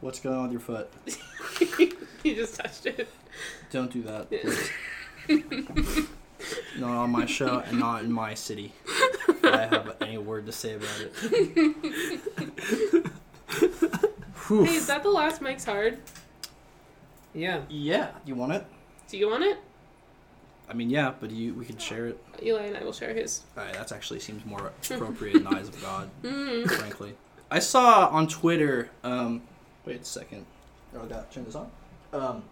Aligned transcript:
What's 0.00 0.20
going 0.20 0.36
on 0.36 0.42
with 0.44 0.52
your 0.52 0.60
foot? 0.60 0.90
you 2.24 2.34
just 2.34 2.56
touched 2.56 2.86
it. 2.86 3.08
Don't 3.70 3.92
do 3.92 4.02
that. 4.02 4.30
please. 4.30 6.06
not 6.78 6.90
on 6.96 7.10
my 7.10 7.26
show 7.26 7.58
and 7.66 7.78
not 7.78 8.02
in 8.04 8.10
my 8.12 8.34
city. 8.34 8.72
If 9.28 9.44
I 9.44 9.66
have 9.66 9.96
any 10.00 10.16
word 10.18 10.46
to 10.46 10.52
say 10.52 10.74
about 10.74 10.88
it. 11.00 11.12
Hey, 14.48 14.74
is 14.74 14.86
that 14.86 15.02
the 15.02 15.10
last 15.10 15.40
Mike's 15.42 15.64
Hard? 15.64 15.98
Yeah. 17.34 17.60
Yeah, 17.68 18.10
you 18.24 18.34
want 18.34 18.52
it? 18.52 18.64
Do 19.08 19.18
you 19.18 19.28
want 19.28 19.44
it? 19.44 19.58
I 20.68 20.72
mean, 20.72 20.88
yeah, 20.90 21.12
but 21.20 21.30
you 21.30 21.52
we 21.54 21.64
could 21.64 21.80
share 21.80 22.06
it. 22.06 22.18
Eli 22.42 22.62
and 22.62 22.76
I 22.76 22.84
will 22.84 22.92
share 22.92 23.12
his. 23.12 23.42
Alright, 23.56 23.74
that 23.74 23.92
actually 23.92 24.20
seems 24.20 24.44
more 24.46 24.72
appropriate 24.90 25.36
in 25.36 25.44
the 25.44 25.50
eyes 25.54 25.68
of 25.68 25.80
God, 25.82 26.08
Mm. 26.22 26.70
frankly. 26.70 27.14
I 27.50 27.58
saw 27.58 28.06
on 28.08 28.28
Twitter. 28.28 28.90
Um, 29.04 29.42
wait 29.90 30.02
a 30.02 30.04
second. 30.04 30.46
Oh, 30.94 31.02
I 31.02 31.06
got 31.06 31.32
turn 31.32 31.44
this 31.44 31.56
on. 31.56 31.68
Um, 32.12 32.44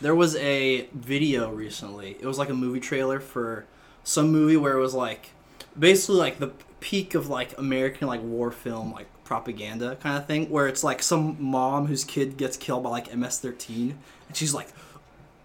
there 0.00 0.14
was 0.14 0.34
a 0.36 0.88
video 0.92 1.50
recently. 1.50 2.16
It 2.20 2.26
was 2.26 2.38
like 2.38 2.48
a 2.48 2.54
movie 2.54 2.80
trailer 2.80 3.20
for 3.20 3.66
some 4.02 4.30
movie 4.30 4.56
where 4.56 4.76
it 4.76 4.80
was 4.80 4.94
like 4.94 5.30
basically 5.78 6.16
like 6.16 6.38
the 6.38 6.48
peak 6.80 7.14
of 7.14 7.28
like 7.28 7.56
American 7.58 8.08
like 8.08 8.22
war 8.22 8.50
film 8.50 8.92
like 8.92 9.06
propaganda 9.24 9.96
kind 9.96 10.16
of 10.16 10.26
thing 10.26 10.48
where 10.48 10.66
it's 10.66 10.82
like 10.82 11.02
some 11.02 11.36
mom 11.38 11.86
whose 11.86 12.04
kid 12.04 12.36
gets 12.36 12.56
killed 12.56 12.82
by 12.82 12.88
like 12.88 13.14
MS-13 13.14 13.92
and 14.28 14.36
she's 14.36 14.54
like 14.54 14.68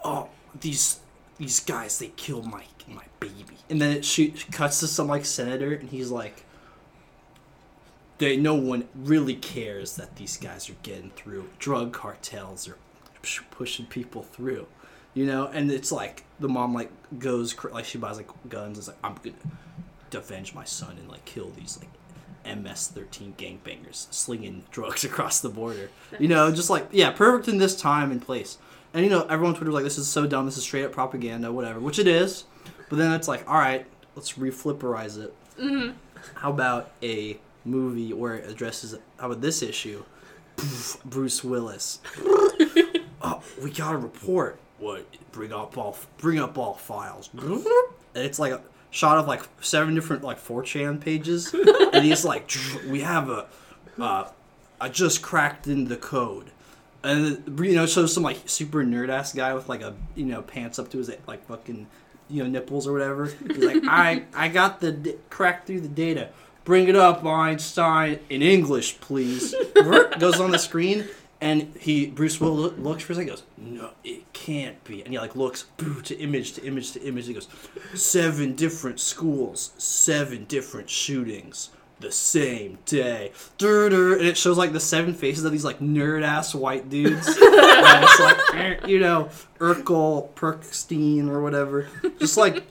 oh 0.06 0.30
these 0.62 1.02
these 1.38 1.60
guys 1.60 2.00
they 2.00 2.08
killed 2.16 2.46
my 2.46 2.64
my 2.88 3.04
baby 3.20 3.58
and 3.70 3.82
then 3.82 3.98
it 3.98 4.06
shoot 4.06 4.46
cuts 4.52 4.80
to 4.80 4.88
some 4.88 5.08
like 5.08 5.26
senator 5.26 5.74
and 5.74 5.90
he's 5.90 6.12
like 6.12 6.46
they 8.18 8.38
no 8.38 8.56
one 8.56 8.88
really 8.96 9.36
cares 9.36 9.96
that 9.96 10.16
these 10.16 10.38
guys 10.38 10.70
are 10.70 10.76
getting 10.84 11.12
through. 11.12 11.50
Drug 11.60 11.94
cartels 11.94 12.68
are 12.68 12.78
sh- 13.24 13.42
pushing 13.52 13.86
people 13.86 14.24
through 14.24 14.68
you 15.14 15.26
know? 15.26 15.48
And 15.48 15.72
it's 15.72 15.92
like 15.92 16.24
the 16.40 16.50
mom 16.50 16.74
like 16.74 16.92
goes 17.20 17.56
like 17.72 17.86
she 17.86 17.98
buys 17.98 18.18
like 18.18 18.30
guns 18.50 18.78
and 18.78 18.80
is 18.80 18.88
like 18.88 18.98
i'm 19.04 19.16
gonna 19.24 19.36
avenge 20.14 20.54
my 20.54 20.64
son 20.64 20.98
and 21.00 21.10
like 21.10 21.24
kill 21.26 21.50
these 21.52 21.80
like 21.80 22.58
ms-13 22.58 23.34
gangbangers 23.36 24.12
slinging 24.12 24.64
drugs 24.72 25.04
across 25.06 25.40
the 25.40 25.50
border. 25.50 25.90
You 26.20 26.28
know 26.28 26.52
just 26.52 26.70
like 26.70 26.88
yeah 26.92 27.12
perfect 27.12 27.48
in 27.48 27.58
this 27.58 27.76
time 27.76 28.12
and 28.12 28.22
place. 28.22 28.58
And 28.94 29.04
you 29.04 29.10
know 29.10 29.22
everyone 29.24 29.54
on 29.54 29.56
twitter 29.56 29.72
was 29.72 29.76
like 29.76 29.84
this 29.84 29.98
is 29.98 30.08
so 30.08 30.28
dumb. 30.28 30.46
This 30.46 30.58
is 30.58 30.64
straight 30.64 30.86
up 30.86 30.92
propaganda 30.92 31.52
whatever 31.52 31.80
which 31.80 32.00
it 32.00 32.08
is. 32.08 32.46
But 32.90 32.98
then 32.98 33.14
it's 33.14 33.28
like 33.28 33.48
all 33.50 33.58
right 33.58 33.86
let's 34.16 34.34
reflipperize 34.34 35.18
it. 35.18 35.34
Hmm 35.60 35.92
how 36.36 36.50
about 36.50 36.92
a 37.02 37.38
movie 37.66 38.14
where 38.14 38.36
it 38.36 38.50
addresses 38.50 38.96
how 39.18 39.28
about 39.28 39.42
this 39.42 39.62
issue? 39.62 40.04
Bruce 41.06 41.44
willis. 41.44 42.00
Oh 43.22 43.42
we 43.64 43.72
got 43.72 43.96
a 43.96 43.98
report. 43.98 44.60
What? 44.80 45.06
Bring 45.32 45.54
up 45.54 45.78
all 45.78 45.98
bring 46.18 46.40
up 46.40 46.58
all 46.58 46.76
files. 46.76 47.30
And 47.34 48.26
it's 48.26 48.40
like 48.40 48.52
a 48.52 48.62
shot 48.92 49.18
of 49.18 49.28
like 49.28 49.42
seven 49.62 49.96
different 49.96 50.24
like 50.24 50.40
4chan 50.40 51.02
pages. 51.02 51.54
And 51.94 52.04
he's 52.04 52.26
like 52.26 52.52
we 52.90 53.02
have 53.02 53.30
a 53.30 53.46
uh, 54.00 54.28
i 54.82 54.90
just 54.90 55.22
cracked 55.22 55.68
in 55.68 55.86
the 55.86 55.98
code. 55.98 56.50
And 57.04 57.60
you 57.60 57.76
know 57.76 57.86
shows 57.86 58.14
some 58.14 58.24
like 58.24 58.42
super 58.46 58.84
nerd 58.84 59.10
ass 59.10 59.34
guy 59.34 59.54
with 59.54 59.70
like 59.70 59.82
a 59.82 59.94
you 60.16 60.26
know 60.26 60.42
pants 60.42 60.80
up 60.80 60.90
to 60.92 60.98
his 60.98 61.12
like 61.28 61.46
fucking 61.48 61.88
you 62.30 62.44
know 62.44 62.50
nipples 62.50 62.88
or 62.88 62.94
whatever. 62.94 63.26
He's 63.26 63.58
like 63.58 63.84
i 63.88 64.24
i 64.34 64.48
got 64.48 64.80
the 64.80 64.92
d- 64.92 65.16
cracked 65.30 65.68
through 65.68 65.82
the 65.82 65.88
data 65.88 66.30
bring 66.64 66.88
it 66.88 66.96
up 66.96 67.24
einstein 67.26 68.20
in 68.30 68.42
english 68.42 69.00
please. 69.00 69.54
Goes 70.20 70.40
on 70.40 70.52
the 70.52 70.60
screen 70.60 71.06
and 71.42 71.76
he 71.80 72.08
bruce 72.08 72.40
will 72.40 72.56
looks 72.56 73.04
for 73.04 73.14
a 73.14 73.16
second 73.16 73.30
goes 73.30 73.44
no 73.58 73.92
it 74.04 74.32
can't 74.34 74.82
be. 74.84 75.02
And 75.02 75.12
he 75.12 75.20
like 75.20 75.36
looks 75.36 75.64
boo, 75.78 76.02
to 76.02 76.18
image 76.18 76.54
to 76.54 76.66
image 76.66 76.92
to 76.94 77.02
image. 77.04 77.28
He 77.28 77.34
goes 77.34 77.48
seven 77.94 78.56
different 78.56 79.00
schools 79.00 79.74
seven 79.78 80.46
different 80.46 80.90
shootings 80.90 81.70
the 82.04 82.12
same 82.12 82.78
day. 82.86 83.32
Dur, 83.58 83.90
dur, 83.90 84.18
and 84.18 84.28
it 84.28 84.38
shows 84.38 84.58
like 84.58 84.74
the 84.74 84.80
seven 84.80 85.14
faces 85.14 85.46
of 85.46 85.52
these 85.52 85.64
like 85.64 85.80
nerd 85.80 86.24
ass 86.24 86.54
white 86.54 86.90
dudes. 86.90 87.38
It's 87.96 88.20
like 88.20 88.38
eh, 88.56 88.88
you 88.88 89.00
know 89.00 89.30
urkel 89.60 90.30
perkstein 90.34 91.30
or 91.30 91.42
whatever. 91.42 91.88
Just 92.20 92.38
like 92.38 92.64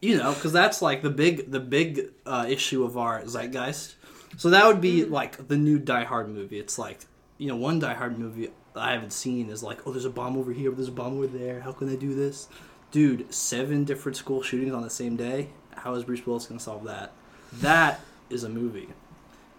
you 0.00 0.16
know 0.16 0.34
because 0.34 0.52
that's 0.52 0.82
like 0.82 1.02
the 1.02 1.10
big 1.10 1.50
the 1.50 1.60
big 1.60 2.12
uh, 2.26 2.46
issue 2.48 2.84
of 2.84 2.96
our 2.96 3.24
zeitgeist. 3.24 3.94
So 4.36 4.50
that 4.50 4.66
would 4.66 4.80
be 4.80 5.04
like 5.04 5.48
the 5.48 5.56
new 5.56 5.78
die 5.78 6.04
hard 6.04 6.28
movie. 6.28 6.58
It's 6.58 6.78
like 6.78 7.06
you 7.38 7.48
know 7.48 7.56
one 7.56 7.78
die 7.78 7.94
hard 7.94 8.18
movie 8.18 8.50
i 8.76 8.92
haven't 8.92 9.12
seen 9.12 9.50
is 9.50 9.62
like 9.62 9.86
oh 9.86 9.90
there's 9.90 10.04
a 10.04 10.10
bomb 10.10 10.36
over 10.36 10.52
here 10.52 10.70
there's 10.70 10.88
a 10.88 10.92
bomb 10.92 11.16
over 11.16 11.26
there 11.26 11.60
how 11.60 11.72
can 11.72 11.88
they 11.88 11.96
do 11.96 12.14
this? 12.14 12.48
Dude 12.90 13.32
seven 13.32 13.84
different 13.84 14.16
school 14.16 14.42
shootings 14.42 14.72
on 14.74 14.82
the 14.82 14.90
same 14.90 15.16
day? 15.16 15.48
How 15.74 15.94
is 15.94 16.04
bruce 16.04 16.26
willis 16.26 16.46
going 16.46 16.58
to 16.58 16.64
solve 16.64 16.84
that? 16.84 17.12
That 17.54 18.00
is 18.28 18.44
a 18.44 18.48
movie. 18.48 18.88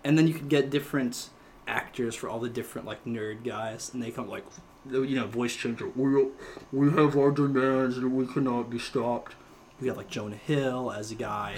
And 0.03 0.17
then 0.17 0.27
you 0.27 0.33
could 0.33 0.49
get 0.49 0.69
different 0.69 1.29
actors 1.67 2.15
for 2.15 2.29
all 2.29 2.39
the 2.39 2.49
different 2.49 2.87
like 2.87 3.03
nerd 3.05 3.43
guys 3.43 3.91
and 3.93 4.01
they 4.01 4.11
come 4.11 4.29
like 4.29 4.45
you 4.89 5.15
know 5.15 5.27
voice 5.27 5.55
changer 5.55 5.87
we, 5.89 6.25
we 6.71 6.89
have 6.89 7.15
our 7.15 7.31
demands 7.31 7.97
and 7.97 8.11
we 8.11 8.25
cannot 8.25 8.69
be 8.69 8.79
stopped 8.79 9.35
we 9.81 9.87
got 9.87 9.97
like 9.97 10.09
jonah 10.09 10.35
hill 10.35 10.91
as 10.91 11.11
a 11.11 11.15
guy 11.15 11.57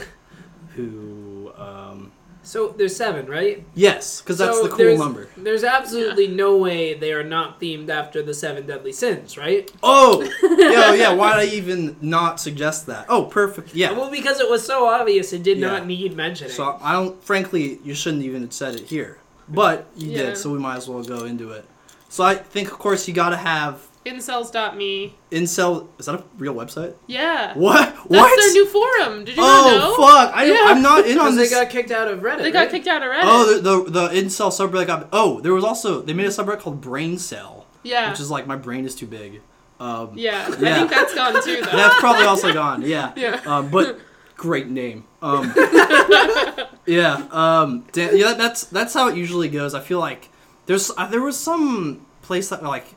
who 0.75 1.51
um 1.57 2.11
So 2.45 2.69
there's 2.77 2.95
seven, 2.95 3.27
right? 3.27 3.63
yes 3.75 4.19
because 4.21 4.37
that's 4.37 4.57
So 4.57 4.63
the 4.63 4.69
cool 4.69 4.77
there's- 4.77 4.99
number 4.99 5.27
There's 5.37 5.63
absolutely 5.63 6.27
no 6.27 6.57
way 6.57 6.93
they 6.93 7.13
are 7.13 7.23
not 7.23 7.59
themed 7.61 7.89
after 7.89 8.21
the 8.21 8.33
seven 8.33 8.65
deadly 8.65 8.91
sins, 8.91 9.37
right? 9.37 9.71
oh 9.83 10.21
yeah 10.59 10.93
yeah 10.93 11.13
why 11.13 11.39
did 11.39 11.53
i 11.53 11.55
even 11.55 11.95
not 12.01 12.39
suggest 12.39 12.85
that 12.87 13.05
oh 13.09 13.25
perfect 13.25 13.73
yeah 13.75 13.91
Well, 13.91 14.09
because 14.09 14.39
it 14.39 14.49
was 14.49 14.65
so 14.65 14.87
obvious, 14.87 15.31
it 15.33 15.43
did 15.43 15.57
Yeah. 15.59 15.67
not 15.71 15.85
need 15.87 16.15
mentioning. 16.15 16.53
So 16.53 16.77
I 16.81 16.93
don't. 16.93 17.21
Frankly, 17.23 17.79
you 17.83 17.93
shouldn't 17.93 18.23
even 18.23 18.41
have 18.41 18.53
said 18.53 18.75
it 18.75 18.85
here, 18.87 19.19
but 19.47 19.87
you 19.95 20.11
Yeah. 20.11 20.17
did, 20.23 20.37
so 20.37 20.51
we 20.51 20.59
might 20.59 20.77
as 20.77 20.87
well 20.89 21.03
go 21.03 21.25
into 21.25 21.51
it. 21.51 21.65
So 22.09 22.23
I 22.23 22.35
think, 22.35 22.71
of 22.71 22.77
course, 22.77 23.07
you 23.07 23.13
got 23.13 23.29
to 23.29 23.37
have 23.37 23.87
Incels.me. 24.05 25.15
incel. 25.31 25.87
Is 25.97 26.07
that 26.07 26.15
a 26.15 26.23
real 26.37 26.53
website? 26.53 26.95
Yeah. 27.07 27.57
What? 27.57 27.79
That's 27.79 28.05
what? 28.07 28.39
their 28.39 28.51
new 28.51 28.65
forum. 28.67 29.25
Did 29.25 29.37
you 29.37 29.41
not 29.41 29.65
know? 29.67 29.95
oh 29.97 30.07
fuck! 30.07 30.35
I, 30.35 30.45
Yeah. 30.45 30.63
I'm 30.65 30.81
not 30.81 31.05
in 31.05 31.13
because 31.13 31.31
on 31.33 31.37
they 31.37 31.49
got 31.49 31.69
kicked 31.69 31.91
out 31.91 32.07
of 32.09 32.19
Reddit. 32.19 32.39
They 32.39 32.51
got 32.51 32.59
right? 32.59 32.71
kicked 32.71 32.87
out 32.87 33.01
of 33.01 33.09
Reddit. 33.09 33.21
oh, 33.23 33.59
the, 33.59 33.83
the 33.83 33.91
the 33.91 34.07
incel 34.09 34.51
subreddit 34.51 34.87
got. 34.87 35.07
Oh, 35.13 35.39
there 35.39 35.53
was 35.53 35.63
also 35.63 36.01
they 36.01 36.13
made 36.13 36.25
a 36.25 36.29
subreddit 36.29 36.59
called 36.59 36.81
Brain 36.81 37.17
Cell, 37.17 37.65
yeah. 37.83 38.09
which 38.09 38.19
is 38.19 38.29
like 38.29 38.45
my 38.45 38.57
brain 38.57 38.85
is 38.85 38.93
too 38.93 39.07
big. 39.07 39.41
Um, 39.79 40.11
yeah. 40.15 40.45
I 40.47 40.51
think 40.55 40.89
that's 40.89 41.13
gone 41.13 41.43
too, 41.43 41.61
though. 41.61 41.71
That's 41.71 41.99
probably 41.99 42.25
also 42.25 42.53
gone. 42.53 42.81
Yeah. 42.83 43.11
Yeah. 43.17 43.41
Um, 43.45 43.69
but 43.69 43.99
great 44.35 44.67
name. 44.67 45.05
Um, 45.21 45.53
yeah. 46.85 47.25
Um, 47.31 47.85
da- 47.91 48.15
yeah. 48.15 48.33
That's 48.33 48.65
that's 48.65 48.93
how 48.93 49.07
it 49.07 49.15
usually 49.15 49.49
goes. 49.49 49.73
I 49.73 49.79
feel 49.79 49.99
like 49.99 50.29
there's 50.65 50.91
uh, 50.97 51.07
there 51.07 51.21
was 51.21 51.39
some 51.39 52.05
place 52.21 52.49
that 52.49 52.63
like 52.63 52.95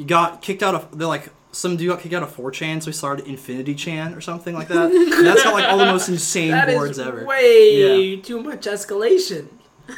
you 0.00 0.06
got 0.06 0.40
kicked 0.40 0.62
out 0.62 0.74
of. 0.74 0.96
They're 0.98 1.06
like 1.06 1.28
some 1.52 1.76
dude 1.76 1.88
got 1.90 2.00
kicked 2.00 2.14
out 2.14 2.22
of 2.22 2.34
4chan, 2.34 2.82
so 2.82 2.86
he 2.86 2.92
started 2.92 3.26
Infinity 3.26 3.74
Chan 3.74 4.14
or 4.14 4.20
something 4.20 4.54
like 4.54 4.68
that. 4.68 4.90
And 4.90 5.26
that's 5.26 5.42
got 5.42 5.52
like 5.52 5.66
all 5.66 5.76
the 5.78 5.84
most 5.84 6.08
insane 6.14 6.52
That 6.52 6.68
boards 6.68 6.92
is 6.92 7.06
ever. 7.06 7.24
way 7.26 8.16
too 8.16 8.42
much 8.42 8.62
escalation. 8.66 9.48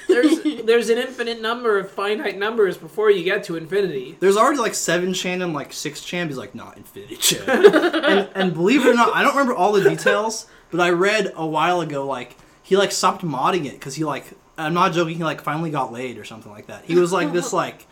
There's 0.08 0.42
there's 0.64 0.88
an 0.88 0.98
infinite 0.98 1.40
number 1.40 1.78
of 1.78 1.90
finite 1.90 2.36
numbers 2.38 2.76
before 2.76 3.10
you 3.10 3.22
get 3.22 3.44
to 3.44 3.56
infinity. 3.56 4.16
There's 4.18 4.36
already 4.36 4.58
like 4.58 4.74
seven 4.74 5.12
chan 5.14 5.40
and 5.40 5.52
like 5.54 5.72
six 5.72 6.02
chan. 6.02 6.28
He's 6.28 6.36
like, 6.38 6.54
not 6.54 6.76
Infinity 6.78 7.16
Chan. 7.16 7.48
and, 7.48 8.28
and 8.34 8.54
believe 8.54 8.84
it 8.84 8.88
or 8.88 8.94
not, 8.94 9.14
I 9.14 9.22
don't 9.22 9.32
remember 9.32 9.54
all 9.54 9.72
the 9.72 9.88
details, 9.88 10.46
but 10.70 10.80
I 10.80 10.90
read 10.90 11.32
a 11.36 11.46
while 11.46 11.80
ago 11.80 12.06
like 12.06 12.36
he 12.62 12.76
like 12.76 12.90
stopped 12.90 13.22
modding 13.22 13.66
it 13.66 13.74
because 13.74 13.94
he 13.94 14.04
like 14.04 14.24
I'm 14.56 14.74
not 14.74 14.94
joking. 14.94 15.16
He 15.16 15.24
like 15.24 15.42
finally 15.42 15.70
got 15.70 15.92
laid 15.92 16.18
or 16.18 16.24
something 16.24 16.50
like 16.50 16.66
that. 16.66 16.86
He 16.86 16.94
was 16.96 17.12
like 17.12 17.32
this 17.32 17.52
like 17.52 17.86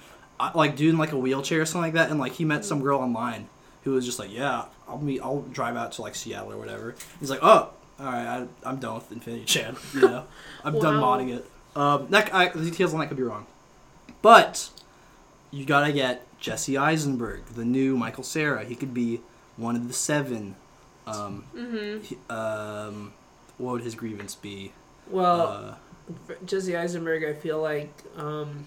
like 0.54 0.76
dude 0.76 0.90
in 0.94 0.98
like 0.98 1.12
a 1.12 1.18
wheelchair 1.18 1.60
or 1.60 1.66
something 1.66 1.82
like 1.82 1.94
that, 1.94 2.10
and 2.10 2.18
like 2.20 2.32
he 2.32 2.44
met 2.44 2.64
some 2.64 2.80
girl 2.82 2.98
online 3.00 3.48
who 3.84 3.92
was 3.92 4.04
just 4.04 4.18
like, 4.18 4.32
yeah, 4.32 4.64
I'll 4.88 4.98
meet, 4.98 5.20
I'll 5.22 5.40
drive 5.52 5.76
out 5.76 5.92
to 5.92 6.02
like 6.02 6.14
Seattle 6.14 6.52
or 6.52 6.56
whatever. 6.58 6.94
He's 7.18 7.30
like, 7.30 7.40
oh, 7.42 7.70
all 7.98 8.06
right, 8.06 8.26
I, 8.26 8.46
I'm 8.68 8.76
done 8.78 8.94
with 8.94 9.10
Infinity 9.12 9.44
Chan. 9.44 9.76
You 9.94 10.00
know, 10.02 10.24
I'm 10.64 10.78
done 10.78 10.96
modding 11.00 11.34
it. 11.34 11.46
Um, 11.76 12.06
that 12.10 12.34
I, 12.34 12.48
the 12.48 12.64
details 12.70 12.92
on 12.94 13.00
that 13.00 13.06
could 13.08 13.16
be 13.16 13.22
wrong, 13.22 13.46
but 14.22 14.70
you 15.50 15.64
gotta 15.64 15.92
get 15.92 16.26
Jesse 16.38 16.76
Eisenberg, 16.76 17.44
the 17.54 17.64
new 17.64 17.96
Michael 17.96 18.24
Cera. 18.24 18.64
He 18.64 18.74
could 18.74 18.92
be 18.94 19.20
one 19.56 19.76
of 19.76 19.88
the 19.88 19.94
seven. 19.94 20.56
Um, 21.06 21.44
Mm-hmm. 21.56 22.02
he- 22.02 22.18
um, 22.28 23.12
what 23.58 23.72
would 23.72 23.82
his 23.82 23.94
grievance 23.94 24.34
be? 24.34 24.72
Well, 25.08 25.40
Uh, 25.40 25.74
Jesse 26.44 26.76
Eisenberg, 26.76 27.24
I 27.24 27.34
feel 27.34 27.60
like 27.60 27.92
um, 28.16 28.66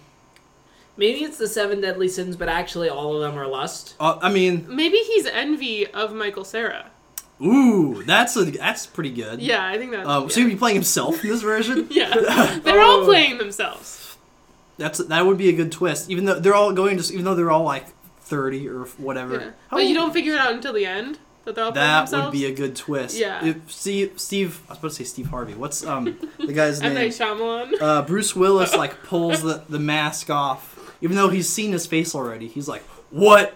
maybe 0.97 1.23
it's 1.23 1.37
the 1.37 1.47
seven 1.47 1.81
deadly 1.81 2.07
sins, 2.07 2.35
but 2.35 2.49
actually 2.49 2.89
all 2.89 3.15
of 3.15 3.21
them 3.21 3.37
are 3.39 3.47
lust. 3.47 3.95
uh, 3.99 4.17
I 4.21 4.31
mean, 4.31 4.65
Maybe 4.69 4.97
he's 4.97 5.25
envy 5.25 5.87
of 5.87 6.13
Michael 6.13 6.43
Cera. 6.45 6.91
ooh, 7.41 8.03
that's 8.05 8.35
a 8.37 8.45
that's 8.45 8.85
pretty 8.85 9.09
good. 9.11 9.41
Yeah, 9.41 9.65
I 9.65 9.77
think 9.77 9.91
that's. 9.91 10.07
Um, 10.07 10.23
yeah. 10.23 10.29
So 10.29 10.41
he'd 10.41 10.47
be 10.49 10.55
playing 10.55 10.75
himself 10.75 11.23
in 11.23 11.29
this 11.29 11.41
version. 11.41 11.87
yeah. 11.91 12.59
They're 12.63 12.81
all 12.81 13.01
Oh. 13.01 13.05
playing 13.05 13.37
themselves. 13.37 14.17
That's 14.77 14.97
that 14.99 15.25
would 15.25 15.37
be 15.37 15.49
a 15.49 15.53
good 15.53 15.71
twist. 15.71 16.09
Even 16.09 16.25
though 16.25 16.39
they're 16.39 16.55
all 16.55 16.73
going 16.73 16.97
just 16.97 17.11
even 17.11 17.25
though 17.25 17.35
they're 17.35 17.51
all 17.51 17.63
like 17.63 17.85
thirty 18.21 18.67
or 18.67 18.85
whatever. 18.97 19.35
Yeah. 19.35 19.45
How 19.69 19.77
But 19.77 19.83
you 19.83 19.89
old- 19.89 19.97
don't 19.97 20.13
figure 20.13 20.33
it 20.33 20.39
out 20.39 20.51
until 20.53 20.73
the 20.73 20.85
end 20.85 21.19
that 21.45 21.53
they're 21.55 21.63
all 21.65 21.71
playing 21.71 21.85
That 21.87 21.99
themselves. 22.09 22.25
would 22.25 22.31
be 22.31 22.45
a 22.45 22.51
good 22.55 22.75
twist. 22.75 23.15
Yeah. 23.17 23.45
If 23.45 23.71
Steve, 23.71 24.13
Steve, 24.15 24.61
I 24.67 24.71
was 24.71 24.79
about 24.79 24.87
to 24.89 24.95
say 24.95 25.03
Steve 25.03 25.27
Harvey. 25.27 25.53
What's 25.53 25.85
um 25.85 26.17
the 26.39 26.53
guy's 26.53 26.81
M. 26.81 26.93
name? 26.95 27.03
Night 27.03 27.11
Shyamalan. 27.11 27.81
Uh, 27.81 28.01
Bruce 28.01 28.35
Willis 28.35 28.75
like 28.83 29.03
pulls 29.03 29.43
the 29.43 29.63
the 29.69 29.77
mask 29.79 30.31
off, 30.31 30.72
even 31.03 31.15
though 31.15 31.29
he's 31.29 31.47
seen 31.47 31.71
his 31.71 31.85
face 31.85 32.15
already. 32.15 32.47
He's 32.47 32.67
like, 32.67 32.81
"What, 33.11 33.53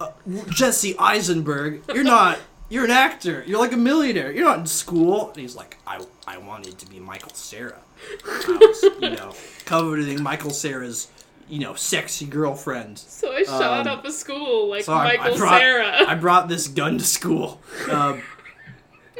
uh, 0.00 0.10
Jesse 0.50 0.96
Eisenberg? 0.98 1.82
You're 1.92 2.04
not. 2.04 2.38
You're 2.68 2.84
an 2.84 2.90
actor. 2.92 3.42
You're 3.46 3.58
like 3.58 3.72
a 3.72 3.76
millionaire. 3.78 4.30
You're 4.30 4.44
not 4.44 4.58
in 4.60 4.66
school." 4.66 5.28
And 5.30 5.38
he's 5.38 5.56
like, 5.56 5.78
"I 5.86 6.00
I 6.26 6.38
wanted 6.38 6.78
to 6.78 6.86
be 6.86 7.00
Michael 7.00 7.32
Cera. 7.34 7.78
I 8.24 8.58
was, 8.60 8.82
you 9.02 9.10
know, 9.10 9.34
coveting 9.64 10.22
Michael 10.22 10.50
Cera's." 10.52 11.08
You 11.50 11.60
know, 11.60 11.72
sexy 11.74 12.26
girlfriend. 12.26 12.98
so 12.98 13.32
I 13.32 13.42
shot 13.42 13.86
um, 13.86 13.98
up 13.98 14.04
a 14.04 14.12
school 14.12 14.68
like 14.68 14.84
So 14.84 14.92
I- 14.92 15.14
I 15.14 15.16
Michael 15.16 15.38
brought- 15.38 15.58
Sarah. 15.60 16.04
I 16.06 16.14
brought 16.14 16.46
this 16.50 16.68
gun 16.68 16.98
to 16.98 17.04
school. 17.04 17.58
Um, 17.90 18.20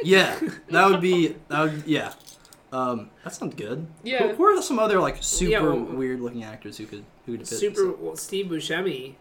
yeah, 0.03 0.39
that 0.69 0.87
would 0.91 1.01
be 1.01 1.35
that 1.47 1.59
would 1.63 1.83
yeah. 1.87 2.13
Um, 2.71 3.09
that 3.23 3.33
sounds 3.33 3.55
good. 3.55 3.87
Yeah. 4.03 4.27
Who, 4.29 4.35
who 4.35 4.43
are 4.45 4.61
some 4.61 4.79
other 4.79 4.99
like 4.99 5.21
super 5.23 5.51
Yeah, 5.51 5.61
well- 5.61 5.79
weird 5.79 6.21
looking 6.21 6.43
actors 6.43 6.77
who 6.77 6.85
could 6.85 7.03
who 7.25 7.37
could 7.37 7.47
fit? 7.47 7.57
Super 7.57 7.91
well, 7.91 8.15
Steve 8.15 8.47
Buscemi. 8.47 9.15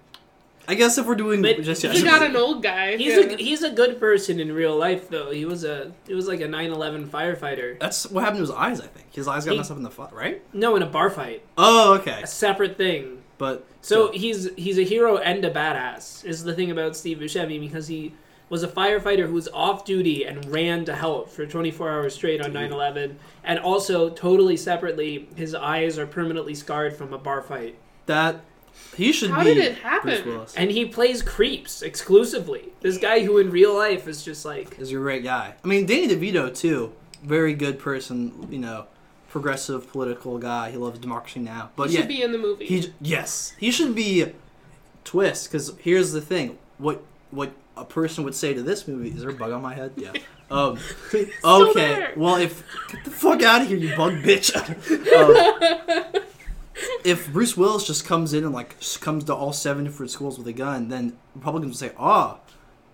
I 0.70 0.74
guess 0.74 0.98
if 0.98 1.06
we're 1.06 1.14
doing 1.14 1.40
But 1.40 1.62
just 1.62 1.82
we 1.82 2.02
got 2.02 2.22
an 2.22 2.36
old 2.36 2.62
guy. 2.62 2.98
He's 2.98 3.14
yeah. 3.16 3.22
a 3.32 3.36
he's 3.36 3.62
a 3.62 3.70
good 3.70 3.98
person 3.98 4.38
in 4.38 4.52
real 4.52 4.76
life 4.76 5.08
though. 5.08 5.30
He 5.30 5.46
was 5.46 5.64
a 5.64 5.92
it 6.06 6.14
was 6.14 6.28
like 6.28 6.40
a 6.42 6.46
9/11 6.46 7.08
firefighter. 7.08 7.80
That's 7.80 8.10
what 8.10 8.20
happened 8.22 8.38
to 8.38 8.42
his 8.42 8.50
eyes. 8.50 8.78
I 8.80 8.86
think 8.86 9.06
his 9.14 9.26
eyes 9.26 9.46
got 9.46 9.52
He- 9.52 9.56
messed 9.56 9.70
up 9.70 9.78
in 9.78 9.82
the 9.82 9.90
fight, 9.90 10.12
right? 10.12 10.42
No, 10.52 10.76
in 10.76 10.82
a 10.82 10.86
bar 10.86 11.08
fight. 11.08 11.42
Oh, 11.56 11.94
okay. 11.94 12.20
A 12.22 12.26
separate 12.26 12.76
thing. 12.76 13.22
But 13.38 13.64
So 13.80 14.08
still. 14.08 14.20
he's 14.20 14.50
he's 14.56 14.78
a 14.78 14.82
hero 14.82 15.16
and 15.16 15.42
a 15.42 15.50
badass. 15.50 16.22
Is 16.26 16.44
the 16.44 16.52
thing 16.54 16.70
about 16.70 16.96
Steve 16.96 17.16
Buscemi 17.18 17.58
because 17.58 17.86
he 17.88 18.12
was 18.48 18.62
a 18.62 18.68
firefighter 18.68 19.26
who 19.26 19.34
was 19.34 19.48
off 19.48 19.84
duty 19.84 20.24
and 20.24 20.44
ran 20.46 20.84
to 20.86 20.94
help 20.94 21.30
for 21.30 21.46
24 21.46 21.90
hours 21.90 22.14
straight 22.14 22.40
on 22.40 22.52
mm-hmm. 22.52 22.72
9/11, 22.72 23.14
and 23.44 23.58
also 23.58 24.10
totally 24.10 24.56
separately, 24.56 25.28
his 25.36 25.54
eyes 25.54 25.98
are 25.98 26.06
permanently 26.06 26.54
scarred 26.54 26.96
from 26.96 27.12
a 27.12 27.18
bar 27.18 27.42
fight. 27.42 27.76
that 28.06 28.40
he 28.96 29.12
should 29.12 29.30
How 29.30 29.44
be. 29.44 29.54
did 29.54 29.58
it 29.58 29.78
happen? 29.78 30.46
And 30.56 30.70
he 30.70 30.86
plays 30.86 31.22
creeps 31.22 31.82
exclusively. 31.82 32.70
This 32.80 32.98
guy 32.98 33.24
who 33.24 33.38
in 33.38 33.50
real 33.50 33.74
life 33.74 34.08
is 34.08 34.24
just 34.24 34.44
like 34.44 34.78
is 34.78 34.92
a 34.92 34.96
great 34.96 35.24
guy. 35.24 35.54
I 35.62 35.66
mean, 35.66 35.86
Danny 35.86 36.08
DeVito 36.08 36.54
too. 36.54 36.92
Very 37.22 37.54
good 37.54 37.78
person. 37.78 38.48
You 38.50 38.58
know, 38.58 38.86
progressive 39.28 39.90
political 39.90 40.38
guy. 40.38 40.70
He 40.70 40.76
loves 40.76 40.98
democracy 40.98 41.40
now. 41.40 41.70
But 41.76 41.90
he 41.90 41.94
yeah, 41.94 42.00
should 42.00 42.08
be 42.08 42.22
in 42.22 42.32
the 42.32 42.38
movie. 42.38 42.66
He 42.66 42.92
yes, 43.00 43.54
he 43.58 43.70
should 43.70 43.94
be 43.94 44.32
twist 45.04 45.50
because 45.50 45.74
here's 45.78 46.12
the 46.12 46.20
thing: 46.20 46.58
what 46.78 47.02
what 47.30 47.52
a 47.78 47.84
person 47.84 48.25
would 48.25 48.34
say 48.34 48.54
to 48.54 48.62
this 48.62 48.88
movie 48.88 49.10
is 49.10 49.20
there 49.20 49.30
a 49.30 49.34
bug 49.34 49.52
on 49.52 49.62
my 49.62 49.75
head? 49.75 49.92
Yeah. 49.96 50.12
Um, 50.50 50.78
okay. 51.44 52.12
Well, 52.16 52.36
if 52.36 52.64
get 52.90 53.04
the 53.04 53.10
fuck 53.10 53.42
out 53.42 53.60
of 53.60 53.69
here, 53.69 53.76
you 53.76 53.94
bug 53.94 54.14
bitch. 54.22 54.56
um, 56.16 56.22
if 57.04 57.30
Bruce 57.30 57.54
Willis 57.54 57.86
just 57.86 58.06
comes 58.06 58.32
in 58.32 58.44
and 58.44 58.54
like 58.54 58.76
comes 59.02 59.25
to 59.25 59.34
all 59.34 59.52
seven 59.52 59.84
different 59.84 60.10
schools 60.10 60.38
with 60.38 60.46
a 60.46 60.54
gun, 60.54 60.88
then 60.88 61.19
Republicans 61.34 61.72
would 61.72 61.90
say, 61.90 61.94
"Ah, 61.98 62.38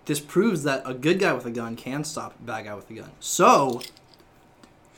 this 0.05 0.19
proves 0.19 0.63
that 0.63 0.83
a 0.85 0.93
good 0.93 1.17
guy 1.19 1.31
with 1.31 1.45
a 1.45 1.51
gun 1.51 1.77
can 1.77 2.03
stop 2.03 2.35
a 2.37 2.43
bad 2.43 2.65
guy 2.65 2.75
with 2.75 2.89
a 2.89 2.93
gun." 2.93 3.11
So, 3.21 3.81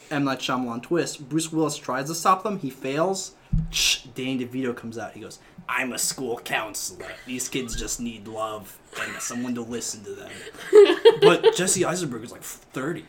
M 0.09 0.23
Night 0.23 0.39
Shyamalan 0.39 0.81
twist: 0.81 1.29
Bruce 1.29 1.51
Willis 1.51 1.77
tries 1.77 2.07
to 2.07 2.15
stop 2.15 2.41
them, 2.41 2.57
he 2.57 2.71
fails. 2.71 3.33
Shh, 3.69 4.03
Danny 4.15 4.45
DeVito 4.45 4.75
comes 4.75 4.97
out. 4.97 5.13
He 5.13 5.19
goes, 5.19 5.39
"I'm 5.69 5.93
a 5.93 5.99
school 5.99 6.37
counselor. 6.37 7.07
These 7.25 7.49
kids 7.49 7.75
just 7.75 7.99
need 7.99 8.27
love 8.27 8.77
and 8.99 9.21
someone 9.21 9.55
to 9.55 9.61
listen 9.61 10.03
to 10.03 10.11
them." 10.11 10.31
but 11.21 11.55
Jesse 11.55 11.85
Eisenberg 11.85 12.23
is 12.23 12.31
like 12.31 12.43
thirty. 12.43 13.05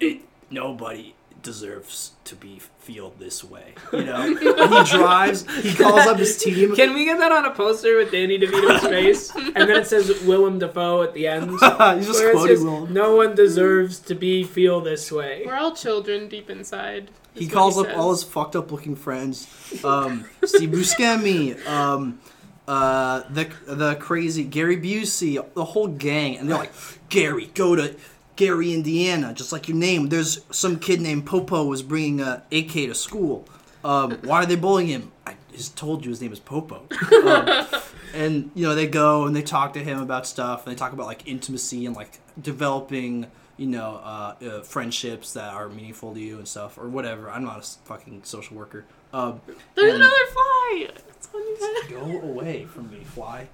It, 0.00 0.20
nobody 0.50 1.14
deserves 1.44 2.12
to 2.24 2.34
be 2.34 2.58
feel 2.80 3.10
this 3.18 3.44
way. 3.44 3.74
You 3.92 4.04
know, 4.04 4.22
and 4.26 4.38
he 4.38 4.96
drives. 4.96 5.48
He 5.62 5.74
calls 5.74 6.06
up 6.06 6.18
his 6.18 6.36
team. 6.36 6.74
Can 6.74 6.94
we 6.94 7.04
get 7.04 7.18
that 7.18 7.30
on 7.30 7.44
a 7.44 7.52
poster 7.52 7.96
with 7.98 8.10
Danny 8.10 8.38
DeVito's 8.38 8.82
face? 8.88 9.34
And 9.36 9.54
then 9.54 9.76
it 9.76 9.86
says 9.86 10.22
Willem 10.24 10.58
Dafoe 10.58 11.02
at 11.02 11.14
the 11.14 11.28
end. 11.28 11.50
He's 11.50 11.60
just 11.60 12.24
quoting 12.32 12.56
just, 12.56 12.64
Will. 12.64 12.86
no 12.86 13.14
one 13.14 13.36
deserves 13.36 14.00
to 14.00 14.14
be 14.16 14.42
feel 14.42 14.80
this 14.80 15.12
way. 15.12 15.44
We're 15.46 15.54
all 15.54 15.76
children 15.76 16.28
deep 16.28 16.50
inside. 16.50 17.10
He 17.34 17.48
calls 17.48 17.78
up 17.78 17.86
says. 17.86 17.96
all 17.96 18.10
his 18.12 18.22
fucked 18.22 18.56
up 18.56 18.70
looking 18.70 18.96
friends. 18.96 19.48
Um, 19.84 20.24
Steve 20.44 20.70
Buscemi, 20.70 21.64
um, 21.66 22.20
uh, 22.68 23.22
the 23.30 23.50
the 23.66 23.96
crazy 23.96 24.44
Gary 24.44 24.76
Busey, 24.76 25.44
the 25.54 25.64
whole 25.64 25.88
gang, 25.88 26.38
and 26.38 26.48
they're 26.48 26.58
like, 26.58 26.72
Gary, 27.08 27.50
go 27.54 27.74
to 27.74 27.96
Gary, 28.36 28.72
Indiana, 28.72 29.32
just 29.32 29.52
like 29.52 29.68
your 29.68 29.76
name. 29.76 30.08
There's 30.08 30.40
some 30.50 30.78
kid 30.78 31.00
named 31.00 31.26
Popo 31.26 31.64
was 31.64 31.82
bringing 31.82 32.20
a 32.20 32.42
AK 32.50 32.72
to 32.72 32.94
school. 32.94 33.46
Um, 33.84 34.18
why 34.22 34.42
are 34.42 34.46
they 34.46 34.56
bullying 34.56 34.88
him? 34.88 35.12
I 35.26 35.34
just 35.52 35.76
told 35.76 36.04
you 36.04 36.10
his 36.10 36.20
name 36.20 36.32
is 36.32 36.40
Popo. 36.40 36.86
Um, 37.26 37.66
and 38.14 38.50
you 38.54 38.66
know 38.66 38.74
they 38.74 38.86
go 38.86 39.26
and 39.26 39.34
they 39.36 39.42
talk 39.42 39.74
to 39.74 39.80
him 39.80 40.00
about 40.00 40.26
stuff 40.26 40.66
and 40.66 40.74
they 40.74 40.78
talk 40.78 40.92
about 40.92 41.06
like 41.06 41.26
intimacy 41.26 41.84
and 41.84 41.94
like 41.94 42.18
developing 42.40 43.26
you 43.56 43.66
know 43.66 44.00
uh, 44.02 44.34
uh, 44.44 44.60
friendships 44.62 45.32
that 45.34 45.52
are 45.54 45.68
meaningful 45.68 46.12
to 46.14 46.20
you 46.20 46.38
and 46.38 46.48
stuff 46.48 46.76
or 46.78 46.88
whatever 46.88 47.30
i'm 47.30 47.44
not 47.44 47.58
a 47.58 47.86
fucking 47.88 48.20
social 48.24 48.56
worker 48.56 48.84
um, 49.12 49.40
There's 49.76 49.94
another 49.94 50.12
fly. 50.32 50.88
It's 51.08 51.28
on 51.32 51.40
your 51.46 51.82
head. 52.10 52.22
go 52.22 52.28
away 52.28 52.64
from 52.64 52.90
me 52.90 53.04
fly 53.04 53.46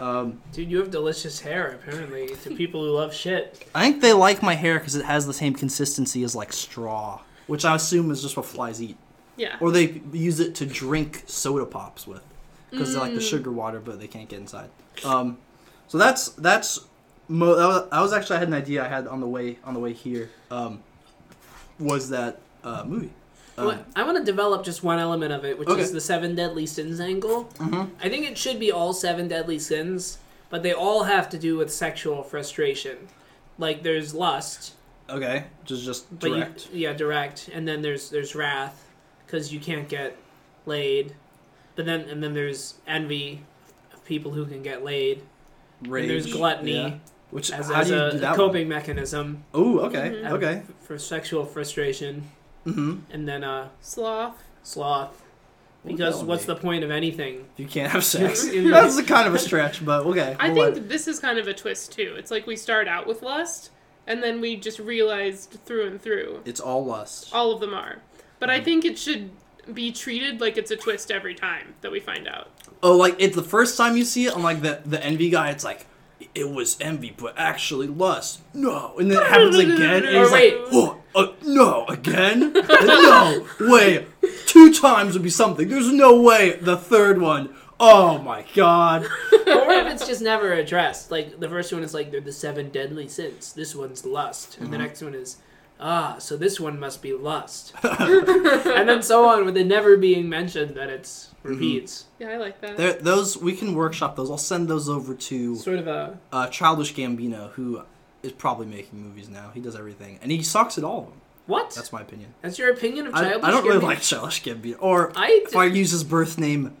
um, 0.00 0.40
Dude, 0.52 0.68
you 0.68 0.78
have 0.78 0.90
delicious 0.90 1.38
hair, 1.38 1.78
apparently, 1.80 2.26
to 2.42 2.56
people 2.56 2.82
who 2.84 2.90
love 2.90 3.14
shit. 3.14 3.64
i 3.76 3.82
think 3.88 4.02
they 4.02 4.12
like 4.12 4.42
my 4.42 4.54
hair 4.54 4.78
because 4.80 4.96
it 4.96 5.04
has 5.04 5.26
the 5.26 5.32
same 5.34 5.54
consistency 5.54 6.24
as 6.24 6.34
like 6.34 6.52
straw 6.52 7.20
which 7.46 7.64
i 7.64 7.74
assume 7.76 8.10
is 8.10 8.22
just 8.22 8.36
what 8.36 8.44
flies 8.46 8.82
eat 8.82 8.96
Yeah. 9.36 9.56
or 9.60 9.70
they 9.70 10.02
use 10.12 10.40
it 10.40 10.56
to 10.56 10.66
drink 10.66 11.22
soda 11.26 11.64
pops 11.66 12.06
with 12.08 12.22
because 12.72 12.92
they 12.92 12.98
like 12.98 13.14
the 13.14 13.20
sugar 13.20 13.52
water 13.52 13.78
but 13.78 14.00
they 14.00 14.08
can't 14.08 14.28
get 14.28 14.40
inside 14.40 14.68
um, 15.04 15.38
so 15.86 15.96
that's 15.96 16.30
that's 16.30 16.80
mo- 17.28 17.54
that, 17.56 17.66
was, 17.66 17.88
that 17.90 18.00
was 18.00 18.12
actually 18.12 18.36
i 18.36 18.38
had 18.40 18.48
an 18.48 18.54
idea 18.54 18.84
i 18.84 18.88
had 18.88 19.06
on 19.06 19.20
the 19.20 19.26
way 19.26 19.58
on 19.64 19.74
the 19.74 19.80
way 19.80 19.92
here 19.92 20.30
um, 20.50 20.82
was 21.78 22.08
that 22.10 22.40
uh, 22.62 22.84
movie 22.86 23.10
um, 23.56 23.66
Well, 23.66 23.84
I 23.94 24.02
want 24.02 24.18
to 24.18 24.24
develop 24.24 24.64
just 24.64 24.82
one 24.82 24.98
element 24.98 25.32
of 25.32 25.44
it, 25.44 25.56
which 25.58 25.68
Okay. 25.68 25.80
is 25.80 25.92
the 25.92 26.00
seven 26.00 26.34
deadly 26.34 26.66
sins 26.66 26.98
angle. 26.98 27.44
Mhm. 27.58 27.90
I 28.02 28.08
think 28.08 28.26
it 28.26 28.36
should 28.36 28.58
be 28.58 28.72
all 28.72 28.92
seven 28.92 29.28
deadly 29.28 29.60
sins, 29.60 30.18
but 30.50 30.64
they 30.64 30.72
all 30.72 31.04
have 31.04 31.28
to 31.30 31.38
do 31.38 31.56
with 31.56 31.72
sexual 31.72 32.24
frustration. 32.24 32.96
Like 33.58 33.82
there's 33.84 34.12
lust, 34.12 34.72
okay 35.08 35.44
just 35.64 35.84
just 35.84 36.18
direct 36.18 36.68
you 36.72 36.80
yeah 36.88 36.92
direct, 36.94 37.48
and 37.52 37.68
then 37.68 37.80
there's 37.82 38.10
there's 38.10 38.34
wrath 38.34 38.88
because 39.24 39.52
you 39.52 39.60
can't 39.60 39.88
get 39.88 40.16
laid, 40.66 41.14
but 41.76 41.86
then 41.86 42.00
and 42.08 42.20
then 42.22 42.34
there's 42.34 42.74
envy 42.88 43.42
of 43.92 44.04
people 44.04 44.32
who 44.32 44.44
can 44.46 44.62
get 44.64 44.82
laid, 44.82 45.22
rage 45.82 46.02
and 46.02 46.10
there's 46.10 46.32
gluttony 46.32 46.72
yeah. 46.72 46.94
Which 47.34 47.50
as, 47.50 47.66
how 47.68 47.80
as 47.80 47.88
do 47.88 47.94
you 47.94 48.00
a, 48.02 48.10
do 48.12 48.18
that 48.20 48.36
coping 48.36 48.68
mechanism 48.68 49.44
oh 49.52 49.80
okay 49.80 50.06
Mhm. 50.10 50.30
uh, 50.30 50.34
okay 50.36 50.62
for 50.86 50.96
sexual 50.98 51.44
frustration, 51.44 52.30
mm-hmm. 52.66 52.98
and 53.10 53.28
then 53.28 53.42
uh 53.44 53.68
Sloth. 53.80 54.38
sloth. 54.62 55.20
Because 55.86 56.18
would 56.18 56.28
what's 56.28 56.46
that 56.46 56.54
the 56.54 56.60
point 56.60 56.82
of 56.84 56.90
anything? 56.90 57.44
you 57.56 57.66
can't 57.66 57.90
have 57.92 58.04
sex 58.04 58.46
that's 58.74 58.96
a 58.96 59.04
kind 59.04 59.26
of 59.28 59.34
a 59.34 59.38
stretch 59.38 59.84
but 59.84 60.06
okay 60.06 60.36
I 60.40 60.48
we'll 60.48 60.64
think 60.64 60.74
let- 60.76 60.88
this 60.88 61.06
is 61.08 61.18
kind 61.20 61.38
of 61.38 61.46
a 61.48 61.54
twist 61.54 61.92
too. 61.92 62.14
It's 62.16 62.30
like 62.30 62.46
we 62.46 62.56
start 62.56 62.86
out 62.88 63.06
with 63.06 63.20
lust, 63.22 63.70
and 64.06 64.22
then 64.22 64.40
we 64.40 64.56
just 64.56 64.78
realized 64.78 65.58
through 65.66 65.86
and 65.88 66.00
through 66.00 66.40
it's 66.44 66.60
all 66.60 66.84
lust 66.84 67.34
all 67.34 67.52
of 67.52 67.60
them 67.60 67.74
are. 67.74 67.96
But 68.40 68.48
Mm-hmm. 68.48 68.60
I 68.60 68.64
think 68.64 68.84
it 68.84 68.96
should 68.98 69.30
be 69.72 69.90
treated 69.92 70.40
like 70.40 70.56
it's 70.58 70.70
a 70.70 70.76
twist 70.76 71.10
every 71.10 71.34
time 71.34 71.74
that 71.80 71.90
we 71.90 71.98
find 72.00 72.28
out. 72.28 72.48
Oh, 72.82 72.96
like 73.04 73.16
it's 73.18 73.34
the 73.36 73.42
first 73.56 73.76
time 73.78 73.96
you 73.96 74.04
see 74.04 74.26
it 74.26 74.34
on 74.34 74.42
like 74.42 74.60
the 74.62 74.80
the 74.86 75.02
envy 75.02 75.30
guy. 75.30 75.48
It's 75.50 75.64
like 75.64 75.86
it 76.34 76.50
was 76.50 76.76
envy, 76.80 77.14
but 77.16 77.34
actually 77.36 77.86
lust. 77.86 78.40
No, 78.52 78.96
and 78.98 79.10
then 79.10 79.18
it 79.22 79.26
happens 79.26 79.56
again. 79.58 80.04
And 80.04 80.16
he's 80.16 80.30
wait. 80.32 80.56
like, 80.60 80.68
oh, 80.72 81.00
uh, 81.14 81.26
no, 81.44 81.86
again? 81.86 82.52
no 82.52 83.46
way. 83.60 84.06
Two 84.46 84.72
times 84.72 85.14
would 85.14 85.22
be 85.22 85.30
something. 85.30 85.68
There's 85.68 85.92
no 85.92 86.20
way 86.20 86.52
the 86.60 86.76
third 86.76 87.20
one. 87.20 87.54
Oh 87.80 88.18
my 88.18 88.44
god. 88.54 89.02
or 89.04 89.08
if 89.72 89.86
it's 89.92 90.06
just 90.06 90.22
never 90.22 90.52
addressed. 90.52 91.10
Like 91.10 91.40
the 91.40 91.48
first 91.48 91.72
one 91.72 91.82
is 91.82 91.92
like 91.94 92.10
they're 92.10 92.20
the 92.20 92.32
seven 92.32 92.70
deadly 92.70 93.08
sins. 93.08 93.52
This 93.52 93.74
one's 93.74 94.04
lust, 94.06 94.58
and 94.58 94.68
the 94.68 94.76
Mm-hmm. 94.76 94.82
next 94.84 95.02
one 95.02 95.14
is 95.14 95.36
ah, 95.80 96.16
so 96.18 96.36
this 96.36 96.58
one 96.58 96.78
must 96.78 97.02
be 97.02 97.12
lust, 97.12 97.72
and 97.82 98.88
then 98.88 99.02
so 99.02 99.28
on, 99.28 99.44
with 99.44 99.56
it 99.56 99.66
never 99.66 99.96
being 99.96 100.28
mentioned 100.28 100.76
that 100.76 100.88
it's 100.88 101.30
repeats. 101.42 102.06
Yeah, 102.18 102.30
I 102.30 102.36
like 102.36 102.60
that. 102.60 102.76
There, 102.76 102.92
those 102.94 103.36
we 103.36 103.54
can 103.54 103.74
workshop 103.74 104.16
those. 104.16 104.30
I'll 104.30 104.38
send 104.38 104.68
those 104.68 104.88
over 104.88 105.14
to 105.14 105.56
Sort 105.56 105.78
of 105.78 105.86
a 105.86 106.18
uh, 106.32 106.46
Childish 106.48 106.94
Gambino, 106.94 107.50
who 107.52 107.82
is 108.22 108.32
probably 108.32 108.66
making 108.66 109.02
movies 109.02 109.28
now. 109.28 109.50
He 109.52 109.60
does 109.60 109.76
everything, 109.76 110.18
and 110.22 110.30
he 110.30 110.42
sucks 110.42 110.78
at 110.78 110.84
all 110.84 111.00
of 111.00 111.04
them. 111.06 111.20
What? 111.46 111.74
That's 111.74 111.92
my 111.92 112.00
opinion. 112.00 112.32
That's 112.40 112.58
your 112.58 112.72
opinion 112.72 113.06
of 113.06 113.14
I, 113.14 113.20
childish 113.24 113.44
I 113.44 113.50
don't 113.50 113.64
really 113.64 113.80
Gambino? 113.80 113.82
like 113.82 114.00
Childish 114.00 114.42
Gambino. 114.42 114.76
Or 114.80 115.12
I 115.14 115.42
if 115.46 115.54
I 115.54 115.66
use 115.66 115.90
his 115.90 116.02
birth 116.02 116.38
name, 116.38 116.74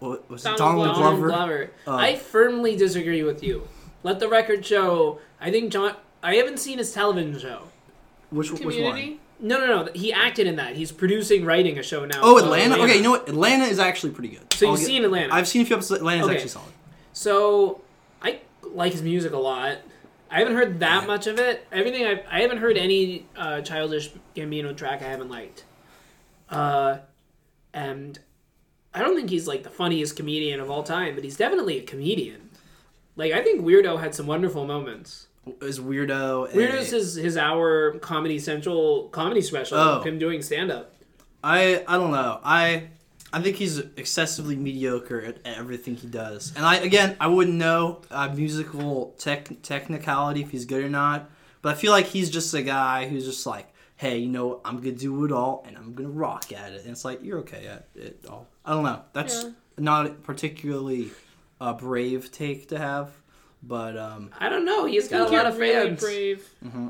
what 0.00 0.28
was 0.28 0.44
it? 0.44 0.56
Donald 0.56 0.86
Donald 0.86 0.96
Glover. 0.96 1.28
Glover. 1.28 1.28
Glover. 1.28 1.70
Uh, 1.86 1.96
I 1.96 2.16
firmly 2.16 2.74
disagree 2.76 3.22
with 3.22 3.44
you. 3.44 3.68
Let 4.02 4.18
the 4.18 4.28
record 4.28 4.66
show. 4.66 5.20
I 5.40 5.50
think 5.50 5.70
John. 5.72 5.94
I 6.22 6.36
haven't 6.36 6.58
seen 6.58 6.78
his 6.78 6.92
television 6.92 7.38
show. 7.38 7.68
Which 8.34 8.50
which 8.50 8.62
one? 8.62 8.72
Community. 8.72 9.20
No, 9.40 9.58
no, 9.58 9.66
no. 9.84 9.92
He 9.94 10.12
acted 10.12 10.46
in 10.46 10.56
that. 10.56 10.76
He's 10.76 10.92
producing, 10.92 11.44
writing 11.44 11.78
a 11.78 11.82
show 11.82 12.04
now. 12.04 12.18
Oh, 12.20 12.34
called 12.34 12.44
Atlanta. 12.44 12.76
Okay, 12.82 12.96
you 12.96 13.02
know 13.02 13.10
what? 13.10 13.28
Atlanta 13.28 13.64
is 13.64 13.78
actually 13.78 14.12
pretty 14.12 14.28
good. 14.30 14.52
So 14.52 14.66
I'll 14.66 14.72
you've 14.72 14.80
get- 14.80 14.86
seen 14.86 15.04
Atlanta. 15.04 15.34
I've 15.34 15.48
seen 15.48 15.62
a 15.62 15.64
few 15.64 15.76
episodes. 15.76 16.00
Atlanta's 16.00 16.26
Okay. 16.26 16.34
actually 16.36 16.48
solid. 16.50 16.72
So 17.12 17.80
I 18.22 18.40
like 18.62 18.92
his 18.92 19.02
music 19.02 19.32
a 19.32 19.38
lot. 19.38 19.78
I 20.30 20.38
haven't 20.38 20.54
heard 20.54 20.80
that 20.80 21.02
Yeah. 21.02 21.06
much 21.06 21.26
of 21.26 21.38
it. 21.38 21.66
Everything 21.70 22.04
I've, 22.06 22.20
I 22.30 22.40
haven't 22.40 22.58
heard 22.58 22.76
any 22.76 23.26
uh, 23.36 23.60
childish 23.60 24.10
Gambino 24.34 24.76
track 24.76 25.00
I 25.02 25.06
haven't 25.06 25.30
liked. 25.30 25.64
Uh, 26.50 26.98
and 27.72 28.18
I 28.92 29.00
don't 29.00 29.14
think 29.16 29.30
he's 29.30 29.46
like 29.46 29.62
the 29.62 29.70
funniest 29.70 30.16
comedian 30.16 30.60
of 30.60 30.70
all 30.70 30.82
time, 30.82 31.14
but 31.14 31.24
he's 31.24 31.36
definitely 31.36 31.78
a 31.78 31.82
comedian. 31.82 32.50
Like 33.16 33.32
I 33.32 33.42
think 33.42 33.62
Weirdo 33.64 34.00
had 34.00 34.14
some 34.14 34.26
wonderful 34.26 34.64
moments. 34.66 35.28
Is 35.62 35.78
Weirdo? 35.80 36.50
a- 36.52 36.56
Weirdo's 36.56 36.90
his 36.90 37.14
his 37.16 37.36
hour 37.36 37.98
Comedy 37.98 38.38
Central 38.38 39.08
comedy 39.08 39.40
special 39.42 39.78
Oh. 39.78 39.98
of 39.98 40.04
him 40.04 40.18
doing 40.18 40.42
stand 40.42 40.70
up. 40.70 40.94
I 41.42 41.84
I 41.86 41.96
don't 41.96 42.10
know. 42.12 42.40
I 42.44 42.88
I 43.32 43.42
think 43.42 43.56
he's 43.56 43.78
excessively 43.78 44.54
mediocre 44.56 45.20
at, 45.20 45.38
at 45.44 45.58
everything 45.58 45.96
he 45.96 46.06
does. 46.06 46.52
And 46.56 46.64
I 46.64 46.76
again, 46.76 47.16
I 47.20 47.26
wouldn't 47.26 47.56
know 47.56 48.02
uh, 48.10 48.28
musical 48.34 49.14
tech 49.18 49.50
technicality 49.62 50.40
if 50.42 50.50
he's 50.50 50.64
good 50.64 50.84
or 50.84 50.88
not. 50.88 51.28
But 51.62 51.74
I 51.76 51.78
feel 51.78 51.92
like 51.92 52.06
he's 52.06 52.30
just 52.30 52.52
a 52.54 52.62
guy 52.62 53.08
who's 53.08 53.24
just 53.24 53.46
like, 53.46 53.72
hey, 53.96 54.18
you 54.18 54.28
know, 54.28 54.60
I'm 54.64 54.76
gonna 54.78 54.92
do 54.92 55.24
it 55.24 55.32
all 55.32 55.64
and 55.66 55.76
I'm 55.76 55.94
gonna 55.94 56.10
rock 56.10 56.52
at 56.52 56.72
it. 56.72 56.82
And 56.82 56.90
it's 56.92 57.04
like 57.04 57.22
you're 57.24 57.38
okay 57.40 57.66
at 57.66 57.88
it 57.94 58.24
all. 58.28 58.46
I 58.64 58.72
don't 58.72 58.84
know. 58.84 59.02
That's 59.12 59.42
Yeah. 59.44 59.50
not 59.78 60.22
particularly 60.22 61.10
a 61.60 61.72
brave 61.74 62.30
take 62.30 62.68
to 62.68 62.78
have. 62.78 63.10
But 63.66 63.96
um, 63.96 64.30
I 64.38 64.48
don't 64.50 64.64
know. 64.66 64.84
He's 64.84 65.08
got 65.08 65.20
a 65.20 65.24
lot 65.24 65.32
you're 65.32 65.46
of 65.46 65.58
really 65.58 65.86
fans. 65.88 66.00
brave. 66.00 66.48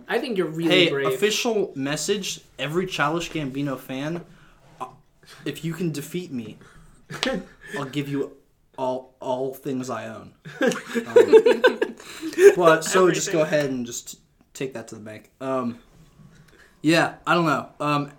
I 0.09 0.19
think 0.19 0.37
you're 0.37 0.49
really 0.49 0.87
hey, 0.87 0.90
brave. 0.90 1.07
official 1.07 1.73
message: 1.76 2.40
every 2.59 2.87
Childish 2.87 3.31
Gambino 3.31 3.78
fan, 3.78 4.25
uh, 4.81 4.87
if 5.45 5.64
you 5.64 5.73
can 5.73 5.93
defeat 5.93 6.33
me, 6.33 6.59
I'll 7.78 7.85
give 7.85 8.09
you 8.09 8.33
all 8.76 9.14
all 9.21 9.54
things 9.54 9.88
I 9.90 10.09
own. 10.09 10.33
Um, 11.07 11.95
but 12.57 12.85
so 12.85 13.11
just 13.11 13.33
go 13.33 13.43
ahead 13.43 13.71
and 13.71 13.87
just 13.87 14.19
take 14.52 14.75
that 14.75 14.88
to 14.88 14.95
the 14.95 15.00
bank. 15.00 15.31
Um, 15.40 15.78
yeah, 16.83 17.14
I 17.26 17.35
don't 17.35 17.47
know. 17.47 17.69
Um, 17.81 18.11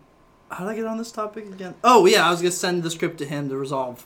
how 0.50 0.64
did 0.66 0.72
I 0.72 0.76
get 0.76 0.86
on 0.86 0.98
this 0.98 1.12
topic 1.12 1.46
again? 1.46 1.76
Oh 1.84 2.06
yeah, 2.06 2.26
I 2.26 2.32
was 2.32 2.42
gonna 2.42 2.52
send 2.52 2.84
the 2.84 2.90
script 2.92 3.18
to 3.20 3.26
him 3.26 3.50
to 3.50 3.58
resolve, 3.58 4.06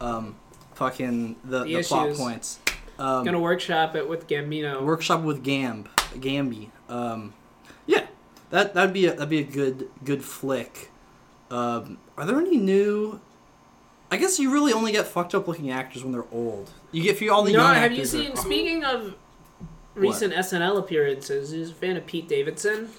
um, 0.00 0.36
fucking 0.74 1.36
the, 1.44 1.64
The 1.64 1.76
the, 1.76 1.82
plot 1.82 2.14
points. 2.14 2.58
Um, 3.00 3.24
Gonna 3.24 3.40
workshop 3.40 3.96
it 3.96 4.08
with 4.08 4.28
Gambino. 4.28 4.82
workshop 4.84 5.22
with 5.22 5.42
Gamb, 5.42 5.86
Gamby. 6.16 6.68
Um, 6.88 7.32
yeah, 7.86 8.06
that 8.50 8.74
that'd 8.74 8.92
be 8.92 9.06
a, 9.06 9.12
that'd 9.12 9.28
be 9.30 9.38
a 9.38 9.44
good 9.44 9.88
good 10.04 10.22
flick. 10.24 10.90
Um, 11.50 11.98
are 12.16 12.26
there 12.26 12.38
any 12.38 12.56
new? 12.58 13.20
I 14.10 14.16
guess 14.16 14.38
you 14.38 14.52
really 14.52 14.72
only 14.72 14.92
get 14.92 15.06
fucked 15.06 15.34
up 15.34 15.48
looking 15.48 15.70
actors 15.70 16.02
when 16.02 16.12
they're 16.12 16.24
old. 16.32 16.70
You 16.92 17.02
get 17.02 17.16
for 17.18 17.30
all 17.32 17.42
the 17.42 17.52
no, 17.52 17.60
young 17.60 17.74
have 17.74 17.92
you 17.92 17.98
actors. 18.02 18.14
are- 18.14 18.22
seen? 18.24 18.36
Speaking 18.36 18.84
of 18.84 19.14
recent 19.94 20.34
SNL 20.34 20.78
appearances, 20.78 21.50
he's 21.52 21.70
a 21.70 21.74
fan 21.74 21.96
of 21.96 22.06
Pete 22.06 22.28
Davidson. 22.28 22.90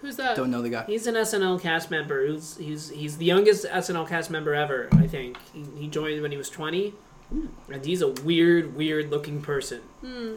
Who's 0.00 0.16
that? 0.16 0.36
Don't 0.36 0.50
know 0.50 0.62
the 0.62 0.68
guy. 0.70 0.84
He's 0.86 1.06
an 1.06 1.14
SNL 1.14 1.60
cast 1.60 1.90
member. 1.90 2.26
Who's 2.26 2.56
he's 2.58 2.90
he's 2.90 3.16
the 3.18 3.24
youngest 3.24 3.64
SNL 3.66 4.08
cast 4.08 4.30
member 4.30 4.54
ever. 4.54 4.88
I 4.92 5.06
think 5.06 5.36
he, 5.52 5.64
he 5.78 5.88
joined 5.88 6.22
when 6.22 6.30
he 6.30 6.36
was 6.36 6.48
twenty, 6.50 6.94
and 7.72 7.84
he's 7.84 8.02
a 8.02 8.08
weird, 8.08 8.74
weird 8.76 9.10
looking 9.10 9.40
person. 9.42 9.80
Hmm. 10.00 10.36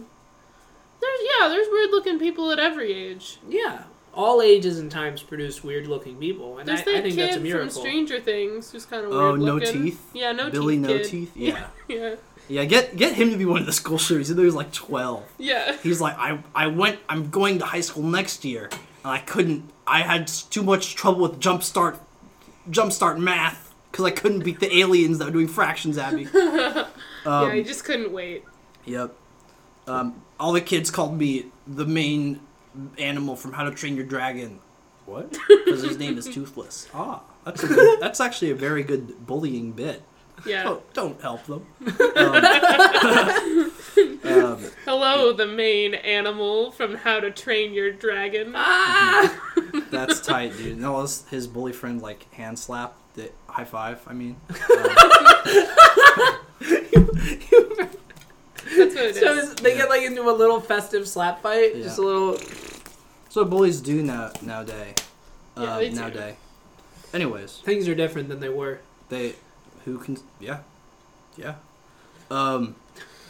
There's 0.99 1.19
yeah, 1.39 1.47
there's 1.49 1.67
weird 1.69 1.91
looking 1.91 2.19
people 2.19 2.51
at 2.51 2.59
every 2.59 2.91
age. 2.93 3.37
Yeah, 3.47 3.83
all 4.13 4.41
ages 4.41 4.79
and 4.79 4.89
times 4.91 5.21
produce 5.21 5.63
weird 5.63 5.87
looking 5.87 6.15
people, 6.17 6.57
and 6.57 6.69
I, 6.69 6.73
There's 6.75 6.85
that 6.85 6.95
I 6.95 7.01
think 7.01 7.15
kid 7.15 7.29
that's 7.29 7.37
a 7.37 7.51
from. 7.51 7.69
Stranger 7.69 8.19
Things 8.19 8.71
who's 8.71 8.85
kind 8.85 9.05
of 9.05 9.11
Oh, 9.11 9.29
weird 9.33 9.39
no 9.41 9.53
looking. 9.55 9.83
teeth? 9.83 10.09
Yeah, 10.13 10.31
no 10.31 10.49
Billy 10.49 10.75
teeth. 10.75 10.81
No 10.81 10.87
kid. 10.97 11.05
Teeth. 11.05 11.31
Yeah. 11.35 11.67
Yeah. 11.87 12.15
yeah. 12.49 12.65
Get 12.65 12.97
get 12.97 13.13
him 13.13 13.29
to 13.29 13.37
be 13.37 13.45
one 13.45 13.59
of 13.59 13.65
the 13.67 13.73
school 13.73 13.97
shooters. 13.99 14.29
He 14.29 14.33
was 14.33 14.55
like 14.55 14.71
twelve. 14.71 15.23
Yeah. 15.37 15.77
He's 15.83 16.01
like, 16.01 16.17
I 16.17 16.39
I 16.55 16.67
went. 16.67 16.99
I'm 17.07 17.29
going 17.29 17.59
to 17.59 17.65
high 17.65 17.81
school 17.81 18.03
next 18.03 18.43
year, 18.43 18.69
and 19.03 19.11
I 19.13 19.19
couldn't. 19.19 19.69
I 19.85 20.01
had 20.01 20.27
too 20.27 20.63
much 20.63 20.95
trouble 20.95 21.21
with 21.21 21.39
jump 21.39 21.61
start, 21.63 21.99
jump 22.71 22.91
start 22.91 23.19
math 23.19 23.66
because 23.91 24.05
I 24.05 24.11
couldn't 24.11 24.41
beat 24.41 24.59
the 24.59 24.75
aliens 24.77 25.17
that 25.19 25.25
were 25.25 25.31
doing 25.31 25.47
fractions 25.47 25.97
at 25.97 26.13
me. 26.13 26.27
yeah, 26.33 26.87
Um, 27.25 27.51
he 27.53 27.63
just 27.63 27.83
couldn't 27.85 28.11
wait. 28.11 28.43
Yep. 28.85 29.13
Um, 29.87 30.21
all 30.39 30.51
the 30.53 30.61
kids 30.61 30.91
called 30.91 31.17
me 31.17 31.45
the 31.65 31.85
main 31.85 32.39
animal 32.97 33.35
from 33.35 33.53
How 33.53 33.63
to 33.63 33.71
Train 33.71 33.95
Your 33.95 34.05
Dragon. 34.05 34.59
What? 35.05 35.37
Because 35.47 35.81
his 35.83 35.97
name 35.97 36.17
is 36.17 36.25
Toothless. 36.27 36.87
Ah, 36.93 37.21
that's 37.45 37.63
a 37.63 37.67
good, 37.69 37.99
that's 38.01 38.19
actually 38.19 38.51
a 38.51 38.55
very 38.55 38.83
good 38.83 39.25
bullying 39.25 39.71
bit. 39.71 40.03
Yeah. 40.45 40.63
Don't, 40.63 40.93
don't 40.93 41.21
help 41.21 41.45
them. 41.45 41.65
Um, 42.15 43.71
um, 44.23 44.59
Hello, 44.85 45.33
the 45.33 45.47
main 45.47 45.93
animal 45.95 46.71
from 46.71 46.93
How 46.95 47.19
to 47.19 47.31
Train 47.31 47.73
Your 47.73 47.91
Dragon. 47.91 48.53
Ah! 48.55 49.33
that's 49.89 50.19
tight, 50.21 50.55
dude. 50.57 50.77
No, 50.77 51.01
his, 51.01 51.25
his 51.29 51.47
bully 51.47 51.73
friend 51.73 52.01
like 52.01 52.31
hand 52.33 52.59
slap, 52.59 52.95
the 53.17 53.29
high 53.49 53.65
five. 53.65 53.99
I 54.07 54.13
mean, 54.13 54.37
That's 58.77 58.93
what 58.95 59.05
it 59.05 59.15
is. 59.15 59.19
so 59.19 59.33
is- 59.33 59.55
they 59.55 59.75
get 59.75 59.89
like 59.89 60.03
into 60.03 60.21
a 60.21 60.31
little 60.31 60.59
festive 60.59 61.07
slap 61.07 61.41
fight, 61.41 61.75
Yeah. 61.75 61.83
just 61.83 61.97
a 61.97 62.01
little. 62.01 62.31
that's 62.33 63.35
what 63.35 63.49
bullies 63.49 63.81
do 63.81 64.01
now 64.03 64.31
nowadays. 64.41 64.95
Uh, 65.55 65.61
Yeah, 65.63 65.77
they 65.77 65.89
do. 65.89 65.95
nowadays. 65.95 66.35
Anyways, 67.13 67.57
Things 67.63 67.87
are 67.87 67.95
different 67.95 68.29
than 68.29 68.39
they 68.39 68.49
were. 68.49 68.79
they 69.09 69.35
who 69.85 69.97
can 69.97 70.17
yeah 70.41 70.59
yeah 71.37 71.55
um 72.29 72.75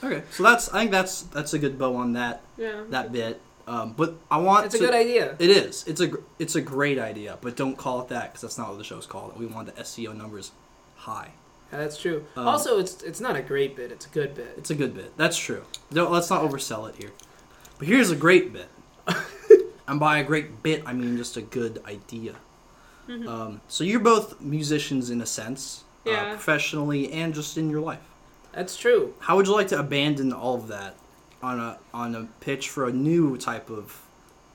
okay 0.03 0.23
so 0.31 0.41
that's 0.41 0.73
i 0.73 0.79
think 0.79 0.89
that's 0.89 1.21
that's 1.29 1.53
a 1.53 1.59
good 1.59 1.77
bow 1.77 1.95
on 1.95 2.13
that 2.13 2.41
yeah. 2.57 2.81
that 2.89 3.11
bit 3.11 3.39
um 3.67 3.93
but 3.93 4.15
i 4.31 4.37
want 4.37 4.65
It's 4.65 4.75
a 4.75 4.79
good 4.79 4.93
idea. 4.95 5.35
it 5.39 5.49
is 5.49 5.83
it's 5.87 6.01
a 6.01 6.09
it's 6.39 6.55
a 6.55 6.61
great 6.61 6.97
idea 6.97 7.37
but 7.41 7.55
don't 7.55 7.77
call 7.77 8.01
it 8.01 8.07
that 8.09 8.25
because 8.31 8.41
that's 8.41 8.57
not 8.57 8.69
what 8.69 8.77
the 8.77 8.83
show's 8.83 9.05
called 9.05 9.37
we 9.37 9.45
want 9.45 9.67
the 9.67 9.73
seo 9.83 10.15
numbers 10.15 10.51
high 10.95 11.31
Yeah, 11.71 11.79
that's 11.79 11.97
true. 11.97 12.25
Um, 12.37 12.47
also, 12.47 12.79
it's 12.79 13.03
it's 13.03 13.19
not 13.19 13.35
a 13.35 13.41
great 13.41 13.75
bit; 13.75 13.91
it's 13.91 14.05
a 14.05 14.09
good 14.09 14.33
bit. 14.35 14.53
it's 14.57 14.69
a 14.71 14.75
good 14.75 14.93
bit 14.95 15.15
that's 15.17 15.37
true 15.37 15.63
don't 15.91 16.11
let's 16.11 16.29
not 16.29 16.41
oversell 16.41 16.87
it 16.89 16.95
here 16.95 17.11
but 17.77 17.87
here's 17.87 18.09
a 18.09 18.15
great 18.15 18.53
bit 18.53 18.69
and 19.87 19.99
by 19.99 20.17
a 20.19 20.23
great 20.23 20.63
bit 20.63 20.81
i 20.85 20.93
mean 20.93 21.17
just 21.17 21.37
a 21.37 21.41
good 21.41 21.81
idea 21.85 22.35
Mm-hmm. 23.09 23.25
um, 23.29 23.61
so 23.69 23.85
you're 23.85 24.01
both 24.01 24.41
musicians 24.41 25.09
in 25.09 25.21
a 25.21 25.25
sense 25.25 25.85
uh, 26.05 26.31
professionally 26.33 27.09
and 27.13 27.33
just 27.33 27.57
in 27.57 27.69
your 27.69 27.79
life 27.79 28.03
That's 28.51 28.75
true. 28.75 29.13
How 29.19 29.37
would 29.37 29.47
you 29.47 29.53
like 29.53 29.69
to 29.69 29.79
abandon 29.79 30.33
all 30.33 30.55
of 30.55 30.67
that 30.67 30.97
on 31.41 31.59
a 31.59 31.77
on 31.93 32.15
a 32.15 32.27
pitch 32.41 32.69
for 32.69 32.87
a 32.87 32.91
new 32.93 33.37
type 33.37 33.69
of? 33.69 34.01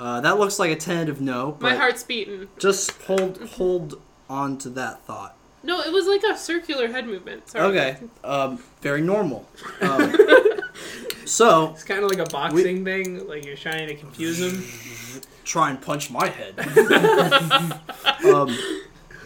Uh, 0.01 0.21
that 0.21 0.39
looks 0.39 0.59
like 0.59 0.71
a 0.71 0.77
tentative 0.77 1.21
no, 1.21 1.53
but 1.61 1.71
My 1.73 1.77
heart's 1.77 2.03
beating. 2.03 2.49
just 2.59 2.91
hold 3.03 3.41
hold 3.51 4.01
on 4.29 4.59
to 4.59 4.69
that 4.71 5.05
thought. 5.05 5.37
No, 5.63 5.81
it 5.81 5.93
was 5.93 6.07
like 6.07 6.23
a 6.25 6.37
circular 6.37 6.89
head 6.89 7.07
movement. 7.07 7.49
Sorry. 7.51 7.65
Okay, 7.79 7.97
um, 8.25 8.63
very 8.81 9.01
normal. 9.01 9.47
Um, 9.81 10.13
so 11.25 11.71
It's 11.71 11.85
kind 11.85 12.03
of 12.03 12.11
like 12.11 12.19
a 12.19 12.31
boxing 12.31 12.85
thing, 12.85 13.27
like 13.29 13.45
you're 13.47 13.57
trying 13.57 13.87
to 13.89 13.95
confuse 13.95 14.39
them. 14.39 14.65
try 15.45 15.71
and 15.71 15.81
punch 15.81 16.11
my 16.11 16.29
head. 16.29 16.59
um, 18.25 18.57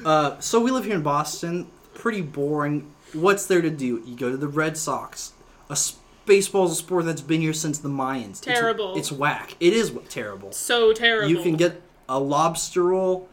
uh, 0.05 0.39
so 0.41 0.61
we 0.61 0.71
live 0.71 0.85
here 0.85 0.95
in 0.97 1.03
Boston. 1.03 1.69
Pretty 1.95 2.21
boring. 2.21 2.91
What's 3.15 3.47
there 3.47 3.63
to 3.63 3.71
do? 3.71 4.03
You 4.05 4.15
go 4.17 4.31
to 4.31 4.37
the 4.37 4.49
Red 4.49 4.77
Sox. 4.77 5.33
A 5.69 5.73
s- 5.73 5.97
baseball's 6.27 6.73
a 6.73 6.75
sport 6.75 7.05
that's 7.07 7.21
been 7.23 7.41
here 7.41 7.53
since 7.53 7.79
the 7.79 7.89
Mayans. 7.89 8.43
It's- 8.43 8.59
Terrible. 8.59 8.97
It's, 8.97 9.11
whack. 9.13 9.57
It 9.61 9.73
is 9.73 9.93
terrible. 10.09 10.53
So 10.53 10.93
terrible. 10.93 11.31
You 11.31 11.43
can 11.43 11.57
get 11.57 11.81
a 12.09 12.19
lobster 12.21 12.85
roll. 12.85 13.29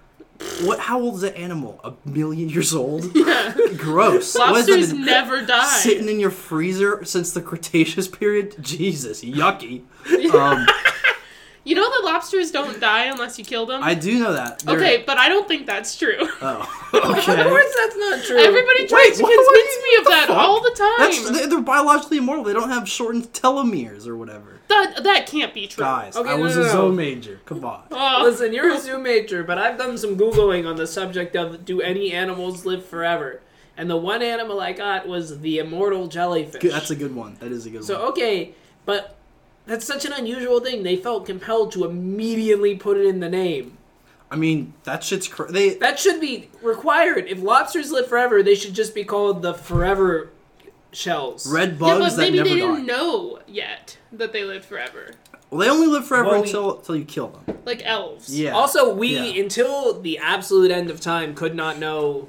What? 0.63 0.79
How 0.79 0.99
old 0.99 1.15
is 1.15 1.21
that 1.21 1.37
animal? 1.37 1.79
A 1.83 1.93
million 2.07 2.49
years 2.49 2.73
old? 2.73 3.11
Yeah. 3.15 3.53
Gross. 3.77 4.35
What 4.35 4.55
has 4.55 4.65
that 4.65 4.71
Lobsters 4.73 4.91
been 4.93 5.05
never 5.05 5.45
die. 5.45 5.65
Sitting 5.77 6.09
in 6.09 6.19
your 6.19 6.31
freezer 6.31 7.03
since 7.05 7.31
the 7.31 7.41
Cretaceous 7.41 8.07
period? 8.07 8.55
Jesus, 8.61 9.23
yucky. 9.23 9.83
Um, 10.33 10.65
You 11.65 11.75
know 11.75 11.89
that 11.89 12.01
lobsters 12.03 12.51
don't 12.51 12.79
die 12.81 13.05
unless 13.05 13.39
you 13.39 13.45
kill 13.45 13.65
them? 13.65 13.81
I 13.83 13.93
do 13.93 14.19
know 14.19 14.33
that. 14.33 14.59
They're- 14.59 14.75
okay, 14.77 15.03
but 15.07 15.17
I 15.17 15.29
don't 15.29 15.47
think 15.47 15.65
that's 15.65 15.95
true. 15.97 16.17
Oh, 16.19 16.79
Of 16.93 17.01
course, 17.01 17.25
that's 17.25 17.97
not 17.97 18.23
true. 18.25 18.37
Everybody 18.37 18.85
tries 18.87 18.91
Wait, 19.11 19.15
to 19.17 19.23
what- 19.23 19.45
convince 19.45 19.75
what- 19.77 19.83
me 19.83 19.95
of 19.99 20.05
that 20.05 20.27
fuck. 20.27 20.37
all 20.37 20.61
the 20.61 20.71
time. 20.71 20.93
That's 20.97 21.29
they- 21.31 21.45
they're 21.47 21.61
biologically 21.61 22.17
immortal. 22.17 22.43
They 22.43 22.51
don't 22.53 22.69
have 22.69 22.89
shortened 22.89 23.31
telomeres 23.33 24.07
or 24.07 24.17
whatever. 24.17 24.59
that 24.67 25.03
that 25.03 25.25
can't 25.27 25.53
be 25.53 25.67
true. 25.67 25.83
Guys, 25.83 26.15
Okay, 26.17 26.29
I 26.31 26.35
no, 26.37 26.43
was 26.43 26.55
no, 26.57 26.61
a 26.63 26.65
no. 26.65 26.71
zoo 26.71 26.91
major. 26.91 27.39
Come 27.45 27.63
on. 27.63 27.83
Oh. 27.91 28.21
Listen, 28.23 28.51
you're 28.53 28.69
a 28.73 28.79
zoo 28.79 28.97
major, 28.99 29.43
but 29.43 29.57
I've 29.57 29.77
done 29.77 29.97
some 29.97 30.17
googling 30.17 30.67
on 30.67 30.75
the 30.75 30.85
subject 30.87 31.35
of 31.37 31.63
do 31.63 31.81
any 31.81 32.11
animals 32.11 32.65
live 32.65 32.85
forever, 32.85 33.41
and 33.77 33.89
the 33.89 33.95
one 33.97 34.21
animal 34.21 34.59
I 34.59 34.73
got 34.73 35.07
was 35.07 35.39
the 35.39 35.59
immortal 35.59 36.07
jellyfish. 36.07 36.61
That's 36.71 36.91
a 36.91 36.95
good 36.95 37.15
one. 37.15 37.37
That 37.39 37.51
is 37.53 37.65
a 37.65 37.69
good 37.69 37.85
So 37.85 37.93
one. 37.93 38.01
So 38.03 38.09
okay, 38.11 38.53
but 38.85 39.15
that's 39.65 39.85
such 39.85 40.05
an 40.05 40.13
unusual 40.13 40.59
thing. 40.59 40.83
They 40.83 40.95
felt 40.95 41.25
compelled 41.25 41.71
to 41.73 41.85
immediately 41.85 42.75
put 42.75 42.97
it 42.97 43.05
in 43.05 43.19
the 43.19 43.29
name. 43.29 43.77
I 44.31 44.35
mean, 44.35 44.73
that 44.83 45.03
shit's 45.03 45.27
cr- 45.27 45.51
they. 45.51 45.75
That 45.75 45.99
should 45.99 46.19
be 46.19 46.49
required. 46.61 47.27
If 47.27 47.41
lobsters 47.41 47.91
live 47.91 48.07
forever, 48.07 48.41
they 48.41 48.55
should 48.55 48.73
just 48.73 48.95
be 48.95 49.03
called 49.03 49.41
the 49.43 49.53
forever 49.53 50.29
shells. 50.91 51.51
Red 51.51 51.73
yeah, 51.73 51.77
bugs 51.77 51.99
but 51.99 52.09
that 52.15 52.17
maybe 52.17 52.37
never 52.37 52.49
they 52.49 52.55
didn't 52.55 52.85
know 52.85 53.39
yet 53.47 53.97
that 54.11 54.31
they 54.33 54.43
lived 54.43 54.65
forever, 54.65 55.11
Well, 55.49 55.59
they 55.61 55.69
only 55.69 55.87
live 55.87 56.05
forever 56.07 56.29
Well, 56.29 56.41
we- 56.41 56.47
until 56.47 56.77
until 56.79 56.95
you 56.95 57.05
kill 57.05 57.27
them. 57.45 57.57
like 57.65 57.81
elves. 57.85 58.29
Yeah. 58.37 58.51
Also, 58.51 58.93
we 58.93 59.15
Yeah. 59.15 59.41
until 59.43 59.99
the 60.01 60.17
absolute 60.19 60.71
end 60.71 60.89
of 60.89 60.99
time 60.99 61.33
could 61.35 61.55
not 61.55 61.77
know 61.79 62.27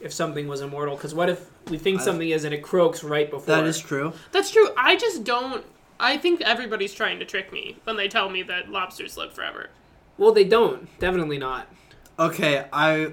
if 0.00 0.12
something 0.12 0.48
was 0.48 0.60
immortal. 0.62 0.96
Because 0.96 1.14
what 1.14 1.28
if 1.28 1.46
we 1.68 1.78
think 1.78 2.00
I- 2.00 2.04
something 2.04 2.28
is 2.28 2.44
and 2.44 2.52
it 2.54 2.62
croaks 2.62 3.02
right 3.04 3.30
before? 3.30 3.46
That 3.54 3.66
is 3.66 3.78
true. 3.78 4.12
That's 4.32 4.50
true. 4.50 4.68
I 4.76 4.96
just 4.96 5.22
don't. 5.24 5.64
I 6.00 6.16
think 6.18 6.40
everybody's 6.40 6.92
trying 6.94 7.18
to 7.20 7.24
trick 7.24 7.52
me 7.52 7.76
when 7.84 7.96
they 7.96 8.08
tell 8.08 8.28
me 8.28 8.42
that 8.44 8.68
lobsters 8.68 9.16
live 9.16 9.32
forever. 9.32 9.70
Well, 10.18 10.32
they 10.32 10.44
don't. 10.44 10.88
Definitely 10.98 11.38
not. 11.38 11.68
Okay, 12.18 12.66
I 12.72 13.12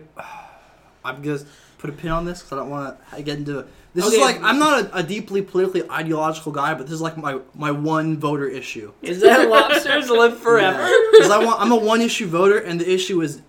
I'm 1.03 1.21
gonna 1.21 1.39
put 1.77 1.89
a 1.89 1.93
pin 1.93 2.12
on 2.12 2.25
this 2.25 2.39
because 2.39 2.53
I 2.53 2.55
don't 2.57 2.69
want 2.69 2.98
to 3.15 3.21
get 3.21 3.38
into. 3.38 3.59
it. 3.59 3.67
This 3.93 4.05
is 4.05 4.19
like 4.19 4.41
I'm 4.41 4.59
not 4.59 4.86
a, 4.86 4.98
a 4.98 5.03
deeply 5.03 5.41
politically 5.41 5.89
ideological 5.89 6.51
guy, 6.51 6.74
but 6.74 6.83
this 6.86 6.93
is 6.93 7.01
like 7.01 7.17
my 7.17 7.39
my 7.55 7.71
one 7.71 8.17
voter 8.17 8.48
issue. 8.48 8.91
Is 9.01 9.21
that 9.21 9.50
lobsters 9.50 10.09
live 10.09 10.38
forever? 10.41 10.88
Because 11.12 11.31
I 11.31 11.43
want 11.43 11.59
I'm 11.62 11.71
a 11.71 11.75
one 11.75 12.01
issue 12.01 12.27
voter, 12.27 12.59
and 12.59 12.79
the 12.79 12.91
issue 12.91 13.21
is 13.21 13.41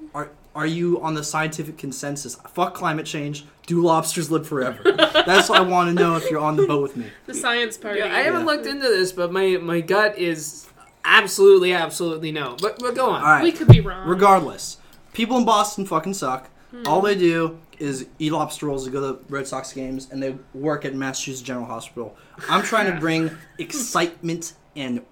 are 0.55 0.63
are 0.63 0.67
you 0.67 1.01
on 1.01 1.15
the 1.15 1.23
scientific 1.25 1.79
consensus? 1.79 2.35
Fuck 2.55 2.75
climate 2.75 3.07
change. 3.07 3.45
Do 3.67 3.83
lobsters 3.83 4.31
live 4.31 4.47
forever? 4.49 4.83
That's 4.85 5.49
what 5.49 5.59
I 5.59 5.63
want 5.63 5.89
to 5.89 5.95
know 5.95 6.17
if 6.17 6.29
you're 6.31 6.41
on 6.41 6.57
the 6.57 6.67
boat 6.67 6.83
with 6.83 6.97
me. 6.97 7.07
The 7.27 7.35
science 7.35 7.77
part. 7.79 7.97
Yeah, 7.97 8.07
I 8.07 8.21
haven't 8.23 8.41
Yeah. 8.41 8.47
looked 8.47 8.67
into 8.67 8.89
this, 8.89 9.13
but 9.13 9.33
my 9.33 9.57
my 9.59 9.81
gut 9.81 10.19
is 10.19 10.67
absolutely, 11.05 11.73
absolutely 11.73 12.33
no. 12.33 12.57
But 12.61 12.79
but 12.79 12.95
go 12.95 13.11
on. 13.11 13.23
All 13.23 13.29
right. 13.29 13.43
We 13.43 13.53
could 13.53 13.69
be 13.69 13.81
wrong. 13.81 14.09
Regardless, 14.09 14.79
people 15.13 15.37
in 15.39 15.45
Boston 15.45 15.87
fucking 15.87 16.15
suck. 16.15 16.49
Hmm. 16.73 16.83
All 16.87 17.01
they 17.01 17.15
do 17.15 17.59
is 17.79 18.07
eat 18.19 18.33
lobster 18.33 18.67
rolls 18.67 18.85
to 18.85 18.91
go 18.91 19.01
to 19.13 19.25
Red 19.29 19.47
Sox 19.47 19.73
games, 19.73 20.09
and 20.11 20.23
they 20.23 20.37
work 20.53 20.85
at 20.85 20.95
Massachusetts 20.95 21.43
General 21.43 21.67
Hospital. 21.67 22.17
I'm 22.49 22.63
trying 22.63 22.93
to 22.93 22.99
bring 23.01 23.31
excitement 23.59 24.55
and 24.77 25.03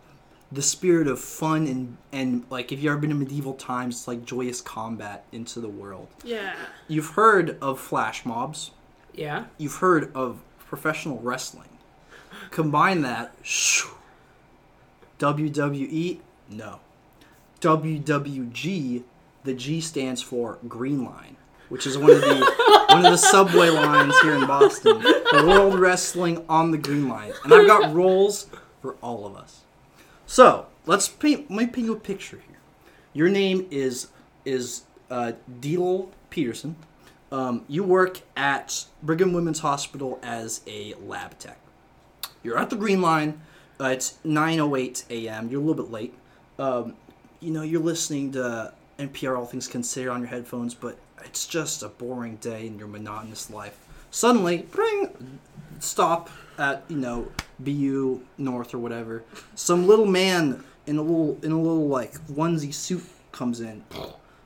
the 0.50 0.62
spirit 0.62 1.06
of 1.06 1.20
fun 1.20 1.66
and 1.66 1.96
and 2.12 2.44
like 2.50 2.72
if 2.72 2.82
you 2.82 2.90
ever 2.90 2.98
been 2.98 3.10
in 3.10 3.18
medieval 3.18 3.54
times, 3.54 3.96
it's 3.96 4.08
like 4.08 4.24
joyous 4.24 4.60
combat 4.60 5.24
into 5.32 5.60
the 5.60 5.68
world. 5.68 6.08
Yeah. 6.24 6.54
You've 6.86 7.10
heard 7.10 7.58
of 7.60 7.78
flash 7.78 8.24
mobs. 8.24 8.70
Yeah. 9.14 9.44
You've 9.58 9.76
heard 9.76 10.14
of 10.14 10.40
professional 10.58 11.18
wrestling. 11.18 11.68
Combine 12.50 13.02
that. 13.02 13.34
shoo, 13.42 13.88
WWE? 15.18 16.20
No. 16.48 16.80
WWG, 17.60 19.02
the 19.44 19.54
G 19.54 19.80
stands 19.80 20.22
for 20.22 20.58
Green 20.68 21.04
Line, 21.04 21.36
which 21.68 21.86
is 21.86 21.98
one 21.98 22.10
of 22.10 22.20
the 22.20 22.86
one 22.88 23.04
of 23.04 23.10
the 23.12 23.18
subway 23.18 23.68
lines 23.68 24.18
here 24.20 24.34
in 24.34 24.46
Boston. 24.46 25.00
The 25.02 25.44
World 25.46 25.78
Wrestling 25.78 26.44
on 26.48 26.70
the 26.70 26.78
Green 26.78 27.08
Line. 27.08 27.32
And 27.44 27.52
I've 27.52 27.66
got 27.66 27.92
roles 27.92 28.46
for 28.80 28.94
all 29.02 29.26
of 29.26 29.36
us. 29.36 29.62
So, 30.30 30.66
let's 30.85 31.08
paint 31.08 31.50
let 31.50 31.58
me 31.58 31.66
paint 31.66 31.87
you 31.87 31.94
a 31.94 31.99
picture 31.99 32.37
here. 32.37 32.58
Your 33.14 33.30
name 33.30 33.66
is 33.70 34.08
is 34.44 34.82
uh 35.11 35.32
Peterson. 36.28 36.76
Um, 37.32 37.64
you 37.66 37.82
work 37.82 38.20
at 38.37 38.85
Brigham 39.02 39.32
Women's 39.32 39.61
Hospital 39.61 40.18
as 40.23 40.61
a 40.66 40.92
lab 41.00 41.38
tech. 41.38 41.58
You're 42.42 42.58
at 42.58 42.68
the 42.68 42.76
Green 42.76 43.00
Line. 43.00 43.40
Uh, 43.80 43.87
it's 43.87 44.18
9:08 44.22 45.09
a.m. 45.09 45.48
You're 45.48 45.62
a 45.62 45.64
little 45.64 45.83
bit 45.83 45.90
late. 45.90 46.14
Um, 46.59 46.94
you 47.40 47.50
know 47.50 47.62
you're 47.62 47.81
listening 47.81 48.33
to 48.33 48.74
NPR 48.98 49.38
All 49.38 49.46
Things 49.46 49.66
Considered 49.66 50.11
on 50.11 50.20
your 50.20 50.29
headphones, 50.29 50.74
but 50.74 50.98
it's 51.24 51.46
just 51.46 51.83
a 51.83 51.88
boring 51.88 52.37
day 52.37 52.66
in 52.66 52.79
your 52.79 52.88
monotonous 52.88 53.48
life. 53.48 53.88
Suddenly, 54.11 54.66
bring 54.71 55.38
stop 55.81 56.31
at 56.59 56.85
you 56.88 56.97
know 56.97 57.31
BU 57.59 58.23
North 58.38 58.75
or 58.75 58.79
whatever. 58.79 59.25
Some 59.55 59.87
little 59.87 60.07
man 60.07 60.64
in 60.87 60.97
a 60.97 61.03
little 61.03 61.38
in 61.42 61.53
a 61.53 61.61
little 61.61 61.88
like 61.88 62.14
onesie 62.29 62.75
suit 62.75 63.05
comes 63.33 63.61
in. 63.61 63.85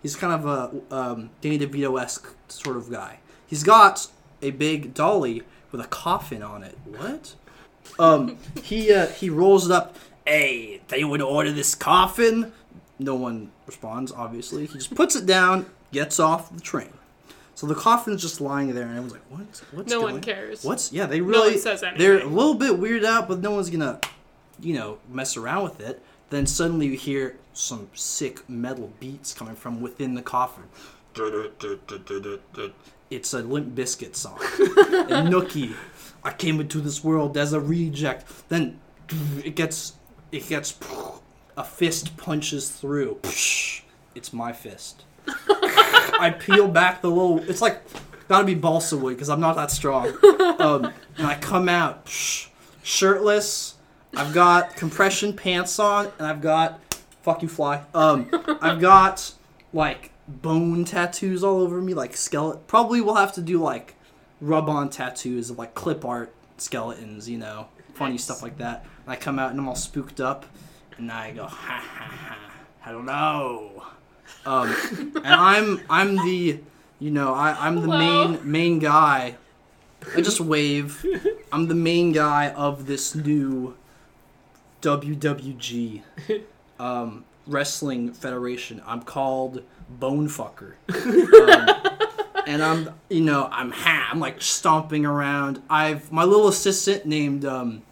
He's 0.02 0.16
kind 0.16 0.32
of 0.32 0.46
a 0.46 0.94
um, 0.94 1.30
Danny 1.40 1.58
DeVito 1.58 2.00
esque 2.00 2.34
sort 2.48 2.76
of 2.76 2.90
guy. 2.90 3.20
He's 3.46 3.62
got 3.62 4.08
a 4.40 4.50
big 4.50 4.94
dolly 4.94 5.42
with 5.70 5.80
a 5.80 5.86
coffin 5.86 6.42
on 6.42 6.64
it. 6.64 6.76
What? 6.84 7.34
Um, 7.98 8.38
he 8.62 8.92
uh, 8.92 9.06
he 9.06 9.30
rolls 9.30 9.66
it 9.66 9.72
up. 9.72 9.96
Hey, 10.26 10.80
they 10.88 11.04
would 11.04 11.22
order 11.22 11.52
this 11.52 11.74
coffin. 11.74 12.52
No 12.98 13.14
one 13.14 13.50
responds. 13.66 14.12
Obviously, 14.12 14.66
he 14.66 14.74
just 14.74 14.94
puts 14.94 15.16
it 15.16 15.26
down, 15.26 15.66
gets 15.92 16.20
off 16.20 16.54
the 16.54 16.60
train. 16.60 16.92
So 17.62 17.68
the 17.68 17.76
coffin's 17.76 18.20
just 18.20 18.40
lying 18.40 18.74
there, 18.74 18.82
and 18.82 18.90
everyone's 18.90 19.12
like, 19.12 19.22
"What? 19.30 19.40
What's 19.40 19.60
going 19.70 19.78
on? 19.78 19.86
No 19.86 20.00
going? 20.00 20.14
one 20.14 20.20
cares. 20.20 20.64
What's 20.64 20.92
yeah? 20.92 21.06
They 21.06 21.20
really 21.20 21.56
says 21.56 21.84
they're 21.96 22.18
a 22.18 22.26
little 22.26 22.54
bit 22.54 22.72
weirded 22.72 23.04
out, 23.04 23.28
but 23.28 23.38
no 23.38 23.52
one's 23.52 23.70
gonna, 23.70 24.00
you 24.58 24.74
know, 24.74 24.98
mess 25.08 25.36
around 25.36 25.62
with 25.62 25.80
it. 25.80 26.02
Then 26.30 26.44
suddenly 26.44 26.88
you 26.88 26.96
hear 26.96 27.36
some 27.52 27.88
sick 27.94 28.50
metal 28.50 28.90
beats 28.98 29.32
coming 29.32 29.54
from 29.54 29.80
within 29.80 30.16
the 30.16 30.22
coffin. 30.22 30.64
It's 33.10 33.32
a 33.32 33.42
Limp 33.42 33.76
Bizkit 33.76 34.16
song. 34.16 34.40
and 34.58 35.32
Nookie, 35.32 35.72
I 36.24 36.32
came 36.32 36.58
into 36.58 36.80
this 36.80 37.04
world 37.04 37.36
as 37.36 37.52
a 37.52 37.60
reject. 37.60 38.48
Then 38.48 38.80
it 39.44 39.54
gets 39.54 39.92
it 40.32 40.48
gets 40.48 40.76
a 41.56 41.62
fist 41.62 42.16
punches 42.16 42.70
through. 42.70 43.20
It's 44.16 44.32
my 44.32 44.52
fist. 44.52 45.04
I 45.28 46.34
peel 46.38 46.68
back 46.68 47.02
the 47.02 47.08
little. 47.10 47.38
It's 47.48 47.60
like 47.62 47.82
gotta 48.28 48.44
be 48.44 48.54
balsa 48.54 48.96
wood 48.96 49.14
because 49.14 49.28
I'm 49.28 49.40
not 49.40 49.56
that 49.56 49.70
strong. 49.70 50.08
Um, 50.58 50.92
and 51.18 51.26
I 51.26 51.36
come 51.40 51.68
out 51.68 52.08
shirtless. 52.82 53.74
I've 54.14 54.32
got 54.34 54.76
compression 54.76 55.32
pants 55.32 55.78
on, 55.78 56.10
and 56.18 56.26
I've 56.26 56.40
got 56.40 56.80
fuck 57.22 57.42
you 57.42 57.48
fly. 57.48 57.82
Um, 57.94 58.28
I've 58.60 58.80
got 58.80 59.32
like 59.72 60.10
bone 60.28 60.84
tattoos 60.84 61.42
all 61.42 61.60
over 61.60 61.80
me, 61.80 61.94
like 61.94 62.16
skeleton. 62.16 62.62
Probably 62.66 63.00
we'll 63.00 63.14
have 63.16 63.32
to 63.34 63.40
do 63.40 63.60
like 63.62 63.94
rub 64.40 64.68
on 64.68 64.90
tattoos 64.90 65.50
of 65.50 65.58
like 65.58 65.74
clip 65.74 66.04
art 66.04 66.32
skeletons, 66.58 67.28
you 67.28 67.38
know, 67.38 67.68
funny 67.94 68.12
Nice. 68.12 68.24
stuff 68.24 68.42
like 68.42 68.58
that. 68.58 68.84
And 69.04 69.12
I 69.12 69.16
come 69.16 69.38
out 69.38 69.50
and 69.50 69.58
I'm 69.58 69.68
all 69.68 69.74
spooked 69.74 70.20
up, 70.20 70.46
and 70.98 71.10
I 71.10 71.32
go 71.32 71.44
ha 71.46 71.82
ha 71.84 72.04
ha. 72.04 72.38
Hello. 72.80 73.82
Um, 74.44 74.74
and 75.16 75.26
I'm 75.26 75.80
I'm 75.88 76.16
the 76.16 76.58
you 76.98 77.10
know 77.10 77.32
I 77.34 77.56
I'm 77.66 77.76
the 77.76 77.82
Hello. 77.82 78.28
main 78.28 78.50
main 78.50 78.78
guy. 78.78 79.36
I 80.16 80.20
just 80.20 80.40
wave. 80.40 81.04
I'm 81.52 81.68
the 81.68 81.74
main 81.76 82.12
guy 82.12 82.50
of 82.50 82.86
this 82.86 83.14
new 83.14 83.76
WWG 84.80 86.02
um, 86.80 87.24
wrestling 87.46 88.12
federation. 88.12 88.82
I'm 88.86 89.02
called 89.02 89.62
Bonefucker. 90.00 90.74
Um, 90.92 91.68
and 92.46 92.62
I'm 92.62 92.90
you 93.08 93.20
know 93.20 93.48
I'm 93.52 93.70
ha 93.70 94.08
I'm 94.10 94.18
like 94.18 94.42
stomping 94.42 95.06
around. 95.06 95.62
I've 95.70 96.10
my 96.10 96.24
little 96.24 96.48
assistant 96.48 97.06
named 97.06 97.44
um, 97.44 97.82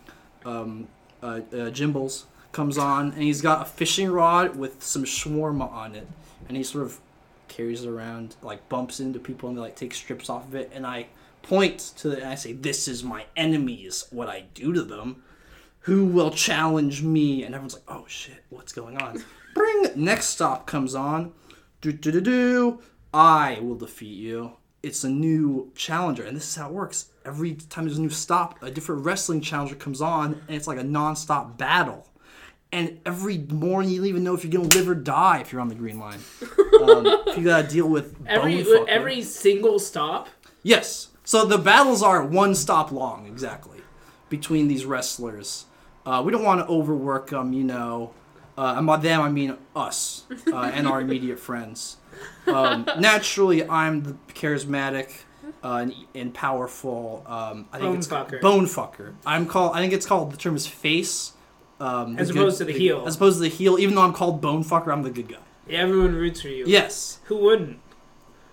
um, 0.44 0.88
uh, 1.22 1.26
uh, 1.26 1.40
Jimbles 1.70 2.24
comes 2.52 2.76
on 2.76 3.12
and 3.12 3.22
he's 3.22 3.40
got 3.40 3.62
a 3.62 3.64
fishing 3.64 4.10
rod 4.10 4.56
with 4.56 4.82
some 4.82 5.04
shawarma 5.04 5.70
on 5.70 5.94
it, 5.94 6.08
and 6.50 6.56
he 6.56 6.64
sort 6.64 6.84
of 6.84 6.98
carries 7.46 7.84
it 7.84 7.88
around, 7.88 8.34
like 8.42 8.68
bumps 8.68 8.98
into 8.98 9.20
people 9.20 9.48
and 9.48 9.56
they 9.56 9.62
like 9.62 9.76
take 9.76 9.94
strips 9.94 10.28
off 10.28 10.48
of 10.48 10.56
it, 10.56 10.72
and 10.74 10.84
I 10.84 11.06
point 11.42 11.78
to 11.98 12.10
it 12.10 12.18
and 12.18 12.28
I 12.28 12.34
say, 12.34 12.52
"This 12.52 12.88
is 12.88 13.04
my 13.04 13.26
enemies. 13.36 14.06
What 14.10 14.28
I 14.28 14.46
do 14.52 14.72
to 14.72 14.82
them." 14.82 15.22
Who 15.84 16.06
will 16.06 16.32
challenge 16.32 17.02
me? 17.04 17.44
And 17.44 17.54
everyone's 17.54 17.74
like, 17.74 17.84
"Oh 17.86 18.04
shit, 18.08 18.42
what's 18.48 18.72
going 18.72 19.00
on?" 19.00 19.24
Bring 19.54 19.90
next 19.94 20.26
stop 20.26 20.66
comes 20.66 20.96
on. 20.96 21.32
Do 21.80 21.92
do 21.92 22.10
do 22.10 22.20
do. 22.20 22.82
I 23.14 23.60
will 23.62 23.76
defeat 23.76 24.18
you. 24.18 24.54
It's 24.82 25.04
a 25.04 25.08
new 25.08 25.70
challenger, 25.76 26.24
and 26.24 26.36
this 26.36 26.48
is 26.48 26.56
how 26.56 26.66
it 26.68 26.74
works. 26.74 27.10
Every 27.24 27.54
time 27.54 27.84
there's 27.84 27.98
a 27.98 28.02
new 28.02 28.10
stop, 28.10 28.60
a 28.60 28.72
different 28.72 29.04
wrestling 29.04 29.40
challenger 29.40 29.76
comes 29.76 30.00
on, 30.00 30.42
and 30.48 30.56
it's 30.56 30.66
like 30.66 30.78
a 30.78 30.84
non-stop 30.84 31.56
battle. 31.56 32.08
And 32.72 33.00
every 33.04 33.38
morning, 33.38 33.90
you 33.90 33.98
don't 33.98 34.06
even 34.08 34.22
know 34.24 34.34
if 34.34 34.44
you're 34.44 34.52
gonna 34.52 34.72
live 34.74 34.88
or 34.88 34.94
die 34.94 35.40
if 35.40 35.50
you're 35.52 35.60
on 35.60 35.68
the 35.68 35.74
green 35.74 35.98
line. 35.98 36.20
Um, 36.80 37.04
you 37.36 37.44
gotta 37.44 37.68
deal 37.68 37.86
with 37.86 38.16
Every 38.26 38.54
bonefucker. 38.64 38.88
every 38.88 39.20
single 39.20 39.78
stop. 39.78 40.30
yes. 40.62 41.08
So 41.24 41.44
the 41.44 41.58
battles 41.58 42.02
are 42.02 42.24
one 42.24 42.54
stop 42.54 42.90
long, 42.90 43.26
exactly, 43.26 43.80
between 44.30 44.66
these 44.66 44.86
wrestlers. 44.86 45.66
Uh, 46.06 46.22
we 46.24 46.32
don't 46.32 46.42
want 46.42 46.60
to 46.60 46.66
overwork 46.72 47.28
them, 47.28 47.52
you 47.52 47.64
know. 47.64 48.14
Uh, 48.56 48.74
and 48.78 48.86
by 48.86 48.96
them, 48.96 49.20
I 49.20 49.28
mean 49.28 49.58
us 49.76 50.24
uh, 50.50 50.56
and 50.74 50.88
our 50.88 51.02
immediate 51.02 51.38
friends. 51.38 51.98
Um, 52.46 52.88
naturally, 52.98 53.68
I'm 53.68 54.02
the 54.04 54.16
charismatic 54.32 55.12
uh, 55.62 55.74
and, 55.82 55.94
and 56.14 56.32
powerful. 56.32 57.22
Um, 57.26 57.68
I 57.72 57.78
think 57.78 57.82
Bone 57.90 57.98
it's 57.98 58.08
fucker. 58.08 58.40
bone 58.40 58.64
fucker. 58.64 59.14
I'm 59.26 59.44
called. 59.46 59.76
I 59.76 59.80
think 59.80 59.92
it's 59.92 60.06
called. 60.06 60.32
The 60.32 60.38
term 60.38 60.56
is 60.56 60.66
face. 60.66 61.32
Um, 61.80 62.18
As 62.18 62.28
the 62.28 62.34
opposed 62.34 62.58
to 62.58 62.64
the 62.64 62.72
heel. 62.72 63.04
As 63.06 63.16
opposed 63.16 63.38
to 63.38 63.42
the 63.42 63.48
heel. 63.48 63.78
Even 63.78 63.94
though 63.94 64.02
I'm 64.02 64.12
called 64.12 64.40
bone 64.40 64.62
fucker, 64.62 64.92
I'm 64.92 65.02
the 65.02 65.10
good 65.10 65.28
guy. 65.28 65.38
Yeah, 65.68 65.78
everyone 65.78 66.14
roots 66.14 66.42
for 66.42 66.48
you. 66.48 66.64
Yes, 66.66 67.18
Who 67.24 67.36
wouldn't? 67.36 67.78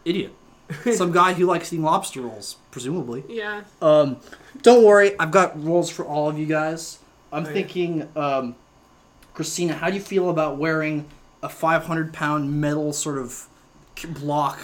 idiot. 0.05 0.33
Some 0.93 1.11
guy 1.11 1.33
who 1.33 1.45
likes 1.45 1.71
eating 1.73 1.83
lobster 1.83 2.21
rolls, 2.21 2.57
presumably. 2.71 3.23
Yeah. 3.29 3.63
Um, 3.81 4.17
don't 4.61 4.83
worry, 4.83 5.17
I've 5.19 5.31
got 5.31 5.61
roles 5.63 5.89
for 5.89 6.05
all 6.05 6.29
of 6.29 6.37
you 6.37 6.45
guys. 6.45 6.99
I'm 7.31 7.43
Okay. 7.43 7.53
thinking, 7.53 8.09
um, 8.15 8.55
Christina, 9.33 9.73
how 9.73 9.89
do 9.89 9.95
you 9.95 10.01
feel 10.01 10.29
about 10.29 10.57
wearing 10.57 11.05
a 11.43 11.49
500 11.49 12.13
pound 12.13 12.59
metal 12.61 12.91
sort 12.93 13.17
of 13.17 13.47
block 14.19 14.59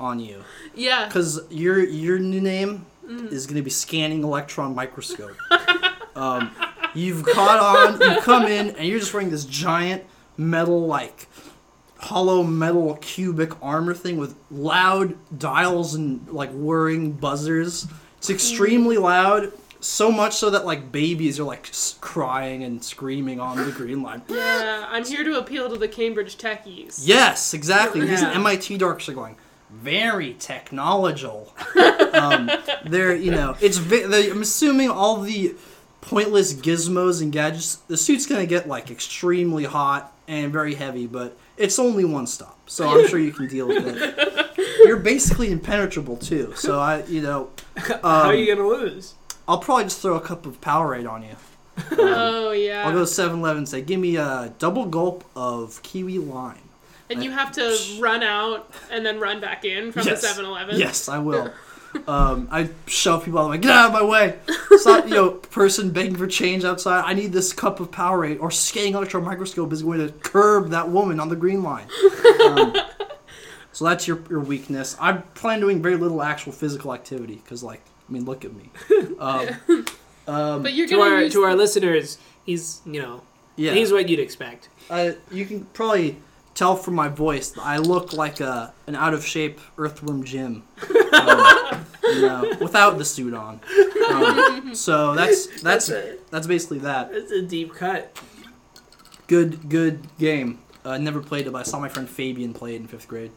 on 0.00 0.20
you? 0.20 0.42
Yeah. 0.74 1.06
Because 1.06 1.40
your 1.50 1.78
your 1.84 2.18
new 2.18 2.40
name 2.40 2.86
Mm. 3.06 3.30
is 3.30 3.46
going 3.46 3.54
to 3.56 3.62
be 3.62 3.70
scanning 3.70 4.24
electron 4.24 4.74
microscope. 4.74 5.36
um, 6.16 6.50
you've 6.96 7.24
caught 7.24 7.58
on, 7.60 8.00
you 8.00 8.20
come 8.22 8.44
in, 8.46 8.70
and 8.70 8.86
you're 8.88 8.98
just 8.98 9.12
wearing 9.14 9.30
this 9.30 9.44
giant 9.44 10.04
metal 10.36 10.86
like 10.86 11.28
hollow 11.98 12.42
metal 12.42 12.94
cubic 13.00 13.50
armor 13.62 13.94
thing 13.94 14.16
with 14.18 14.34
loud 14.50 15.16
dials 15.38 15.94
and 15.94 16.28
like 16.30 16.50
whirring 16.52 17.12
buzzers. 17.12 17.86
It's 18.18 18.30
extremely 18.30 18.98
loud, 18.98 19.52
so 19.80 20.10
much 20.10 20.34
so 20.34 20.50
that 20.50 20.66
like 20.66 20.90
babies 20.92 21.38
are 21.40 21.44
like 21.44 21.68
s- 21.68 21.96
crying 22.00 22.64
and 22.64 22.82
screaming 22.84 23.40
on 23.40 23.56
the 23.64 23.72
green 23.72 24.02
line. 24.02 24.22
Yeah. 24.28 24.86
I'm 24.90 25.04
here 25.04 25.24
to 25.24 25.38
appeal 25.38 25.68
to 25.70 25.76
the 25.76 25.88
Cambridge 25.88 26.36
techies. 26.36 27.00
Yes, 27.02 27.54
exactly. 27.54 28.00
These 28.06 28.22
MIT 28.22 28.78
dorks 28.78 29.08
are 29.08 29.14
going 29.14 29.36
very 29.70 30.34
technological. 30.34 31.54
um, 32.12 32.50
they're 32.84 33.14
you 33.14 33.30
know 33.30 33.56
it's 33.60 33.78
ve- 33.78 34.04
they, 34.04 34.30
I'm 34.30 34.42
assuming 34.42 34.90
all 34.90 35.20
the 35.20 35.54
pointless 36.06 36.54
gizmos 36.54 37.20
and 37.20 37.32
gadgets. 37.32 37.76
The 37.88 37.96
suit's 37.96 38.26
gonna 38.26 38.46
get 38.46 38.66
like 38.66 38.90
extremely 38.90 39.64
hot 39.64 40.12
and 40.28 40.52
very 40.52 40.74
heavy, 40.74 41.06
but 41.06 41.36
it's 41.56 41.78
only 41.78 42.04
one 42.04 42.26
stop, 42.26 42.58
so 42.68 42.88
I'm 42.88 43.06
sure 43.08 43.18
you 43.18 43.32
can 43.32 43.48
deal 43.48 43.68
with 43.68 43.84
it. 43.86 44.78
You're 44.86 44.96
basically 44.98 45.50
impenetrable 45.50 46.16
too, 46.16 46.54
so 46.56 46.78
I 46.80 47.02
you 47.04 47.20
know 47.20 47.50
How 47.76 48.00
are 48.02 48.32
um, 48.32 48.38
you 48.38 48.46
gonna 48.54 48.66
lose? 48.66 49.14
I'll 49.48 49.58
probably 49.58 49.84
just 49.84 50.00
throw 50.00 50.16
a 50.16 50.20
cup 50.20 50.46
of 50.46 50.60
Powerade 50.60 51.08
on 51.10 51.22
you. 51.22 51.36
Oh 51.98 52.52
yeah. 52.52 52.86
I'll 52.86 52.92
go 52.92 53.04
to 53.04 53.10
7-Eleven 53.10 53.58
and 53.58 53.68
say, 53.68 53.82
give 53.82 54.00
me 54.00 54.16
a 54.16 54.52
double 54.58 54.86
gulp 54.86 55.24
of 55.36 55.82
kiwi 55.82 56.18
lime. 56.18 56.56
and 57.10 57.22
you 57.22 57.30
have 57.32 57.52
to 57.52 57.76
run 58.00 58.22
out 58.22 58.72
and 58.90 59.04
then 59.04 59.20
run 59.20 59.40
back 59.40 59.64
in 59.64 59.92
from 59.92 60.06
Yes. 60.06 60.22
the 60.22 60.42
7-Eleven. 60.42 60.78
Yes, 60.78 61.08
I 61.08 61.18
will. 61.18 61.52
Um, 62.06 62.48
I 62.50 62.68
shove 62.86 63.24
people 63.24 63.38
out 63.40 63.42
of 63.42 63.48
the 63.48 63.56
way. 63.56 63.58
Get 63.58 63.70
out 63.70 63.86
of 63.86 63.92
my 63.92 64.04
way! 64.04 64.38
Stop, 64.78 65.04
you 65.06 65.14
know, 65.14 65.30
person 65.30 65.90
begging 65.90 66.16
for 66.16 66.26
change 66.26 66.64
outside. 66.64 67.02
I 67.04 67.14
need 67.14 67.32
this 67.32 67.52
cup 67.52 67.80
of 67.80 67.90
Powerade. 67.90 68.40
Or 68.40 68.50
scanning 68.50 68.94
electron 68.94 69.24
microscope 69.24 69.72
is 69.72 69.82
going 69.82 70.06
to 70.06 70.12
curb 70.12 70.70
that 70.70 70.88
woman 70.90 71.18
on 71.20 71.28
the 71.28 71.36
green 71.36 71.62
line. 71.62 71.88
Um, 72.44 72.76
so 73.72 73.84
that's 73.84 74.06
your 74.06 74.20
your 74.30 74.40
weakness. 74.40 74.96
I 75.00 75.12
plan 75.14 75.60
doing 75.60 75.82
very 75.82 75.96
little 75.96 76.22
actual 76.22 76.52
physical 76.52 76.92
activity 76.94 77.36
because, 77.42 77.62
like, 77.62 77.80
I 78.08 78.12
mean, 78.12 78.24
look 78.24 78.44
at 78.44 78.52
me. 78.54 78.70
Um, 79.18 79.48
um, 80.28 80.62
But 80.62 80.74
you're 80.74 80.86
To 80.88 80.96
gonna 80.96 81.14
our 81.24 81.28
to 81.28 81.42
our 81.42 81.54
listeners, 81.56 82.18
he's 82.44 82.80
you 82.86 83.00
know 83.00 83.22
yeah, 83.56 83.72
he's 83.72 83.92
what 83.92 84.08
you'd 84.08 84.20
expect. 84.20 84.68
uh, 84.90 85.12
you 85.30 85.46
can 85.46 85.64
probably 85.72 86.16
tell 86.56 86.74
from 86.74 86.94
my 86.94 87.06
voice 87.08 87.50
that 87.50 87.64
I 87.64 87.76
look 87.78 88.12
like 88.12 88.40
a 88.40 88.74
an 88.88 88.96
out 88.96 89.14
of 89.14 89.24
shape 89.24 89.60
Earthworm 89.78 90.24
Jim, 90.24 90.64
um, 91.12 91.86
you 92.02 92.22
know, 92.22 92.52
without 92.60 92.98
the 92.98 93.04
suit 93.04 93.34
on. 93.34 93.60
Um, 94.10 94.74
so 94.74 95.14
that's 95.14 95.46
that's 95.62 95.86
That's 95.86 95.90
a, 95.90 96.16
that's 96.30 96.46
basically 96.48 96.78
that. 96.80 97.10
It's 97.12 97.30
a 97.30 97.42
deep 97.42 97.74
cut. 97.74 98.18
Good 99.28 99.68
good 99.68 100.00
game. 100.18 100.58
Uh, 100.84 100.98
never 100.98 101.20
played 101.20 101.46
it, 101.46 101.52
but 101.52 101.58
I 101.58 101.62
saw 101.64 101.78
my 101.80 101.88
friend 101.88 102.08
Fabian 102.08 102.54
play 102.54 102.74
it 102.74 102.80
in 102.80 102.86
fifth 102.86 103.08
grade. 103.08 103.32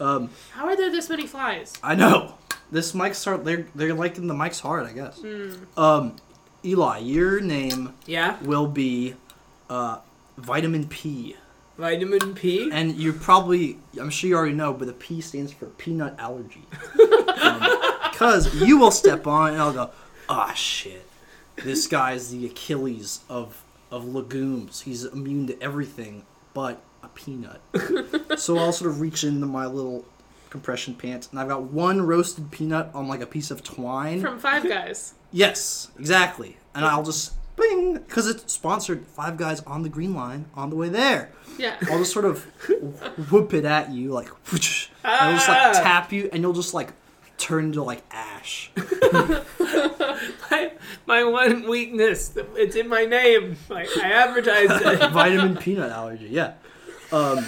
Um, 0.00 0.30
How 0.52 0.66
are 0.66 0.76
there 0.76 0.90
this 0.90 1.08
many 1.10 1.26
flies? 1.26 1.72
I 1.82 1.94
know 1.94 2.34
this 2.70 2.94
mic's 2.94 3.24
hard. 3.24 3.44
They're 3.44 3.66
they're 3.74 3.94
liking 3.94 4.26
the 4.28 4.34
mic's 4.34 4.60
hard, 4.60 4.86
I 4.86 4.92
guess. 4.92 5.20
Hmm. 5.20 5.54
Um, 5.76 6.16
Eli, 6.64 6.98
your 6.98 7.40
name 7.40 7.92
Yeah, 8.06 8.38
will 8.42 8.68
be 8.68 9.14
uh, 9.68 9.98
Vitamin 10.38 10.86
P. 10.86 11.36
vitamin 11.76 12.34
P. 12.34 12.70
And 12.72 12.96
you 12.96 13.12
probably, 13.12 13.78
I'm 14.00 14.10
sure 14.10 14.30
you 14.30 14.36
already 14.36 14.54
know, 14.54 14.72
but 14.72 14.86
the 14.86 14.92
P 14.92 15.20
stands 15.20 15.52
for 15.52 15.66
peanut 15.66 16.14
allergy. 16.18 16.64
Because 18.12 18.54
you 18.62 18.78
will 18.78 18.92
step 18.92 19.26
on 19.26 19.54
and 19.54 19.60
I'll 19.60 19.72
go, 19.72 19.90
ah, 20.28 20.52
shit. 20.52 21.04
This 21.56 21.88
guy's 21.88 22.30
the 22.30 22.46
Achilles 22.46 23.20
of, 23.28 23.64
of 23.90 24.06
legumes. 24.06 24.82
He's 24.82 25.04
immune 25.04 25.48
to 25.48 25.60
everything 25.60 26.24
but 26.54 26.80
a 27.02 27.08
peanut. 27.08 27.60
so 28.38 28.58
I'll 28.58 28.72
sort 28.72 28.90
of 28.90 29.00
reach 29.00 29.24
into 29.24 29.46
my 29.46 29.66
little 29.66 30.04
compression 30.50 30.94
pants 30.94 31.30
and 31.30 31.40
I've 31.40 31.48
got 31.48 31.64
one 31.64 32.02
roasted 32.02 32.50
peanut 32.52 32.90
on 32.94 33.08
like 33.08 33.22
a 33.22 33.26
piece 33.26 33.50
of 33.50 33.64
twine. 33.64 34.20
From 34.20 34.38
Five 34.38 34.68
Guys. 34.68 35.14
Yes, 35.32 35.90
exactly. 35.98 36.58
And 36.74 36.84
I'll 36.84 37.02
just 37.02 37.32
bing 37.56 37.94
because 37.94 38.28
it's 38.28 38.52
sponsored 38.52 39.06
Five 39.06 39.36
Guys 39.36 39.60
on 39.60 39.82
the 39.82 39.88
Green 39.88 40.14
Line 40.14 40.46
on 40.54 40.70
the 40.70 40.76
way 40.76 40.88
there. 40.88 41.30
Yeah. 41.58 41.76
I'll 41.90 41.98
just 41.98 42.12
sort 42.12 42.24
of 42.24 42.42
whoop 43.30 43.52
it 43.54 43.64
at 43.64 43.90
you 43.90 44.10
like 44.10 44.28
whoosh, 44.50 44.88
and 45.04 45.12
I'll 45.14 45.32
just 45.34 45.48
like 45.48 45.58
Ah. 45.58 45.72
tap 45.82 46.12
you 46.12 46.28
and 46.32 46.42
you'll 46.42 46.52
just 46.54 46.74
like 46.74 46.92
turn 47.38 47.64
into 47.66 47.82
like 47.82 48.02
ash. 48.10 48.70
my, 50.50 50.72
my 51.06 51.24
one 51.24 51.68
weakness, 51.68 52.32
it's 52.56 52.76
in 52.76 52.88
my 52.88 53.04
name. 53.04 53.56
Like 53.68 53.88
I 53.98 54.12
advertised 54.12 54.72
it. 54.86 55.10
Vitamin 55.12 55.56
peanut 55.56 55.90
allergy, 55.90 56.28
yeah. 56.28 56.54
Um, 57.10 57.44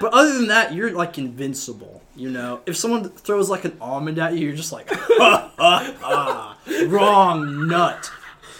but 0.00 0.12
other 0.12 0.34
than 0.34 0.48
that, 0.48 0.74
you're 0.74 0.92
like 0.92 1.16
invincible. 1.18 2.02
You 2.16 2.30
know, 2.30 2.60
if 2.66 2.76
someone 2.76 3.08
throws 3.10 3.48
like 3.50 3.64
an 3.64 3.76
almond 3.80 4.18
at 4.18 4.34
you, 4.34 4.46
you're 4.48 4.56
just 4.56 4.72
like, 4.72 4.88
ha 4.90 5.50
ha 5.56 5.94
ha, 6.00 6.58
wrong 6.86 7.66
nut, 7.66 8.10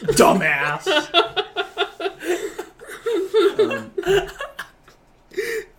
dumbass. 0.03 0.87
Um, 3.59 3.91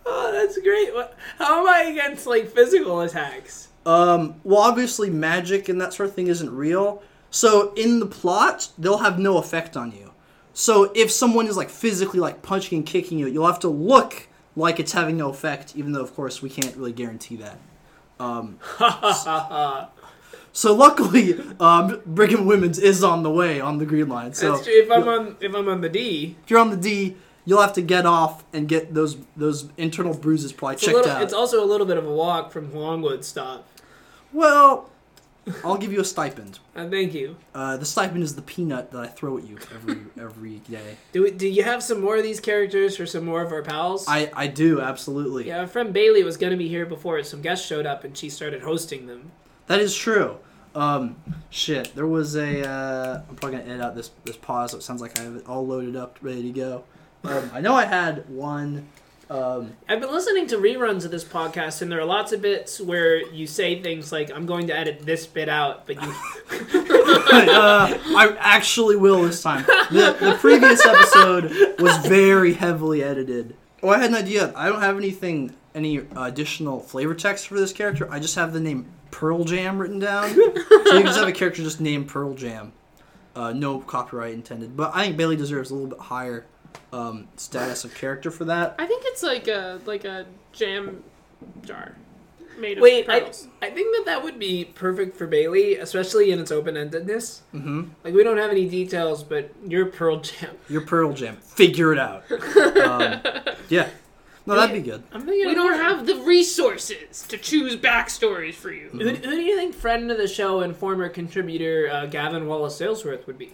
Oh, 0.08 0.32
that's 0.32 0.56
great. 0.58 0.94
What, 0.94 1.16
how 1.38 1.60
am 1.60 1.68
I 1.68 1.90
against 1.90 2.26
like 2.26 2.48
physical 2.48 3.00
attacks? 3.00 3.68
Um, 3.84 4.36
well, 4.44 4.60
obviously, 4.60 5.10
magic 5.10 5.68
and 5.68 5.80
that 5.80 5.92
sort 5.92 6.08
of 6.08 6.14
thing 6.14 6.28
isn't 6.28 6.50
real. 6.50 7.02
So 7.30 7.72
in 7.74 7.98
the 8.00 8.06
plot, 8.06 8.68
they'll 8.78 8.98
have 8.98 9.18
no 9.18 9.38
effect 9.38 9.76
on 9.76 9.92
you. 9.92 10.12
So 10.52 10.92
if 10.94 11.10
someone 11.10 11.48
is 11.48 11.56
like 11.56 11.70
physically 11.70 12.20
like 12.20 12.40
punching 12.40 12.78
and 12.78 12.86
kicking 12.86 13.18
you, 13.18 13.26
you'll 13.26 13.46
have 13.46 13.60
to 13.60 13.68
look 13.68 14.28
like 14.54 14.80
it's 14.80 14.92
having 14.92 15.16
no 15.16 15.28
effect, 15.28 15.74
even 15.76 15.92
though 15.92 16.02
of 16.02 16.14
course 16.14 16.40
we 16.40 16.48
can't 16.50 16.74
really 16.76 16.92
guarantee 16.92 17.36
that. 17.36 17.58
Um, 18.18 18.58
so 20.56 20.74
luckily, 20.74 21.38
um, 21.60 22.00
Brigham 22.06 22.46
Women's 22.46 22.78
is 22.78 23.04
on 23.04 23.22
the 23.22 23.30
way 23.30 23.60
on 23.60 23.76
the 23.76 23.84
green 23.84 24.08
line. 24.08 24.32
So 24.32 24.52
That's 24.52 24.64
true. 24.64 24.72
If 24.74 24.90
I'm 24.90 25.06
on 25.06 25.36
if 25.38 25.54
I'm 25.54 25.68
on 25.68 25.82
the 25.82 25.90
D, 25.90 26.34
if 26.42 26.50
you're 26.50 26.60
on 26.60 26.70
the 26.70 26.78
D, 26.78 27.14
you'll 27.44 27.60
have 27.60 27.74
to 27.74 27.82
get 27.82 28.06
off 28.06 28.42
and 28.54 28.66
get 28.66 28.94
those 28.94 29.18
those 29.36 29.68
internal 29.76 30.14
bruises 30.14 30.54
probably 30.54 30.76
it's, 30.76 30.84
checked 30.84 30.96
little, 30.96 31.10
out. 31.10 31.22
it's 31.22 31.34
also 31.34 31.62
a 31.62 31.66
little 31.66 31.86
bit 31.86 31.98
of 31.98 32.06
a 32.06 32.10
walk 32.10 32.52
from 32.52 32.72
Longwood 32.74 33.22
stop. 33.22 33.68
well, 34.32 34.88
I'll 35.62 35.76
give 35.76 35.92
you 35.92 36.00
a 36.00 36.04
stipend. 36.04 36.58
Uh, 36.74 36.88
thank 36.88 37.12
you. 37.12 37.36
Uh, 37.54 37.76
the 37.76 37.84
stipend 37.84 38.22
is 38.22 38.34
the 38.34 38.40
peanut 38.40 38.92
that 38.92 39.00
I 39.02 39.08
throw 39.08 39.36
at 39.36 39.46
you 39.46 39.58
every 39.74 39.98
every 40.18 40.60
day. 40.60 40.96
Do 41.12 41.24
we, 41.24 41.32
do 41.32 41.46
you 41.46 41.64
have 41.64 41.82
some 41.82 42.00
more 42.00 42.16
of 42.16 42.22
these 42.22 42.40
characters 42.40 42.96
for 42.96 43.04
some 43.04 43.26
more 43.26 43.42
of 43.42 43.52
our 43.52 43.60
pals? 43.60 44.06
I 44.08 44.30
I 44.34 44.46
do 44.46 44.80
absolutely. 44.80 45.48
yeah, 45.48 45.60
our 45.60 45.66
friend 45.66 45.92
Bailey 45.92 46.24
was 46.24 46.38
going 46.38 46.52
to 46.52 46.56
be 46.56 46.68
here 46.68 46.86
before 46.86 47.22
some 47.24 47.42
guests 47.42 47.66
showed 47.66 47.84
up 47.84 48.04
and 48.04 48.16
she 48.16 48.30
started 48.30 48.62
hosting 48.62 49.06
them. 49.06 49.32
That 49.66 49.80
is 49.80 49.94
true. 49.94 50.38
Um, 50.76 51.16
shit. 51.48 51.94
There 51.94 52.06
was 52.06 52.36
a. 52.36 52.68
Uh, 52.68 53.22
I'm 53.28 53.36
probably 53.36 53.58
gonna 53.58 53.70
edit 53.70 53.84
out 53.84 53.94
this 53.96 54.10
this 54.24 54.36
pause, 54.36 54.72
so 54.72 54.76
it 54.76 54.82
sounds 54.82 55.00
like 55.00 55.18
I 55.18 55.22
have 55.22 55.36
it 55.36 55.48
all 55.48 55.66
loaded 55.66 55.96
up, 55.96 56.18
ready 56.20 56.42
to 56.42 56.50
go. 56.50 56.84
Um, 57.24 57.50
I 57.52 57.60
know 57.60 57.74
I 57.74 57.86
had 57.86 58.28
one. 58.28 58.86
Um, 59.28 59.72
I've 59.88 60.00
been 60.00 60.12
listening 60.12 60.46
to 60.48 60.58
reruns 60.58 61.04
of 61.04 61.10
this 61.10 61.24
podcast, 61.24 61.82
and 61.82 61.90
there 61.90 61.98
are 61.98 62.04
lots 62.04 62.30
of 62.32 62.42
bits 62.42 62.80
where 62.80 63.16
you 63.32 63.46
say 63.46 63.82
things 63.82 64.12
like, 64.12 64.30
"I'm 64.30 64.44
going 64.44 64.66
to 64.66 64.76
edit 64.76 65.00
this 65.00 65.26
bit 65.26 65.48
out," 65.48 65.86
but 65.86 65.96
you 65.96 66.08
uh, 66.50 67.98
I 68.14 68.36
actually 68.38 68.96
will 68.96 69.22
this 69.22 69.42
time. 69.42 69.64
The 69.90 70.14
the 70.20 70.36
previous 70.38 70.84
episode 70.84 71.80
was 71.80 71.96
very 72.06 72.52
heavily 72.52 73.02
edited. 73.02 73.56
Oh, 73.82 73.88
I 73.88 73.98
had 73.98 74.10
an 74.10 74.16
idea. 74.16 74.52
I 74.54 74.68
don't 74.68 74.82
have 74.82 74.98
anything, 74.98 75.54
any 75.74 76.02
additional 76.16 76.80
flavor 76.80 77.14
text 77.14 77.48
for 77.48 77.54
this 77.54 77.72
character. 77.72 78.06
I 78.12 78.20
just 78.20 78.34
have 78.34 78.52
the 78.52 78.60
name 78.60 78.86
Pearl 79.10 79.44
Jam 79.44 79.78
written 79.78 79.98
down. 79.98 80.28
so 80.34 80.40
you 80.40 80.54
can 80.84 81.06
just 81.06 81.18
have 81.18 81.28
a 81.28 81.32
character 81.32 81.62
just 81.62 81.80
named 81.80 82.08
Pearl 82.08 82.34
Jam. 82.34 82.72
Uh, 83.34 83.52
no 83.52 83.78
copyright 83.80 84.32
intended. 84.34 84.76
But 84.76 84.92
I 84.94 85.04
think 85.04 85.16
Bailey 85.16 85.36
deserves 85.36 85.70
a 85.70 85.74
little 85.74 85.90
bit 85.90 85.98
higher 85.98 86.46
um, 86.92 87.28
status 87.36 87.84
of 87.84 87.94
character 87.94 88.30
for 88.30 88.44
that. 88.46 88.74
I 88.78 88.86
think 88.86 89.02
it's 89.06 89.22
like 89.22 89.48
a 89.48 89.80
like 89.84 90.04
a 90.04 90.26
jam 90.52 91.02
jar 91.62 91.94
made 92.58 92.78
of 92.78 92.82
Wait, 92.82 93.08
I, 93.08 93.20
pearls. 93.20 93.48
I 93.60 93.70
think 93.70 93.94
that 93.96 94.06
that 94.06 94.22
would 94.22 94.38
be 94.38 94.64
perfect 94.64 95.16
for 95.16 95.26
Bailey, 95.26 95.76
especially 95.76 96.30
in 96.30 96.40
its 96.40 96.50
open 96.50 96.74
endedness. 96.74 97.40
hmm 97.52 97.84
Like 98.04 98.14
we 98.14 98.22
don't 98.22 98.38
have 98.38 98.50
any 98.50 98.68
details, 98.68 99.22
but 99.22 99.52
you're 99.66 99.86
Pearl 99.86 100.20
Jam. 100.20 100.56
Your 100.68 100.80
Pearl 100.82 101.12
Jam. 101.12 101.36
Figure 101.36 101.92
it 101.92 101.98
out. 101.98 102.24
um, 102.78 103.20
yeah. 103.68 103.88
No, 104.46 104.54
that'd 104.54 104.74
be 104.74 104.88
good. 104.88 105.02
I'm 105.12 105.22
thinking 105.22 105.46
we 105.46 105.54
don't 105.54 105.74
have 105.74 106.06
the 106.06 106.16
resources 106.16 107.26
to 107.28 107.36
choose 107.36 107.76
backstories 107.76 108.54
for 108.54 108.70
you. 108.70 108.88
Who, 108.90 108.98
who 108.98 109.14
do 109.16 109.42
you 109.42 109.56
think 109.56 109.74
friend 109.74 110.10
of 110.10 110.18
the 110.18 110.28
show 110.28 110.60
and 110.60 110.76
former 110.76 111.08
contributor 111.08 111.90
uh, 111.90 112.06
Gavin 112.06 112.46
Wallace 112.46 112.76
Salesworth 112.76 113.26
would 113.26 113.38
be? 113.38 113.52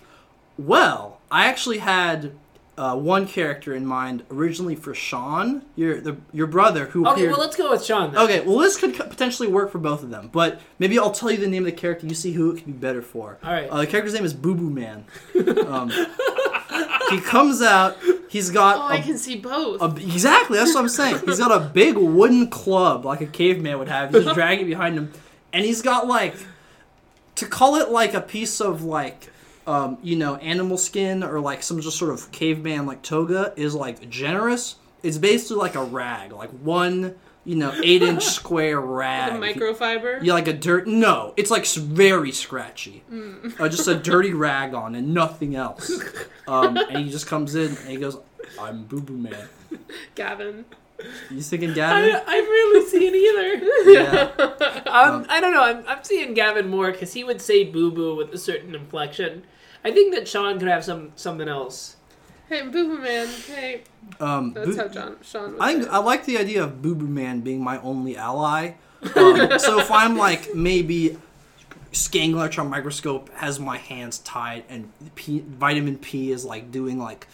Well, 0.59 1.21
I 1.31 1.47
actually 1.47 1.79
had 1.79 2.33
uh, 2.79 2.97
one 2.97 3.27
character 3.27 3.75
in 3.75 3.85
mind 3.85 4.25
originally 4.31 4.75
for 4.75 4.95
Sean, 4.95 5.63
your 5.77 6.01
the, 6.01 6.17
your 6.33 6.47
brother, 6.47 6.87
who 6.87 7.03
Okay, 7.07 7.13
appeared. 7.13 7.31
well 7.33 7.41
let's 7.41 7.57
go 7.57 7.71
with 7.71 7.85
Sean. 7.85 8.13
Then. 8.13 8.23
Okay, 8.23 8.41
well, 8.41 8.59
this 8.59 8.79
could 8.79 8.95
potentially 8.95 9.49
work 9.49 9.71
for 9.71 9.79
both 9.79 10.03
of 10.03 10.11
them, 10.11 10.31
but 10.33 10.61
maybe 10.79 10.99
I'll 10.99 11.11
tell 11.11 11.31
you 11.31 11.37
the 11.37 11.49
name 11.49 11.65
of 11.67 11.71
the 11.73 11.77
character. 11.77 12.07
You 12.07 12.15
see 12.15 12.33
who 12.33 12.51
it 12.53 12.57
could 12.57 12.67
be 12.67 12.73
better 12.73 13.03
for. 13.03 13.39
All 13.45 13.53
right. 13.53 13.69
Uh, 13.69 13.79
the 13.79 13.87
character's 13.87 14.15
name 14.15 14.25
is 14.25 14.33
Boo 14.35 14.55
Boo 14.55 14.71
Man. 14.71 15.05
Um, 15.73 15.91
he 17.11 17.21
comes 17.21 17.61
out. 17.61 17.97
He's 18.29 18.51
got 18.51 18.77
Oh, 18.77 18.81
a, 18.95 18.99
I 18.99 19.01
can 19.03 19.19
see 19.19 19.37
both. 19.37 19.83
a- 19.83 20.03
exactly. 20.03 20.57
That's 20.59 20.75
what 20.75 20.81
I'm 20.81 20.89
saying. 20.89 21.21
He's 21.27 21.39
got 21.39 21.53
a 21.53 21.61
big 21.61 21.97
wooden 21.97 22.49
club 22.49 23.05
like 23.05 23.21
a 23.21 23.27
caveman 23.27 23.79
would 23.79 23.89
have. 23.89 24.15
He's 24.15 24.25
dragging 24.35 24.67
it 24.67 24.69
behind 24.71 24.97
him, 24.97 25.13
and 25.53 25.65
he's 25.65 25.83
got 25.83 26.07
like 26.07 26.35
to 27.37 27.47
call 27.47 27.77
it 27.77 27.91
like 27.91 28.15
a 28.15 28.21
piece 28.21 28.61
of 28.61 28.83
like 28.85 29.31
um, 29.67 29.99
you 30.03 30.17
know 30.17 30.37
animal 30.37 30.77
skin 30.79 31.23
or 31.23 31.41
like 31.41 31.63
some 31.63 31.81
just 31.81 31.99
sort 31.99 32.13
of 32.13 32.31
caveman 32.33 32.87
like 32.87 33.03
toga 33.03 33.53
is 33.57 33.75
like 33.75 34.09
generous. 34.09 34.77
It's 35.03 35.19
basically 35.19 35.57
like 35.57 35.75
a 35.75 35.85
rag, 35.85 36.33
like 36.33 36.51
one 36.51 37.15
you 37.45 37.57
know 37.57 37.73
eight 37.83 38.03
inch 38.03 38.23
square 38.39 38.81
rag. 38.81 39.33
the 39.33 39.39
microfiber. 39.39 40.23
Yeah, 40.23 40.35
like 40.35 40.49
a 40.49 40.53
dirt. 40.53 40.87
No, 40.87 41.35
it's 41.37 41.51
like 41.51 41.67
very 41.67 42.33
scratchy. 42.33 43.03
Uh, 43.59 43.69
just 43.69 43.89
a 43.89 43.95
dirty 43.97 44.33
rag 44.35 44.75
on 44.75 44.95
and 44.95 45.13
nothing 45.13 45.57
else. 45.57 45.91
Um, 46.47 46.77
and 46.77 47.05
he 47.05 47.11
just 47.11 47.27
comes 47.27 47.55
in 47.55 47.77
and 47.77 47.89
he 47.89 47.97
goes, 47.97 48.17
"I'm 48.61 48.85
Boo 48.85 49.01
Boo 49.01 49.17
Man." 49.17 49.49
Gavin. 50.15 50.65
You 51.31 51.41
thinking 51.41 51.71
I, 51.71 51.75
Gavin? 51.75 52.15
I've 52.27 52.45
really 52.45 52.87
seen 52.89 53.15
either. 53.15 53.69
Yeah. 53.93 54.79
Um, 54.93 55.25
I 55.31 55.41
don't 55.41 55.55
know. 55.55 55.63
I'm, 55.63 55.83
I'm 55.89 56.05
seeing 56.05 56.35
Gavin 56.35 56.69
more 56.69 56.93
because 56.93 57.15
he 57.15 57.25
would 57.25 57.41
say 57.41 57.65
"boo 57.65 57.91
boo" 57.91 58.15
with 58.15 58.33
a 58.35 58.39
certain 58.39 58.75
inflection. 58.75 59.43
I 59.85 59.91
think 59.91 60.15
that 60.15 60.29
Sean 60.29 60.59
could 60.59 60.69
have 60.69 60.85
some 60.85 61.13
something 61.17 61.49
else. 61.49 61.97
Hey, 62.49 62.61
Boo 62.63 62.71
Boo 62.97 62.99
Man. 62.99 63.27
Hey, 63.47 63.83
Um, 64.21 64.53
that's 64.53 64.69
Boo- 64.69 64.77
how 64.77 64.89
John 64.89 65.17
Sean. 65.23 65.53
Would 65.53 65.61
I 65.63 65.69
say 65.73 65.79
think 65.79 65.87
it. 65.87 65.93
I 65.95 65.99
like 65.99 66.25
the 66.27 66.37
idea 66.39 66.63
of 66.63 66.83
Boo 66.83 66.95
Boo 66.95 67.07
Man 67.07 67.41
being 67.41 67.65
my 67.65 67.81
only 67.81 68.17
ally. 68.19 68.73
Um, 69.17 69.49
so 69.59 69.81
if 69.81 69.91
I'm 69.91 70.17
like 70.19 70.55
maybe 70.55 71.17
scanning 71.93 72.33
electron 72.33 72.69
microscope 72.69 73.31
has 73.35 73.59
my 73.59 73.79
hands 73.79 74.19
tied 74.19 74.65
and 74.69 74.91
P, 75.15 75.41
vitamin 75.47 75.97
P 75.99 76.31
is 76.33 76.45
like 76.45 76.71
doing 76.71 76.99
like 76.99 77.27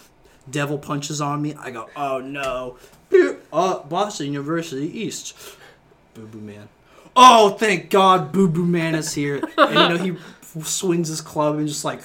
devil 0.48 0.78
punches 0.78 1.20
on 1.20 1.42
me, 1.42 1.54
I 1.54 1.70
go, 1.72 1.88
oh 1.96 2.20
no, 2.20 2.76
uh, 3.52 3.80
Boston 3.80 4.26
University 4.26 4.86
East, 5.00 5.34
Boo 6.14 6.26
Boo 6.26 6.40
Man. 6.40 6.68
Oh, 7.16 7.50
thank 7.50 7.90
God, 7.90 8.32
Boo 8.32 8.48
Boo 8.48 8.64
Man 8.64 8.94
is 8.94 9.12
here. 9.14 9.42
And 9.56 9.74
you 9.74 9.88
know 9.88 9.96
he 9.98 10.16
swings 10.62 11.08
his 11.08 11.20
club 11.20 11.56
and 11.58 11.68
just 11.68 11.84
like 11.84 12.02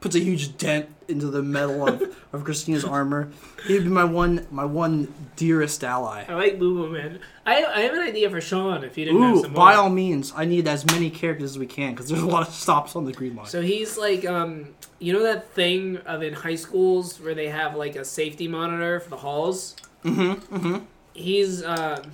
puts 0.00 0.14
a 0.14 0.20
huge 0.20 0.56
dent 0.58 0.88
into 1.08 1.26
the 1.30 1.42
metal 1.42 1.88
of, 1.88 2.02
of 2.32 2.44
Christina's 2.44 2.84
armor. 2.84 3.30
He'd 3.66 3.84
be 3.84 3.88
my 3.88 4.04
one 4.04 4.46
my 4.50 4.64
one 4.64 5.12
dearest 5.36 5.84
ally. 5.84 6.24
I 6.28 6.34
like 6.34 6.58
Boo 6.58 6.74
Boo 6.74 6.92
Man. 6.92 7.20
I, 7.44 7.64
I 7.64 7.80
have 7.82 7.94
an 7.94 8.00
idea 8.00 8.28
for 8.28 8.40
Sean 8.40 8.82
if 8.82 8.98
you 8.98 9.04
didn't 9.04 9.22
have 9.22 9.38
some 9.40 9.52
by 9.52 9.74
more. 9.74 9.84
all 9.84 9.90
means, 9.90 10.32
I 10.34 10.44
need 10.44 10.66
as 10.66 10.84
many 10.86 11.10
characters 11.10 11.52
as 11.52 11.58
we 11.58 11.66
can 11.66 11.92
because 11.92 12.08
there's 12.08 12.22
a 12.22 12.26
lot 12.26 12.46
of 12.46 12.52
stops 12.52 12.96
on 12.96 13.04
the 13.04 13.12
green 13.12 13.36
line. 13.36 13.46
So 13.46 13.62
he's 13.62 13.96
like, 13.96 14.24
um, 14.26 14.74
you 14.98 15.12
know 15.12 15.22
that 15.22 15.50
thing 15.50 15.98
of 15.98 16.22
in 16.22 16.34
high 16.34 16.56
schools 16.56 17.20
where 17.20 17.34
they 17.34 17.48
have 17.48 17.76
like 17.76 17.94
a 17.96 18.04
safety 18.04 18.48
monitor 18.48 18.98
for 19.00 19.10
the 19.10 19.18
halls. 19.18 19.76
Mm-hmm, 20.04 20.56
mm-hmm. 20.56 20.84
He's, 21.14 21.62
uh, 21.62 22.04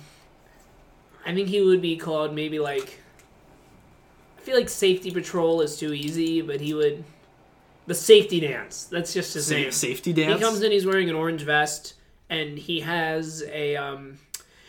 I 1.25 1.33
think 1.33 1.49
he 1.49 1.61
would 1.61 1.81
be 1.81 1.97
called 1.97 2.33
maybe 2.33 2.59
like. 2.59 2.99
I 4.37 4.41
feel 4.41 4.55
like 4.57 4.69
safety 4.69 5.09
patrol 5.11 5.61
is 5.61 5.77
too 5.77 5.93
easy, 5.93 6.41
but 6.41 6.59
he 6.59 6.73
would. 6.73 7.03
The 7.85 7.95
safety 7.95 8.39
dance. 8.39 8.85
That's 8.85 9.13
just 9.13 9.33
his 9.33 9.49
name. 9.51 9.71
safety 9.71 10.13
dance. 10.13 10.39
He 10.39 10.45
comes 10.45 10.61
in. 10.61 10.71
He's 10.71 10.85
wearing 10.85 11.09
an 11.09 11.15
orange 11.15 11.41
vest, 11.43 11.95
and 12.29 12.57
he 12.57 12.81
has 12.81 13.43
a. 13.51 13.75
Um, 13.75 14.19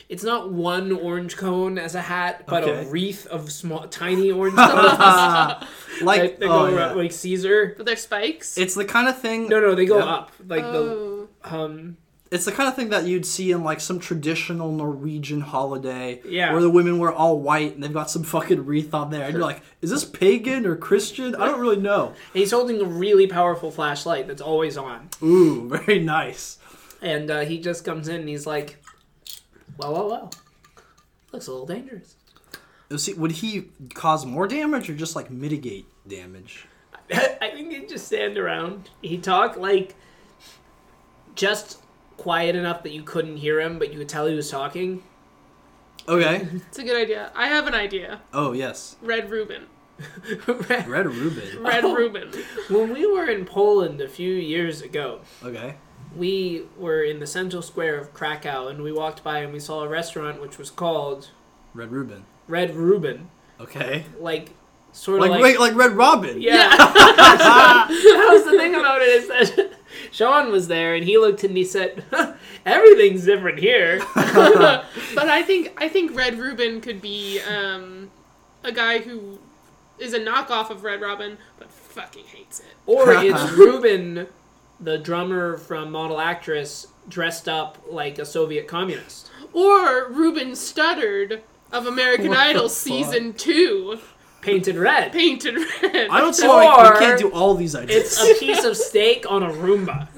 it's 0.09 0.23
not 0.23 0.53
one 0.53 0.93
orange 0.93 1.37
cone 1.37 1.79
as 1.79 1.95
a 1.95 2.01
hat, 2.01 2.45
but 2.47 2.65
Okay. 2.65 2.85
a 2.85 2.91
wreath 2.91 3.27
of 3.27 3.51
small, 3.51 3.89
tiny 3.89 4.31
orange 4.31 4.57
cones 4.57 4.99
like 6.03 6.39
that, 6.39 6.41
that 6.41 6.47
oh, 6.47 6.71
go 6.71 6.77
yeah. 6.77 6.93
like 6.93 7.13
Caesar. 7.13 7.75
But 7.77 7.87
they're 7.87 7.97
spikes. 7.97 8.59
it's 8.59 8.75
the 8.75 8.85
kind 8.85 9.09
of 9.09 9.19
thing. 9.19 9.49
No, 9.49 9.61
no, 9.61 9.75
they 9.75 9.87
go 9.87 9.99
Yeah. 9.99 10.05
up 10.05 10.33
like 10.47 10.65
oh. 10.65 11.29
the 11.43 11.55
um. 11.57 11.97
It's 12.35 12.45
the 12.45 12.53
kind 12.53 12.69
of 12.69 12.75
thing 12.75 12.89
that 12.91 13.05
you'd 13.05 13.25
see 13.25 13.53
in 13.53 13.63
like 13.63 13.81
some 13.81 13.99
traditional 14.01 14.73
Norwegian 14.73 15.41
holiday, 15.41 16.21
Yeah. 16.25 16.53
where 16.53 16.61
the 16.61 16.69
women 16.69 16.99
were 16.99 17.13
all 17.13 17.39
white 17.39 17.75
and 17.75 17.83
they've 17.83 17.93
got 17.93 18.11
some 18.11 18.25
fucking 18.25 18.67
wreath 18.67 18.93
on 18.93 19.11
there, 19.11 19.23
and 19.25 19.33
you're 19.35 19.43
like, 19.43 19.63
is 19.81 19.91
this 19.91 20.05
pagan 20.05 20.67
or 20.67 20.75
Christian? 20.77 21.35
I 21.37 21.47
don't 21.47 21.61
really 21.61 21.77
know. 21.81 22.13
He's 22.33 22.51
holding 22.51 22.81
a 22.81 22.85
really 22.85 23.27
powerful 23.29 23.71
flashlight 23.71 24.27
that's 24.27 24.43
always 24.43 24.77
on, 24.77 25.09
Ooh, 25.23 25.69
very 25.85 26.01
nice. 26.01 26.59
and 27.01 27.31
uh, 27.31 27.41
he 27.41 27.59
just 27.61 27.85
comes 27.85 28.09
in 28.09 28.17
and 28.21 28.29
he's 28.29 28.47
like, 28.47 28.83
"Well, 29.79 29.93
well, 29.93 30.09
well, 30.09 30.33
looks 31.33 31.47
a 31.47 31.53
little 31.53 31.67
dangerous." 31.67 32.17
See, 32.97 33.13
would 33.15 33.33
he 33.33 33.71
cause 33.95 34.27
more 34.27 34.47
damage 34.49 34.91
or 34.91 34.95
just 34.95 35.15
like 35.17 35.31
mitigate 35.31 35.87
damage? 36.07 36.67
I 37.13 37.51
think 37.53 37.73
he'd 37.73 37.89
just 37.89 38.07
stand 38.07 38.39
around. 38.39 38.91
He'd 39.03 39.23
talk 39.25 39.57
like 39.57 39.95
just 41.35 41.79
quiet 42.17 42.55
enough 42.57 42.83
that 42.85 42.93
you 42.93 43.03
couldn't 43.03 43.37
hear 43.39 43.61
him, 43.61 43.79
but 43.79 43.93
you 43.93 43.99
could 43.99 44.09
tell 44.09 44.27
he 44.27 44.35
was 44.35 44.51
talking. 44.51 45.03
Okay. 46.09 46.47
It's 46.69 46.79
a 46.79 46.85
good 46.85 46.97
idea. 47.01 47.33
I 47.35 47.47
have 47.49 47.67
an 47.67 47.75
idea. 47.75 48.21
Oh 48.33 48.53
yes, 48.53 48.97
Red 49.03 49.31
Reuben. 49.31 49.67
Red 50.47 51.07
Reuben. 51.07 51.63
Red 51.63 51.85
Oh. 51.85 51.95
Reuben. 51.95 52.31
when 52.69 52.93
we 52.93 53.07
were 53.07 53.27
in 53.29 53.45
Poland 53.45 54.01
a 54.01 54.09
few 54.09 54.33
years 54.35 54.83
ago, 54.83 55.21
Okay. 55.45 55.77
we 56.17 56.65
were 56.77 57.03
in 57.03 57.21
the 57.21 57.27
central 57.27 57.63
square 57.63 57.97
of 57.99 58.13
Krakow, 58.13 58.67
and 58.69 58.83
we 58.83 58.91
walked 58.93 59.23
by 59.23 59.39
and 59.39 59.53
we 59.53 59.61
saw 59.61 59.83
a 59.85 59.89
restaurant 59.89 60.41
which 60.41 60.59
was 60.59 60.71
called 60.71 61.31
Red 61.75 61.93
Reuben. 61.93 62.25
Red 62.49 62.75
Reuben, 62.75 63.31
Okay. 63.61 64.05
like 64.21 64.51
sort 64.93 65.19
of 65.19 65.23
Like 65.23 65.31
like, 65.31 65.43
wait, 65.43 65.61
like 65.61 65.75
Red 65.77 65.93
Robin. 65.93 66.41
yeah. 66.43 66.69
that 66.77 68.29
was 68.33 68.45
the 68.45 68.59
thing 68.59 68.75
about 68.75 69.01
it 69.01 69.09
is 69.09 69.29
that 69.29 69.73
Sean 70.15 70.53
was 70.53 70.69
there 70.69 70.95
and 70.95 71.05
he 71.05 71.19
looked 71.19 71.43
and 71.43 71.57
he 71.57 71.65
said, 71.65 72.05
"Everything's 72.65 73.25
different 73.25 73.59
here." 73.59 73.99
but 74.15 74.87
I 75.17 75.43
think 75.43 75.77
I 75.77 75.89
think 75.89 76.17
Red 76.17 76.39
Reuben 76.39 76.81
could 76.81 77.03
be 77.03 77.41
um, 77.41 78.13
a 78.63 78.71
guy 78.71 78.99
who 78.99 79.41
is 79.99 80.15
a 80.15 80.21
knockoff 80.21 80.71
of 80.71 80.85
Red 80.85 81.01
Robin, 81.01 81.37
but 81.59 81.69
fucking 81.69 82.27
hates 82.27 82.61
it. 82.61 82.77
Or 82.87 83.13
it's 83.13 83.51
Ruben, 83.53 84.29
the 84.79 84.99
drummer 84.99 85.57
from 85.57 85.91
Model/Actriz, 85.91 86.87
dressed 87.09 87.49
up 87.49 87.79
like 87.91 88.21
a 88.21 88.25
Soviet 88.25 88.69
communist. 88.69 89.33
Or 89.53 90.09
Ruben 90.13 90.53
Studdard 90.53 91.41
of 91.73 91.89
American 91.89 92.29
What 92.29 92.37
the 92.37 92.41
Idol 92.41 92.69
fuck? 92.69 92.71
season 92.71 93.33
two, 93.33 93.99
Painted 94.45 94.77
red. 94.77 95.13
painted 95.13 95.57
red. 95.83 96.09
I 96.11 96.21
don't 96.21 96.35
see 96.35 96.47
why 96.47 96.67
Or 96.67 96.93
we 96.93 96.99
can't 96.99 97.19
do 97.19 97.31
all 97.33 97.55
these 97.55 97.75
ideas. 97.75 98.05
It's 98.19 98.21
a 98.31 98.35
piece 98.39 98.65
of 98.65 98.77
steak 98.77 99.25
on 99.29 99.43
a 99.43 99.49
Roomba. 99.51 100.09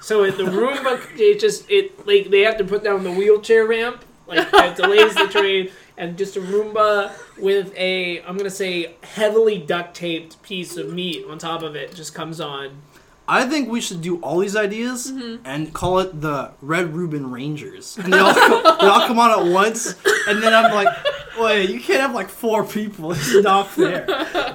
So 0.00 0.22
it, 0.24 0.36
the 0.36 0.44
Roomba, 0.44 1.00
it 1.18 1.40
just 1.40 1.68
it 1.70 2.06
like 2.06 2.30
they 2.30 2.42
have 2.42 2.56
to 2.58 2.64
put 2.64 2.84
down 2.84 3.02
the 3.02 3.10
wheelchair 3.10 3.66
ramp, 3.66 4.04
like 4.28 4.46
it 4.52 4.76
delays 4.76 5.14
the 5.16 5.26
train, 5.26 5.70
and 5.96 6.16
just 6.16 6.36
a 6.36 6.40
Roomba 6.40 7.10
with 7.38 7.72
a 7.76 8.22
I'm 8.22 8.36
gonna 8.36 8.48
say 8.50 8.94
heavily 9.02 9.58
duct 9.58 9.96
taped 9.96 10.40
piece 10.42 10.76
of 10.76 10.92
meat 10.92 11.26
on 11.28 11.38
top 11.38 11.62
of 11.62 11.74
it 11.74 11.92
just 11.94 12.14
comes 12.14 12.40
on. 12.40 12.82
I 13.28 13.44
think 13.48 13.68
we 13.68 13.80
should 13.80 14.02
do 14.02 14.20
all 14.20 14.38
these 14.38 14.54
ideas 14.54 15.10
Mm-hmm. 15.10 15.44
and 15.44 15.74
call 15.74 15.98
it 15.98 16.20
the 16.20 16.52
Red 16.62 16.94
Reuben 16.94 17.32
Rangers, 17.32 17.98
and 17.98 18.12
they 18.12 18.18
all 18.20 18.32
come, 18.32 18.62
they 18.80 18.86
all 18.86 19.06
come 19.08 19.18
on 19.18 19.32
at 19.32 19.52
once. 19.52 19.96
And 20.28 20.40
then 20.40 20.54
I'm 20.54 20.72
like, 20.72 20.86
wait, 21.38 21.70
you 21.70 21.80
can't 21.80 22.00
have 22.00 22.14
like 22.14 22.28
four 22.28 22.64
people. 22.64 23.12
It's 23.12 23.34
not 23.42 23.68
fair. 23.68 24.06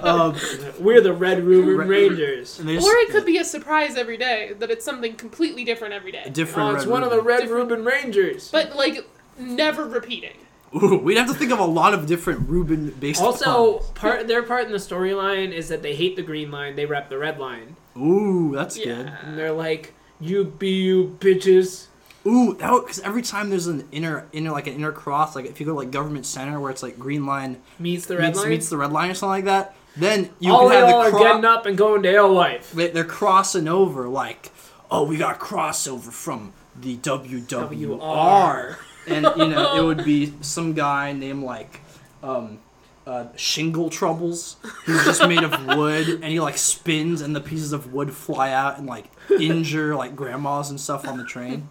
Um, 0.04 0.36
We're 0.80 1.02
the 1.02 1.14
Red 1.14 1.44
Reuben 1.44 1.78
Red- 1.78 1.88
Rangers. 1.90 2.60
and 2.60 2.70
Or 2.70 2.74
it 2.98 3.10
could 3.10 3.26
be 3.26 3.38
a 3.38 3.46
surprise 3.46 3.96
every 3.98 4.18
day 4.18 4.54
that 4.60 4.72
it's 4.72 4.84
something 4.86 5.16
completely 5.16 5.64
different 5.64 5.94
every 5.94 6.12
day, 6.12 6.30
different. 6.32 6.70
Oh, 6.70 6.76
it's 6.76 6.86
Red 6.86 6.92
one 6.92 7.04
of 7.04 7.10
the 7.12 7.22
Reuben. 7.22 7.28
Red 7.28 7.50
Reuben 7.50 7.86
Rangers. 7.86 8.50
but 8.52 8.76
like 8.76 9.06
never 9.38 9.86
repeating. 9.88 10.34
Ooh, 10.74 10.98
we'd 10.98 11.18
have 11.18 11.28
to 11.28 11.34
think 11.34 11.52
of 11.52 11.60
a 11.60 11.66
lot 11.66 11.94
of 11.94 12.08
different 12.08 12.48
Ruben 12.50 12.92
based. 12.92 13.22
Also, 13.22 13.80
part 13.94 14.28
their 14.28 14.42
part 14.42 14.66
in 14.68 14.72
the 14.72 14.78
storyline 14.78 15.52
is 15.52 15.68
that 15.68 15.82
they 15.82 15.94
hate 15.96 16.16
the 16.16 16.22
green 16.22 16.50
line, 16.50 16.76
they 16.78 16.86
rep 16.86 17.10
the 17.10 17.18
red 17.18 17.38
line, 17.40 17.76
Ooh, 17.98 18.54
that's 18.56 18.78
good. 18.78 19.12
And 19.24 19.38
they're 19.38 19.52
like, 19.52 19.94
"You 20.22 20.46
be 20.46 20.70
you 20.70 21.18
bitches." 21.20 21.88
Ooh, 22.26 22.54
that 22.56 22.70
because 22.82 23.00
every 23.00 23.22
time 23.24 23.50
there's 23.50 23.66
an 23.68 23.88
inner 23.92 24.28
inner 24.32 24.52
like 24.52 24.68
an 24.68 24.74
inner 24.76 24.92
cross, 24.92 25.36
like 25.36 25.46
if 25.46 25.60
you 25.60 25.66
go 25.66 25.72
to 25.74 25.78
like 25.80 25.92
government 25.92 26.26
center 26.26 26.60
where 26.60 26.70
it's 26.70 26.84
like 26.84 27.00
green 27.00 27.26
line 27.26 27.58
Meets 27.80 28.06
the 28.06 28.18
red 28.18 28.28
meets, 28.28 28.40
line. 28.40 28.50
meets 28.50 28.70
the 28.70 28.78
red 28.78 28.92
line 28.92 29.10
or 29.10 29.14
something 29.16 29.44
like 29.44 29.46
that, 29.46 29.76
then 29.98 30.30
you 30.40 30.52
All 30.54 30.70
can 30.70 30.78
have 30.78 30.90
y'all 30.90 31.04
the 31.12 31.18
are 31.18 31.20
getting 31.20 31.46
up 31.46 31.66
and 31.66 31.78
going 31.78 32.04
to 32.04 32.10
Alewife. 32.16 32.72
they- 32.74 32.90
they're 32.92 33.04
crossing 33.04 33.68
over 33.68 34.08
like, 34.08 34.52
oh, 34.92 35.04
we 35.04 35.18
got 35.18 35.40
crossover 35.40 36.12
from 36.12 36.54
the 36.80 36.98
WWR, 36.98 37.50
WR. 37.90 38.78
and 39.08 39.26
you 39.38 39.48
know 39.48 39.76
it 39.78 39.84
would 39.84 40.06
be 40.06 40.34
some 40.42 40.74
guy 40.74 41.12
named 41.14 41.44
like, 41.44 41.82
um, 42.24 42.60
uh, 43.08 43.26
Shingle 43.36 43.90
Troubles, 43.90 44.58
He's 44.86 45.04
just 45.06 45.28
made 45.28 45.44
of 45.44 45.66
wood, 45.76 46.08
and 46.08 46.26
he 46.26 46.40
like 46.40 46.58
spins, 46.58 47.22
and 47.22 47.36
the 47.36 47.42
pieces 47.42 47.74
of 47.74 47.92
wood 47.92 48.14
fly 48.14 48.52
out 48.52 48.78
and 48.78 48.86
like 48.88 49.06
injure 49.40 49.96
like 49.96 50.16
grandmas 50.16 50.70
and 50.70 50.80
stuff 50.80 51.08
on 51.08 51.18
the 51.18 51.26
train. 51.26 51.68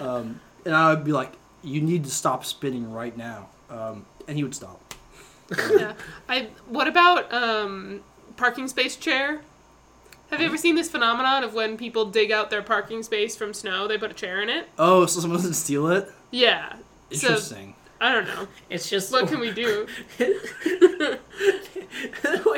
Um, 0.00 0.40
and 0.64 0.74
I 0.74 0.92
would 0.92 1.04
be 1.04 1.12
like, 1.12 1.32
you 1.62 1.80
need 1.80 2.04
to 2.04 2.10
stop 2.10 2.44
spinning 2.44 2.92
right 2.92 3.16
now, 3.16 3.48
um, 3.70 4.04
and 4.26 4.36
he 4.36 4.42
would 4.42 4.54
stop. 4.54 4.94
yeah. 5.70 5.94
I. 6.28 6.48
What 6.66 6.88
about 6.88 7.32
um, 7.32 8.00
parking 8.36 8.68
space 8.68 8.96
chair? 8.96 9.40
Have 10.30 10.40
you 10.40 10.46
ever 10.46 10.58
seen 10.58 10.74
this 10.74 10.90
phenomenon 10.90 11.42
of 11.42 11.54
when 11.54 11.78
people 11.78 12.04
dig 12.04 12.30
out 12.30 12.50
their 12.50 12.60
parking 12.60 13.02
space 13.02 13.34
from 13.34 13.54
snow, 13.54 13.88
they 13.88 13.96
put 13.96 14.10
a 14.10 14.14
chair 14.14 14.42
in 14.42 14.50
it? 14.50 14.68
Oh, 14.78 15.06
so 15.06 15.20
someone 15.20 15.38
doesn't 15.38 15.54
steal 15.54 15.88
it? 15.88 16.12
Yeah. 16.30 16.74
So 17.12 17.28
Interesting. 17.28 17.74
I 18.00 18.12
don't 18.12 18.26
know. 18.26 18.46
It's 18.68 18.90
just 18.90 19.10
What 19.10 19.26
can 19.26 19.40
we 19.40 19.50
do? 19.50 19.88
when 20.18 20.28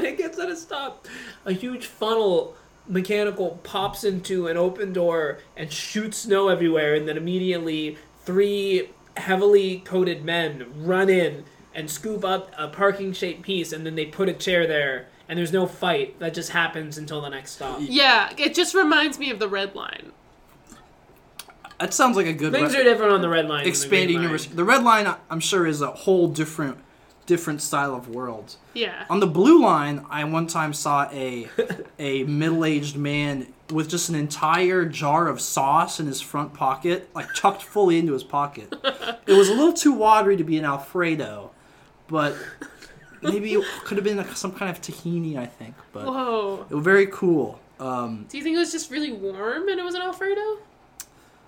it 0.04 0.18
gets 0.18 0.38
at 0.38 0.50
a 0.50 0.56
stop, 0.56 1.06
a 1.46 1.52
huge 1.52 1.86
funnel 1.86 2.56
mechanical 2.88 3.60
pops 3.62 4.04
into 4.04 4.46
an 4.48 4.56
open 4.56 4.92
door 4.92 5.38
and 5.56 5.72
shoots 5.72 6.18
snow 6.18 6.48
everywhere, 6.48 6.94
and 6.94 7.06
then 7.08 7.16
immediately 7.16 7.96
three 8.24 8.90
heavily 9.16 9.78
coated 9.84 10.24
men 10.24 10.66
run 10.76 11.08
in 11.08 11.44
and 11.74 11.90
scoop 11.90 12.24
up 12.24 12.52
a 12.58 12.68
parking 12.68 13.12
shaped 13.12 13.42
piece, 13.42 13.72
and 13.72 13.86
then 13.86 13.94
they 13.94 14.06
put 14.06 14.28
a 14.28 14.32
chair 14.32 14.66
there, 14.66 15.06
and 15.28 15.38
there's 15.38 15.52
no 15.52 15.66
fight. 15.66 16.18
That 16.18 16.34
just 16.34 16.50
happens 16.50 16.98
until 16.98 17.20
the 17.20 17.28
next 17.28 17.52
stop. 17.52 17.78
Yeah, 17.80 18.32
it 18.36 18.54
just 18.54 18.74
reminds 18.74 19.18
me 19.18 19.30
of 19.30 19.38
the 19.38 19.48
red 19.48 19.74
line. 19.74 20.12
That 21.78 21.94
sounds 21.94 22.16
like 22.16 22.26
a 22.26 22.32
good 22.34 22.52
Things 22.52 22.74
re- 22.74 22.80
are 22.80 22.84
different 22.84 23.12
on 23.12 23.22
the 23.22 23.28
red 23.28 23.46
line. 23.48 23.58
than 23.58 23.64
the 23.64 23.70
expanding 23.70 24.06
green 24.08 24.16
line. 24.16 24.22
universe. 24.24 24.46
The 24.46 24.64
red 24.64 24.82
line, 24.82 25.14
I'm 25.30 25.40
sure, 25.40 25.66
is 25.66 25.80
a 25.80 25.90
whole 25.90 26.28
different, 26.28 26.76
different 27.30 27.62
style 27.62 27.94
of 27.94 28.08
world. 28.08 28.56
Yeah. 28.74 29.04
On 29.08 29.20
the 29.20 29.26
blue 29.28 29.62
line, 29.62 30.04
I 30.10 30.24
one 30.24 30.48
time 30.48 30.72
saw 30.72 31.08
a 31.12 31.48
a 31.98 32.24
middle 32.24 32.64
aged 32.64 32.96
man 32.96 33.46
with 33.70 33.88
just 33.88 34.08
an 34.08 34.16
entire 34.16 34.84
jar 34.84 35.28
of 35.28 35.40
sauce 35.40 36.00
in 36.00 36.06
his 36.06 36.20
front 36.20 36.52
pocket, 36.54 37.08
like 37.14 37.28
tucked 37.36 37.62
fully 37.62 37.98
into 38.00 38.12
his 38.14 38.24
pocket. 38.24 38.74
It 39.26 39.34
was 39.34 39.48
a 39.48 39.54
little 39.54 39.72
too 39.72 39.92
watery 39.92 40.36
to 40.36 40.42
be 40.44 40.58
an 40.58 40.64
Alfredo, 40.64 41.52
but 42.08 42.34
maybe 43.22 43.52
it 43.54 43.64
could 43.84 43.96
have 43.96 44.04
been 44.04 44.24
some 44.34 44.52
kind 44.52 44.68
of 44.72 44.82
tahini. 44.82 45.36
I 45.36 45.46
think, 45.46 45.74
but 45.92 46.04
Whoa. 46.06 46.66
it 46.68 46.74
was 46.74 46.84
very 46.84 47.06
cool. 47.06 47.60
Um, 47.78 48.26
Do 48.28 48.36
you 48.38 48.42
think 48.44 48.56
it 48.56 48.58
was 48.58 48.72
just 48.72 48.90
really 48.90 49.12
warm 49.12 49.68
and 49.68 49.78
it 49.78 49.84
was 49.84 49.94
an 49.94 50.02
Alfredo? 50.02 50.58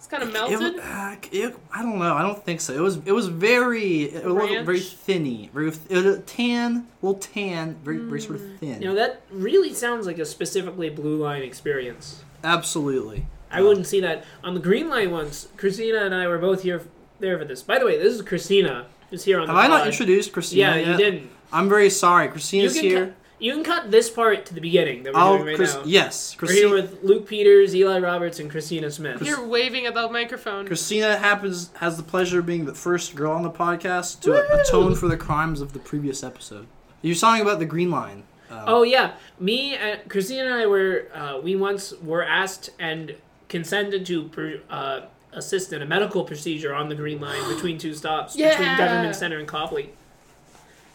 It's 0.02 0.08
kind 0.08 0.24
of 0.24 0.30
It, 0.30 0.32
melted. 0.32 0.80
uh, 0.80 1.14
it, 1.30 1.56
I 1.72 1.80
don't 1.80 2.00
know. 2.00 2.12
I 2.12 2.22
don't 2.22 2.44
think 2.44 2.60
so. 2.60 2.74
It 2.74 2.80
was 2.80 2.96
it 3.06 3.12
was 3.12 3.28
very 3.28 4.02
it 4.02 4.24
was 4.24 4.34
Ranch? 4.50 4.66
very 4.66 4.80
thinny, 4.80 5.48
very 5.54 5.68
it 5.68 5.90
was 5.90 6.04
a 6.06 6.18
tan, 6.22 6.88
little 7.02 7.20
tan, 7.20 7.76
very 7.84 7.98
very 7.98 8.20
sort 8.20 8.34
of 8.40 8.58
thin. 8.58 8.82
You 8.82 8.88
know, 8.88 8.94
that 8.96 9.22
really 9.30 9.72
sounds 9.72 10.04
like 10.08 10.18
a 10.18 10.24
specifically 10.24 10.90
blue 10.90 11.16
line 11.18 11.42
experience. 11.42 12.24
Absolutely. 12.42 13.26
I 13.48 13.62
wouldn't 13.62 13.86
see 13.86 14.00
that 14.00 14.24
on 14.42 14.54
the 14.54 14.60
green 14.60 14.88
line 14.88 15.12
once. 15.12 15.46
Christina 15.56 15.98
and 16.04 16.12
I 16.12 16.26
were 16.26 16.38
both 16.38 16.64
here 16.64 16.82
there 17.20 17.38
for 17.38 17.44
this. 17.44 17.62
By 17.62 17.78
the 17.78 17.86
way, 17.86 17.96
this 17.96 18.12
is 18.12 18.22
Christina 18.22 18.86
who's 19.08 19.22
here 19.22 19.38
on 19.38 19.46
Have 19.46 19.54
the 19.54 19.62
I 19.62 19.68
not 19.68 19.86
introduced 19.86 20.32
Christina? 20.32 20.78
Yeah, 20.78 20.90
you 20.90 20.96
didn't. 20.96 21.30
I'm 21.52 21.68
very 21.68 21.90
sorry. 21.90 22.24
You 22.24 22.32
Christina's 22.32 22.74
can 22.74 22.82
here. 22.82 23.14
Cut, 23.42 23.46
you 23.46 23.52
can 23.54 23.64
cut 23.64 23.90
this 23.90 24.10
part 24.10 24.46
to 24.46 24.54
the 24.54 24.60
beginning 24.60 25.02
that 25.02 25.14
we're 25.14 25.20
I'll 25.20 25.34
doing 25.36 25.48
right 25.48 25.56
Chris, 25.56 25.74
now. 25.74 25.82
yes, 25.84 26.36
We're 26.40 26.52
here 26.52 26.68
Christina. 26.68 26.92
with 26.92 27.02
Luke 27.04 27.26
Peters, 27.28 27.74
Eli 27.74 27.98
Roberts, 27.98 28.38
and 28.40 28.50
Christina 28.50 28.90
Smith. 28.90 29.22
You're 29.22 29.46
waving 29.46 29.86
at 29.86 29.94
the 29.94 30.08
microphone. 30.08 30.66
Christina 30.66 31.16
happens 31.18 31.70
has 31.76 31.96
the 31.96 32.02
pleasure 32.02 32.38
of 32.40 32.46
being 32.46 32.64
the 32.64 32.74
first 32.74 33.14
girl 33.14 33.32
on 33.32 33.42
the 33.42 33.50
podcast 33.50 34.20
to 34.20 34.60
atone 34.60 34.94
for 34.94 35.08
the 35.08 35.16
crimes 35.16 35.60
of 35.60 35.72
the 35.72 35.78
previous 35.78 36.22
episode. 36.22 36.66
You're 37.02 37.16
talking 37.16 37.42
about 37.42 37.58
the 37.58 37.66
green 37.66 37.90
line. 37.90 38.22
Um, 38.50 38.64
Oh 38.66 38.82
yeah, 38.82 39.12
me 39.40 39.74
and 39.74 40.00
Christina 40.08 40.44
and 40.44 40.54
I 40.54 40.66
were 40.66 41.08
uh, 41.14 41.40
we 41.42 41.56
once 41.56 41.92
were 42.02 42.22
asked 42.22 42.70
and 42.78 43.14
consented 43.48 44.06
to 44.06 44.24
per, 44.28 44.60
uh, 44.70 45.00
assist 45.32 45.72
in 45.72 45.82
a 45.82 45.86
medical 45.86 46.24
procedure 46.24 46.74
on 46.74 46.88
the 46.88 46.94
green 46.94 47.20
line 47.20 47.48
between 47.54 47.78
two 47.78 47.94
stops 47.94 48.36
between 48.36 48.76
Government 48.78 49.16
Center 49.16 49.38
and 49.38 49.48
Copley. 49.48 49.92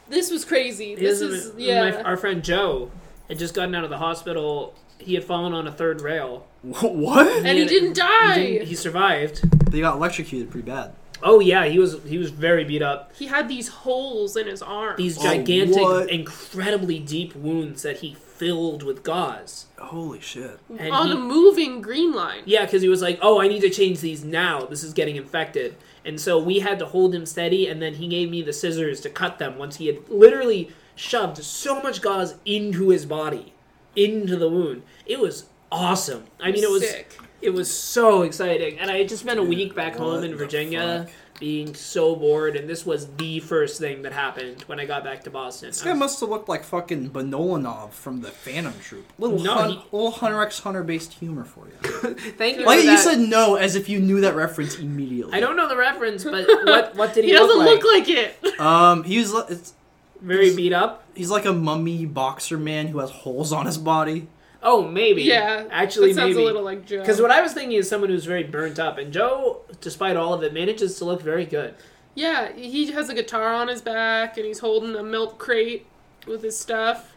This 0.10 0.32
was 0.32 0.46
crazy. 0.46 0.96
This 0.96 1.20
His- 1.20 1.46
is 1.48 1.54
yeah. 1.58 1.90
my, 1.92 2.02
our 2.04 2.18
friend 2.18 2.44
Joe 2.44 2.92
had 3.28 3.38
just 3.40 3.54
gotten 3.54 3.76
out 3.76 3.84
of 3.84 3.90
the 3.90 3.98
hospital. 3.98 4.74
He 5.00 5.14
had 5.16 5.24
fallen 5.24 5.54
on 5.54 5.68
a 5.68 5.72
third 5.72 6.02
rail. 6.02 6.48
what? 6.62 7.28
and 7.28 7.48
he 7.48 7.60
had- 7.60 7.68
didn't 7.70 7.96
die. 7.96 8.40
He, 8.40 8.52
didn't- 8.54 8.68
he 8.68 8.76
survived. 8.76 9.42
They 9.72 9.82
got 9.82 9.96
electrocuted 9.96 10.50
pretty 10.50 10.66
bad. 10.70 10.94
Oh 11.24 11.40
yeah, 11.40 11.66
he 11.66 11.80
was 11.80 11.98
he 12.06 12.20
was 12.20 12.30
very 12.30 12.64
beat 12.64 12.84
up. 12.84 13.12
He 13.18 13.26
had 13.26 13.50
these 13.50 13.68
holes 13.68 14.38
in 14.38 14.46
his 14.46 14.62
arm. 14.62 14.96
These 14.98 15.18
Oh, 15.18 15.24
gigantic, 15.24 15.76
what? 15.82 16.12
incredibly 16.12 17.00
deep 17.00 17.36
wounds 17.36 17.82
that 17.82 17.98
he 17.98 18.16
filled 18.38 18.84
with 18.84 19.04
gauze. 19.04 19.66
Holy 19.80 20.20
shit. 20.22 20.60
and 20.78 20.92
on 20.92 21.08
he- 21.08 21.14
a 21.14 21.16
moving 21.18 21.82
green 21.82 22.14
line. 22.14 22.44
Yeah, 22.46 22.66
because 22.66 22.82
he 22.82 22.88
was 22.90 23.02
like, 23.02 23.20
"Oh, 23.22 23.40
I 23.42 23.48
need 23.48 23.62
to 23.62 23.70
change 23.70 24.00
these 24.00 24.24
now. 24.24 24.66
This 24.66 24.84
is 24.84 24.94
getting 24.94 25.16
infected." 25.16 25.76
And 26.06 26.20
so 26.22 26.38
we 26.40 26.60
had 26.60 26.80
to 26.80 26.86
hold 26.86 27.14
him 27.14 27.26
steady, 27.26 27.68
and 27.68 27.82
then 27.82 27.96
he 27.96 28.08
gave 28.08 28.30
me 28.30 28.42
the 28.42 28.54
scissors 28.54 29.02
to 29.02 29.10
cut 29.10 29.40
them 29.40 29.58
once 29.58 29.76
he 29.78 29.88
had 29.88 29.98
literally 30.10 30.70
shoved 30.96 31.38
so 31.44 31.82
much 31.82 32.02
gauze 32.02 32.36
into 32.46 32.90
his 32.90 33.06
body, 33.06 33.54
into 33.96 34.36
the 34.38 34.50
wound. 34.50 34.84
It 35.06 35.20
was 35.20 35.46
awesome. 35.72 36.26
I 36.40 36.52
mean, 36.52 36.64
it 36.64 36.70
was 36.72 36.88
Sick. 36.90 37.18
it 37.42 37.50
was 37.52 37.70
so 37.72 38.22
exciting, 38.22 38.80
and 38.80 38.90
I 38.90 38.98
had 39.00 39.10
just 39.10 39.24
spent 39.24 39.40
a 39.40 39.44
week 39.44 39.76
back 39.76 39.96
home 39.98 40.24
in 40.24 40.36
Virginia, 40.36 41.06
fuck? 41.08 41.16
Being 41.40 41.76
so 41.76 42.16
bored, 42.16 42.56
and 42.56 42.68
this 42.68 42.84
was 42.84 43.06
the 43.18 43.40
first 43.42 43.80
thing 43.80 44.02
that 44.02 44.12
happened 44.12 44.64
when 44.64 44.80
I 44.80 44.86
got 44.86 45.04
back 45.04 45.24
to 45.26 45.30
Boston. 45.30 45.70
This 45.70 45.84
guy 45.84 45.92
was- 45.92 46.00
must 46.00 46.20
have 46.22 46.30
looked 46.30 46.50
like 46.50 46.64
fucking 46.64 47.12
Bonolenov 47.12 47.92
from 47.92 48.22
the 48.22 48.30
Phantom 48.32 48.74
Troupe. 48.82 49.06
Little, 49.20 49.38
No, 49.40 49.54
hun- 49.54 49.70
he- 49.70 49.84
little 49.92 50.10
Hunter 50.10 50.42
x 50.42 50.60
Hunter 50.62 50.82
based 50.82 51.14
humor 51.14 51.44
for 51.46 51.68
you. 51.68 52.14
Thank 52.40 52.58
you. 52.58 52.66
like 52.66 52.80
for 52.80 52.86
you 52.86 52.92
that. 52.92 53.04
said 53.04 53.20
no 53.20 53.54
as 53.54 53.76
if 53.76 53.88
you 53.88 54.00
knew 54.00 54.20
that 54.22 54.36
reference 54.36 54.80
immediately. 54.80 55.34
I 55.34 55.40
don't 55.40 55.56
know 55.56 55.70
the 55.70 55.78
reference, 55.78 56.24
but 56.24 56.48
what 56.66 56.96
what 56.96 57.14
did 57.14 57.24
he, 57.24 57.30
He 57.30 57.36
doesn't 57.38 57.56
look 57.56 57.84
like? 57.84 57.84
look 57.84 57.94
like 57.94 58.10
it. 58.10 58.60
Um, 58.60 59.04
he's 59.04 59.32
li- 59.32 59.44
it's, 59.50 59.74
Very 60.20 60.56
beat 60.56 60.74
up. 60.74 61.04
he's 61.14 61.30
like 61.30 61.46
a 61.46 61.54
mummy 61.54 62.08
boxer 62.08 62.58
man 62.58 62.88
who 62.88 62.98
has 62.98 63.12
holes 63.12 63.54
on 63.54 63.68
his 63.68 63.78
body. 63.78 64.28
Oh, 64.64 64.82
maybe. 64.88 65.24
yeah, 65.24 65.66
actually, 65.70 66.14
that 66.14 66.16
sounds 66.22 66.36
maybe. 66.36 66.42
a 66.44 66.46
little 66.46 66.64
like 66.64 66.86
Joe. 66.86 67.00
Because 67.00 67.22
what 67.22 67.32
I 67.32 67.42
was 67.42 67.54
thinking 67.54 67.78
is 67.78 67.88
someone 67.88 68.10
who's 68.10 68.26
very 68.26 68.44
burnt 68.44 68.80
up, 68.80 68.98
and 68.98 69.14
Joe, 69.14 69.62
despite 69.82 70.18
all 70.18 70.34
of 70.34 70.44
it, 70.44 70.54
manages 70.54 70.98
to 70.98 71.06
look 71.06 71.22
very 71.22 71.46
good. 71.46 71.76
yeah, 72.16 72.52
he 72.54 72.92
has 72.92 73.10
a 73.10 73.14
guitar 73.14 73.54
on 73.54 73.68
his 73.68 73.82
back 73.82 74.38
and 74.38 74.46
he's 74.46 74.60
holding 74.60 74.96
a 74.96 75.04
milk 75.04 75.38
crate 75.38 75.86
with 76.26 76.42
his 76.42 76.58
stuff. 76.58 77.14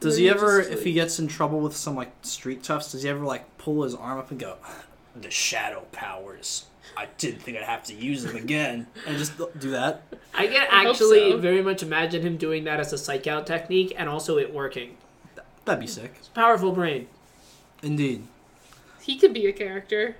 Does 0.00 0.16
And 0.16 0.24
he 0.24 0.28
ever, 0.28 0.58
just, 0.58 0.70
if 0.70 0.76
like- 0.78 0.86
he 0.86 0.92
gets 0.92 1.18
in 1.18 1.28
trouble 1.28 1.60
with 1.60 1.74
some 1.74 1.96
like 1.96 2.12
street 2.22 2.62
toughs, 2.62 2.92
does 2.92 3.02
he 3.02 3.08
ever 3.08 3.24
like 3.24 3.56
pull 3.56 3.82
his 3.84 3.94
arm 3.94 4.18
up 4.18 4.30
and 4.30 4.38
go, 4.38 4.56
"The 5.16 5.30
shadow 5.30 5.86
powers. 5.92 6.66
I 6.96 7.08
didn't 7.18 7.40
think 7.42 7.56
I'd 7.56 7.64
have 7.64 7.84
to 7.84 7.94
use 7.94 8.22
them 8.24 8.36
again," 8.36 8.86
and 9.06 9.16
just 9.16 9.38
do 9.58 9.70
that? 9.70 10.02
I 10.34 10.46
can 10.46 10.66
I 10.70 10.90
actually 10.90 11.30
so. 11.30 11.38
very 11.38 11.62
much 11.62 11.82
imagine 11.82 12.20
him 12.22 12.36
doing 12.36 12.64
that 12.64 12.78
as 12.78 12.92
a 12.92 12.98
psych 12.98 13.26
out 13.26 13.46
technique, 13.46 13.94
and 13.96 14.08
also 14.10 14.36
it 14.36 14.52
working. 14.52 14.98
That'd 15.64 15.80
be 15.80 15.86
sick. 15.86 16.12
It's 16.18 16.28
Powerful 16.28 16.72
brain. 16.72 17.06
Indeed. 17.82 18.26
he 19.02 19.16
could 19.18 19.32
be 19.34 19.46
a 19.46 19.52
character. 19.52 20.16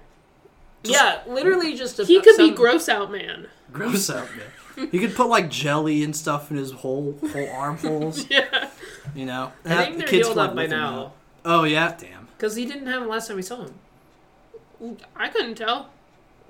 yeah, 0.83 1.20
literally 1.26 1.76
just 1.76 1.98
a. 1.98 2.04
He 2.04 2.20
could 2.20 2.37
be 2.37 2.50
gross 2.50 2.88
out 2.88 3.11
man. 3.11 3.48
Gross 3.72 4.11
out, 4.11 4.28
man. 4.37 4.88
He 4.90 4.99
could 4.99 5.14
put 5.14 5.28
like 5.28 5.51
jelly 5.51 6.03
and 6.03 6.14
stuff 6.14 6.51
in 6.51 6.57
his 6.57 6.72
whole 6.72 7.16
whole 7.32 7.49
armholes, 7.51 8.26
Yeah. 8.30 8.68
you 9.14 9.24
know. 9.24 9.53
I 9.64 9.84
think 9.84 9.92
the 9.95 9.99
they're 10.01 10.09
kids 10.09 10.26
healed 10.26 10.34
flirt 10.34 10.51
up 10.51 10.57
by 10.57 10.62
with 10.64 10.72
him 10.72 10.78
now 10.80 11.12
Oh 11.45 11.64
yeah, 11.64 11.95
damn. 11.99 12.26
because 12.36 12.57
he 12.57 12.64
didn't 12.66 12.86
have 12.88 13.01
them 13.01 13.09
last 13.09 13.28
time 13.28 13.36
we 13.36 13.42
saw 13.42 13.64
him. 13.64 14.97
I 15.16 15.28
couldn't 15.28 15.55
tell. 15.55 15.88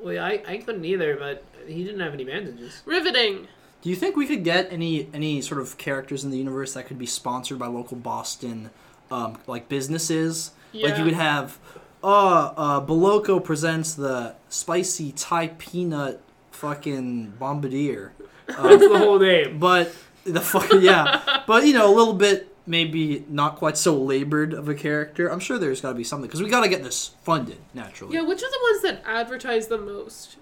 Well, 0.00 0.22
I, 0.24 0.42
I 0.46 0.56
couldn't 0.58 0.84
either, 0.84 1.16
but 1.16 1.44
he 1.66 1.84
didn't 1.84 2.00
have 2.00 2.14
any 2.14 2.24
bandages. 2.24 2.82
Riveting. 2.84 3.46
Do 3.84 3.90
you 3.90 3.96
think 3.96 4.16
we 4.16 4.26
could 4.26 4.44
get 4.44 4.72
any 4.72 5.08
any 5.12 5.42
sort 5.42 5.60
of 5.60 5.76
characters 5.76 6.24
in 6.24 6.30
the 6.30 6.38
universe 6.38 6.72
that 6.72 6.86
could 6.86 6.98
be 6.98 7.04
sponsored 7.04 7.58
by 7.58 7.66
local 7.66 7.98
Boston, 7.98 8.70
um, 9.10 9.38
like 9.46 9.68
businesses? 9.68 10.52
Yeah. 10.72 10.88
Like 10.88 10.98
you 10.98 11.04
would 11.04 11.12
have, 11.12 11.58
uh, 12.02 12.52
uh, 12.56 12.80
Boloco 12.80 13.44
presents 13.44 13.92
the 13.92 14.36
spicy 14.48 15.12
Thai 15.12 15.48
peanut 15.58 16.22
fucking 16.50 17.34
bombardier, 17.38 18.14
That's 18.46 18.58
the 18.58 18.98
whole 18.98 19.18
name. 19.18 19.58
but 19.58 19.94
the 20.24 20.40
fucking 20.40 20.80
yeah, 20.80 21.42
but 21.46 21.66
you 21.66 21.74
know 21.74 21.86
a 21.86 21.94
little 21.94 22.14
bit 22.14 22.56
maybe 22.66 23.26
not 23.28 23.56
quite 23.56 23.76
so 23.76 23.94
labored 23.94 24.54
of 24.54 24.66
a 24.66 24.74
character. 24.74 25.28
I'm 25.30 25.40
sure 25.40 25.58
there's 25.58 25.82
got 25.82 25.90
to 25.90 25.94
be 25.94 26.04
something 26.04 26.26
because 26.26 26.42
we 26.42 26.48
got 26.48 26.62
to 26.62 26.70
get 26.70 26.82
this 26.82 27.08
funded 27.22 27.58
naturally. 27.74 28.14
Yeah, 28.14 28.22
which 28.22 28.42
are 28.42 28.50
the 28.50 28.60
ones 28.62 28.82
that 28.82 29.02
advertise 29.06 29.66
the 29.68 29.76
most 29.76 30.36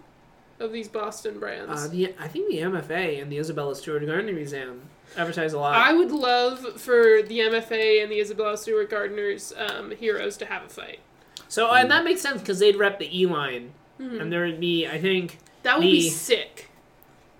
of 0.63 0.73
these 0.73 0.89
Boston 0.89 1.39
brands? 1.39 1.85
Uh, 1.85 1.89
the, 1.89 2.15
I 2.19 2.29
think 2.29 2.49
the 2.51 2.59
MFA 2.59 3.21
and 3.23 3.31
the 3.31 3.39
Isabella 3.39 3.75
Stewart 3.77 4.07
Gardner 4.07 4.33
Museum 4.33 4.83
advertise 5.17 5.53
a 5.53 5.59
lot. 5.59 5.75
I 5.75 5.93
would 5.93 6.11
love 6.11 6.81
for 6.81 7.23
the 7.23 7.41
MFA 7.41 8.03
and 8.03 8.11
the 8.11 8.19
Isabella 8.21 8.57
Stewart 8.57 8.89
Gardner's 8.89 9.53
um, 9.57 9.91
heroes 9.91 10.37
to 10.39 10.47
have 10.47 10.65
a 10.65 10.69
fight. 10.69 11.01
so 11.49 11.71
and 11.73 11.91
that 11.91 12.05
makes 12.05 12.21
sense 12.23 12.41
because 12.41 12.59
they'd 12.59 12.77
rep 12.77 12.99
the 12.99 13.09
E 13.21 13.27
line, 13.27 13.73
Mm-hmm. 14.01 14.21
and 14.21 14.33
there 14.33 14.47
would 14.47 14.59
be 14.59 14.87
I 14.87 14.99
think 14.99 15.39
That 15.65 15.79
would 15.79 15.83
be 15.83 16.09
sick. 16.09 16.71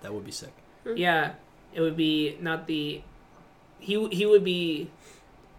That 0.03 0.13
would 0.13 0.23
be 0.25 0.31
sick. 0.31 0.53
yeah 0.95 1.33
it 1.73 1.81
would 1.81 1.97
be 1.97 2.37
not 2.39 2.67
the 2.67 3.01
he 3.79 4.07
he 4.09 4.25
would 4.27 4.43
be 4.43 4.91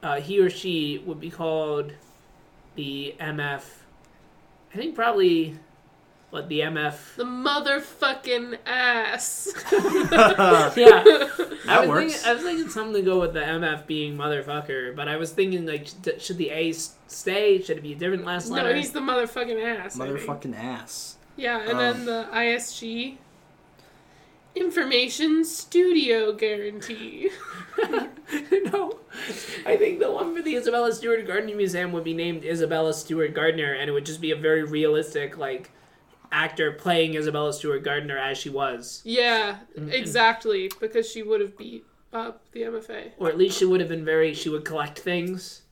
uh, 0.02 0.20
he 0.20 0.38
or 0.38 0.48
she 0.48 1.02
would 1.04 1.18
be 1.18 1.30
called 1.30 1.92
the 2.76 3.14
MF. 3.20 3.62
I 4.72 4.76
think 4.76 4.94
probably 4.94 5.56
what 6.34 6.48
the 6.48 6.60
MF. 6.60 7.14
The 7.16 7.24
motherfucking 7.24 8.58
ass. 8.66 9.52
Yeah, 10.76 11.02
I 11.68 11.80
was 11.80 11.88
works. 11.88 12.12
Thinking, 12.14 12.28
I 12.30 12.34
was 12.34 12.42
thinking 12.42 12.68
something 12.68 12.94
to 12.94 13.02
go 13.02 13.20
with 13.20 13.32
the 13.32 13.40
MF 13.40 13.86
being 13.86 14.16
motherfucker, 14.16 14.94
but 14.94 15.08
I 15.08 15.16
was 15.16 15.30
thinking 15.32 15.64
like, 15.66 15.86
should 16.18 16.36
the 16.36 16.50
A 16.50 16.72
stay? 16.72 17.62
Should 17.62 17.78
it 17.78 17.82
be 17.82 17.92
a 17.92 17.96
different 17.96 18.24
last 18.24 18.50
letter? 18.50 18.70
no, 18.70 18.74
he's 18.74 18.90
the 18.92 19.00
motherfucking 19.00 19.62
ass. 19.64 19.96
Motherfucking 19.96 20.56
ass. 20.56 21.16
Yeah, 21.36 21.60
and 21.60 21.70
Um, 21.72 21.78
then 21.78 22.04
the 22.04 22.28
ISG. 22.32 23.16
Information 24.56 25.44
Studio 25.44 26.32
Guarantee. 26.32 27.30
no, 28.72 28.98
I 29.66 29.76
think 29.76 29.98
the 29.98 30.12
one 30.12 30.34
for 30.36 30.42
the 30.42 30.54
Isabella 30.56 30.92
Stewart 30.92 31.26
Gardner 31.26 31.56
Museum 31.56 31.90
would 31.92 32.04
be 32.04 32.14
named 32.14 32.44
Isabella 32.44 32.94
Stewart 32.94 33.34
Gardner, 33.34 33.72
and 33.74 33.88
it 33.88 33.92
would 33.92 34.06
just 34.06 34.20
be 34.20 34.30
a 34.30 34.36
very 34.36 34.62
realistic 34.62 35.36
like 35.36 35.72
actor 36.34 36.72
playing 36.72 37.14
Isabella 37.14 37.52
Stewart 37.52 37.82
Gardner 37.84 38.18
as 38.18 38.36
she 38.36 38.50
was, 38.50 39.00
Yeah, 39.04 39.58
Mm-hmm. 39.78 39.90
exactly, 39.90 40.70
because 40.80 41.08
she 41.10 41.22
would 41.22 41.40
have 41.40 41.56
beat 41.56 41.84
up 42.12 42.42
the 42.52 42.62
MFA. 42.62 43.12
or 43.18 43.28
at 43.28 43.38
least 43.38 43.58
she 43.58 43.64
would 43.64 43.80
have 43.80 43.88
been 43.88 44.04
very. 44.04 44.34
She 44.34 44.48
would 44.48 44.64
collect 44.64 44.98
things. 44.98 45.62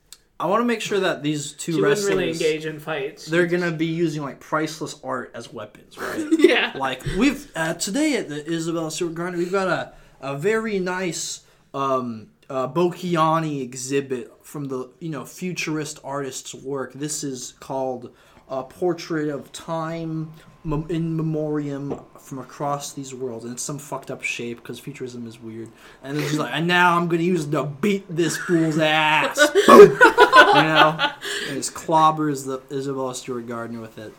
I 0.40 0.46
want 0.46 0.60
to 0.60 0.64
make 0.64 0.80
sure 0.80 0.98
that 0.98 1.22
these 1.22 1.52
two 1.52 1.72
She 1.72 1.80
wouldn't 1.80 1.90
wrestlers 1.98 2.14
really 2.16 2.30
engage 2.32 2.66
in 2.66 2.80
fights. 2.80 3.26
they're 3.26 3.46
gonna 3.46 3.70
be 3.70 3.86
using 3.86 4.22
like 4.22 4.40
priceless 4.40 4.98
art 5.04 5.30
as 5.34 5.52
weapons, 5.52 5.96
right? 5.98 6.26
Yeah. 6.38 6.72
like 6.74 7.04
we've 7.16 7.48
uh, 7.54 7.74
today 7.74 8.16
at 8.16 8.28
the 8.28 8.44
Isabella 8.50 8.90
Stewart 8.90 9.14
Gardner, 9.14 9.38
we've 9.38 9.52
got 9.52 9.68
a 9.68 9.92
a 10.20 10.36
very 10.36 10.78
nice 10.80 11.42
um, 11.74 12.28
uh, 12.50 12.66
Boccioni 12.68 13.62
exhibit 13.62 14.32
from 14.42 14.66
the 14.66 14.90
you 14.98 15.10
know 15.10 15.24
futurist 15.24 16.00
artist's 16.02 16.52
work. 16.54 16.92
This 16.92 17.22
is 17.22 17.54
called 17.60 18.10
a 18.48 18.64
portrait 18.64 19.28
of 19.28 19.52
time 19.52 20.10
mem- 20.18 20.32
in 20.64 21.16
memoriam 21.16 22.00
from 22.18 22.38
across 22.38 22.92
these 22.92 23.12
worlds, 23.14 23.44
and 23.44 23.52
it's 23.54 23.62
some 23.62 23.78
fucked 23.78 24.10
up 24.10 24.22
shape 24.22 24.58
because 24.58 24.78
futurism 24.78 25.26
is 25.26 25.40
weird. 25.40 25.70
And 26.02 26.16
then 26.16 26.28
she's 26.28 26.38
like, 26.38 26.54
and 26.54 26.66
now 26.66 26.96
I'm 26.96 27.08
gonna 27.08 27.22
use 27.22 27.46
it 27.46 27.50
to 27.50 27.64
beat 27.64 28.04
this 28.08 28.36
fool's 28.36 28.78
ass. 28.78 29.38
Boom! 29.66 29.90
you 29.90 30.62
know, 30.62 31.12
and 31.48 31.58
it's 31.58 31.70
clobbers 31.70 32.46
the 32.46 32.62
Isabella 32.74 33.14
Stewart 33.14 33.46
Gardner 33.46 33.80
with 33.80 33.98
it. 33.98 34.14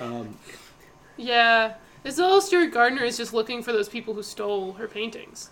Um, 0.00 0.36
Yeah. 1.16 1.74
Isabella 2.04 2.40
Stewart 2.40 2.72
Gardner 2.72 3.02
is 3.02 3.16
just 3.16 3.32
looking 3.32 3.62
for 3.62 3.72
those 3.72 3.88
people 3.88 4.14
who 4.14 4.22
stole 4.22 4.74
her 4.74 4.86
paintings. 4.86 5.50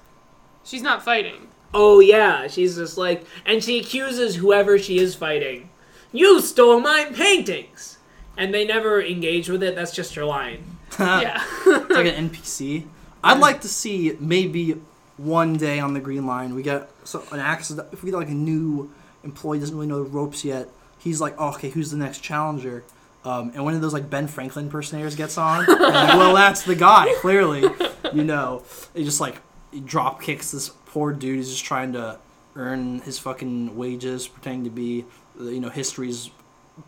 She's 0.63 0.83
not 0.83 1.03
fighting. 1.05 1.49
Oh 1.73 1.99
yeah, 1.99 2.47
she's 2.47 2.77
just 2.77 2.97
like, 2.97 3.25
and 3.45 3.65
she 3.65 3.81
accuses 3.81 4.37
whoever 4.37 4.79
she 4.79 4.99
is 4.99 5.17
fighting. 5.17 5.71
You 6.13 6.41
stole 6.41 6.79
my 6.79 7.07
paintings, 7.13 7.99
and 8.37 8.53
they 8.53 8.64
never 8.64 9.03
engage 9.03 9.49
with 9.49 9.62
it. 9.62 9.74
That's 9.74 9.93
just 9.93 10.16
your 10.16 10.24
line. 10.24 10.64
yeah. 10.99 11.43
it's 11.66 11.91
like 11.91 12.07
an 12.07 12.30
NPC. 12.30 12.87
I'd 13.22 13.39
like 13.39 13.62
to 13.62 13.68
see 13.68 14.16
maybe 14.20 14.80
one 15.16 15.57
day 15.57 15.80
on 15.80 15.95
the 15.95 16.01
Green 16.01 16.26
Line 16.26 16.55
we 16.55 16.62
get 16.62 16.91
so 17.05 17.24
an 17.32 17.41
accident. 17.41 17.89
If 17.93 18.03
we 18.03 18.11
get 18.11 18.16
like 18.16 18.28
a 18.28 18.32
new 18.32 18.93
employee 19.22 19.59
doesn't 19.59 19.74
really 19.74 19.87
know 19.87 20.03
the 20.03 20.11
ropes 20.11 20.45
yet, 20.45 20.68
he's 20.99 21.20
like, 21.20 21.35
oh, 21.39 21.51
okay, 21.55 21.70
who's 21.70 21.91
the 21.91 21.97
next 21.97 22.18
challenger? 22.18 22.85
Um, 23.24 23.53
and 23.55 23.64
one 23.64 23.74
of 23.74 23.80
those 23.80 23.95
like 23.95 24.11
Ben 24.11 24.28
Franklin 24.28 24.66
impersonators 24.66 25.16
gets 25.16 25.39
on. 25.39 25.61
and 25.61 26.18
well, 26.18 26.35
that's 26.35 26.62
the 26.62 26.74
guy. 26.74 27.14
Clearly, 27.20 27.64
you 28.12 28.24
know, 28.24 28.62
he 28.95 29.05
just 29.05 29.20
like 29.20 29.37
he 29.72 29.80
drop 29.80 30.20
kicks 30.20 30.51
this 30.51 30.68
poor 30.68 31.12
dude. 31.12 31.39
He's 31.39 31.51
just 31.51 31.64
trying 31.64 31.95
to 31.95 32.18
earn 32.55 33.01
his 33.01 33.18
fucking 33.18 33.76
wages, 33.76 34.28
pretending 34.28 34.64
to 34.64 34.70
be 34.70 35.07
you 35.41 35.61
know 35.61 35.70
history's 35.70 36.30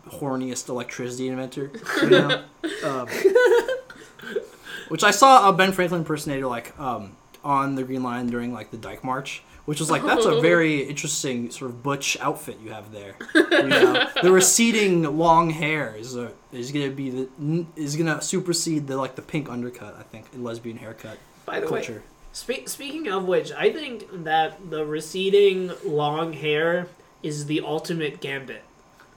horniest 0.09 0.69
electricity 0.69 1.27
inventor. 1.27 1.71
You 2.01 2.09
know. 2.09 2.43
um, 2.83 3.07
which 4.89 5.03
I 5.03 5.11
saw 5.11 5.49
a 5.49 5.53
Ben 5.53 5.71
Franklin 5.71 6.01
impersonator 6.01 6.47
like 6.47 6.77
um, 6.79 7.15
on 7.43 7.75
the 7.75 7.83
Green 7.83 8.03
Line 8.03 8.27
during 8.27 8.53
like 8.53 8.71
the 8.71 8.77
Dyke 8.77 9.03
March, 9.03 9.43
which 9.65 9.79
was 9.79 9.91
like 9.91 10.03
that's 10.03 10.25
a 10.25 10.39
very 10.41 10.83
interesting 10.83 11.51
sort 11.51 11.71
of 11.71 11.83
butch 11.83 12.17
outfit 12.21 12.57
you 12.63 12.71
have 12.71 12.91
there. 12.91 13.15
You 13.35 13.67
know, 13.67 14.07
the 14.21 14.31
receding 14.31 15.03
long 15.17 15.49
hair 15.49 15.93
is 15.97 16.15
a, 16.15 16.31
is 16.51 16.71
gonna 16.71 16.89
be 16.91 17.09
the 17.09 17.65
is 17.75 17.95
gonna 17.95 18.21
supersede 18.21 18.87
the 18.87 18.97
like 18.97 19.15
the 19.15 19.21
pink 19.21 19.49
undercut. 19.49 19.95
I 19.99 20.03
think 20.03 20.25
in 20.33 20.43
lesbian 20.43 20.77
haircut 20.77 21.17
By 21.45 21.59
the 21.59 21.65
way, 21.67 21.81
culture. 21.83 22.03
spe- 22.31 22.67
speaking 22.67 23.07
of 23.09 23.25
which, 23.25 23.51
I 23.51 23.71
think 23.73 24.23
that 24.23 24.69
the 24.69 24.85
receding 24.85 25.71
long 25.85 26.33
hair 26.33 26.87
is 27.23 27.47
the 27.47 27.61
ultimate 27.61 28.21
gambit. 28.21 28.63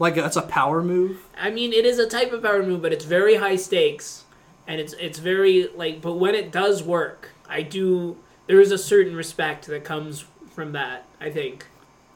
Like 0.01 0.17
that's 0.17 0.37
a 0.37 0.43
power 0.43 0.83
move. 0.83 1.21
I 1.37 1.51
mean, 1.51 1.73
it 1.73 1.85
is 1.85 1.99
a 1.99 2.09
type 2.09 2.33
of 2.33 2.43
power 2.43 2.63
move, 2.63 2.83
but 2.83 2.93
it's 2.93 3.05
very 3.05 3.37
high 3.37 3.57
stakes, 3.57 4.25
and 4.67 4.81
it's 4.81 4.95
it's 4.95 5.21
very 5.21 5.69
like. 5.77 6.01
But 6.01 6.15
when 6.15 6.35
it 6.35 6.51
does 6.51 6.83
work, 6.83 7.31
I 7.49 7.63
do. 7.63 8.17
There 8.47 8.61
is 8.61 8.73
a 8.73 8.79
certain 8.79 9.15
respect 9.15 9.67
that 9.67 9.85
comes 9.85 10.25
from 10.53 10.73
that. 10.73 11.05
I 11.21 11.31
think. 11.31 11.67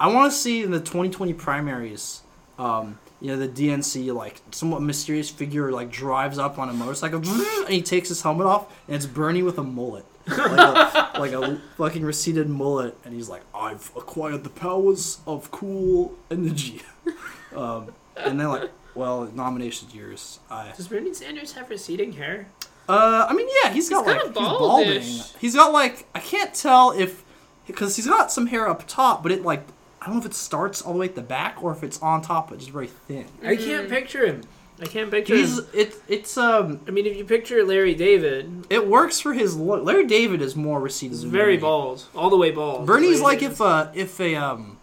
I 0.00 0.08
want 0.08 0.32
to 0.32 0.36
see 0.36 0.62
in 0.62 0.70
the 0.72 0.80
2020 0.80 1.34
primaries, 1.34 2.22
um, 2.58 2.98
you 3.20 3.28
know, 3.28 3.36
the 3.36 3.48
DNC 3.48 4.12
like 4.14 4.40
somewhat 4.50 4.82
mysterious 4.82 5.30
figure 5.30 5.70
like 5.70 5.90
drives 5.90 6.38
up 6.38 6.58
on 6.58 6.68
a 6.68 6.72
motorcycle 6.72 7.18
and 7.26 7.68
he 7.68 7.82
takes 7.82 8.08
his 8.08 8.22
helmet 8.22 8.46
off 8.46 8.66
and 8.88 8.96
it's 8.96 9.06
Bernie 9.06 9.42
with 9.42 9.58
a 9.58 9.62
mullet, 9.62 10.04
like 10.26 10.38
a, 10.38 11.10
like 11.18 11.32
a 11.32 11.60
fucking 11.76 12.02
receded 12.02 12.48
mullet, 12.48 12.96
and 13.04 13.14
he's 13.14 13.28
like, 13.28 13.42
"I've 13.54 13.90
acquired 13.96 14.42
the 14.42 14.50
powers 14.50 15.18
of 15.26 15.50
cool 15.50 16.14
energy," 16.30 16.82
um, 17.56 17.92
and 18.16 18.38
they're 18.38 18.48
like, 18.48 18.70
"Well, 18.94 19.30
nomination's 19.34 19.94
yours." 19.94 20.40
I, 20.50 20.72
Does 20.76 20.88
Bernie 20.88 21.14
Sanders 21.14 21.52
have 21.52 21.70
receding 21.70 22.12
hair? 22.12 22.46
uh, 22.88 23.26
I 23.28 23.32
mean, 23.34 23.48
yeah, 23.62 23.72
he's 23.72 23.88
got 23.88 24.04
kinda 24.04 24.24
like 24.24 24.28
he's 24.28 24.34
balding. 24.34 25.00
baldish. 25.00 25.36
He's 25.38 25.54
got 25.54 25.72
like 25.72 26.06
I 26.14 26.20
can't 26.20 26.54
tell 26.54 26.90
if 26.92 27.24
because 27.66 27.96
he's 27.96 28.06
got 28.06 28.30
some 28.30 28.46
hair 28.48 28.68
up 28.68 28.84
top, 28.86 29.22
but 29.22 29.32
it 29.32 29.42
like 29.42 29.64
I 30.02 30.06
don't 30.06 30.16
know 30.16 30.20
if 30.20 30.26
it 30.26 30.34
starts 30.34 30.82
all 30.82 30.92
the 30.92 30.98
way 30.98 31.06
at 31.06 31.14
the 31.14 31.22
back 31.22 31.62
or 31.62 31.72
if 31.72 31.82
it's 31.82 32.00
on 32.02 32.20
top, 32.22 32.50
but 32.50 32.58
just 32.58 32.70
very 32.70 32.88
thin. 32.88 33.26
I 33.44 33.56
can't 33.56 33.88
picture 33.88 34.26
him. 34.26 34.42
I 34.80 34.86
can't 34.86 35.08
picture 35.08 35.36
He's 35.36 35.58
him. 35.60 35.66
it 35.72 35.94
it's 36.08 36.36
um 36.36 36.80
I 36.86 36.90
mean, 36.90 37.06
if 37.06 37.16
you 37.16 37.24
picture 37.24 37.64
Larry 37.64 37.94
David, 37.94 38.66
it 38.68 38.86
works 38.86 39.18
for 39.20 39.32
his 39.32 39.56
look. 39.56 39.84
Larry 39.84 40.04
David 40.06 40.42
is 40.42 40.56
more 40.56 40.80
receding. 40.80 41.12
he's 41.16 41.22
very 41.24 41.56
bald, 41.56 42.04
all 42.14 42.28
the 42.28 42.36
way 42.36 42.50
bald. 42.50 42.84
Bernie's 42.84 43.20
like 43.20 43.38
David. 43.38 43.52
if 43.54 43.60
uh 43.60 43.88
if 43.94 44.20
a 44.20 44.34
um 44.34 44.73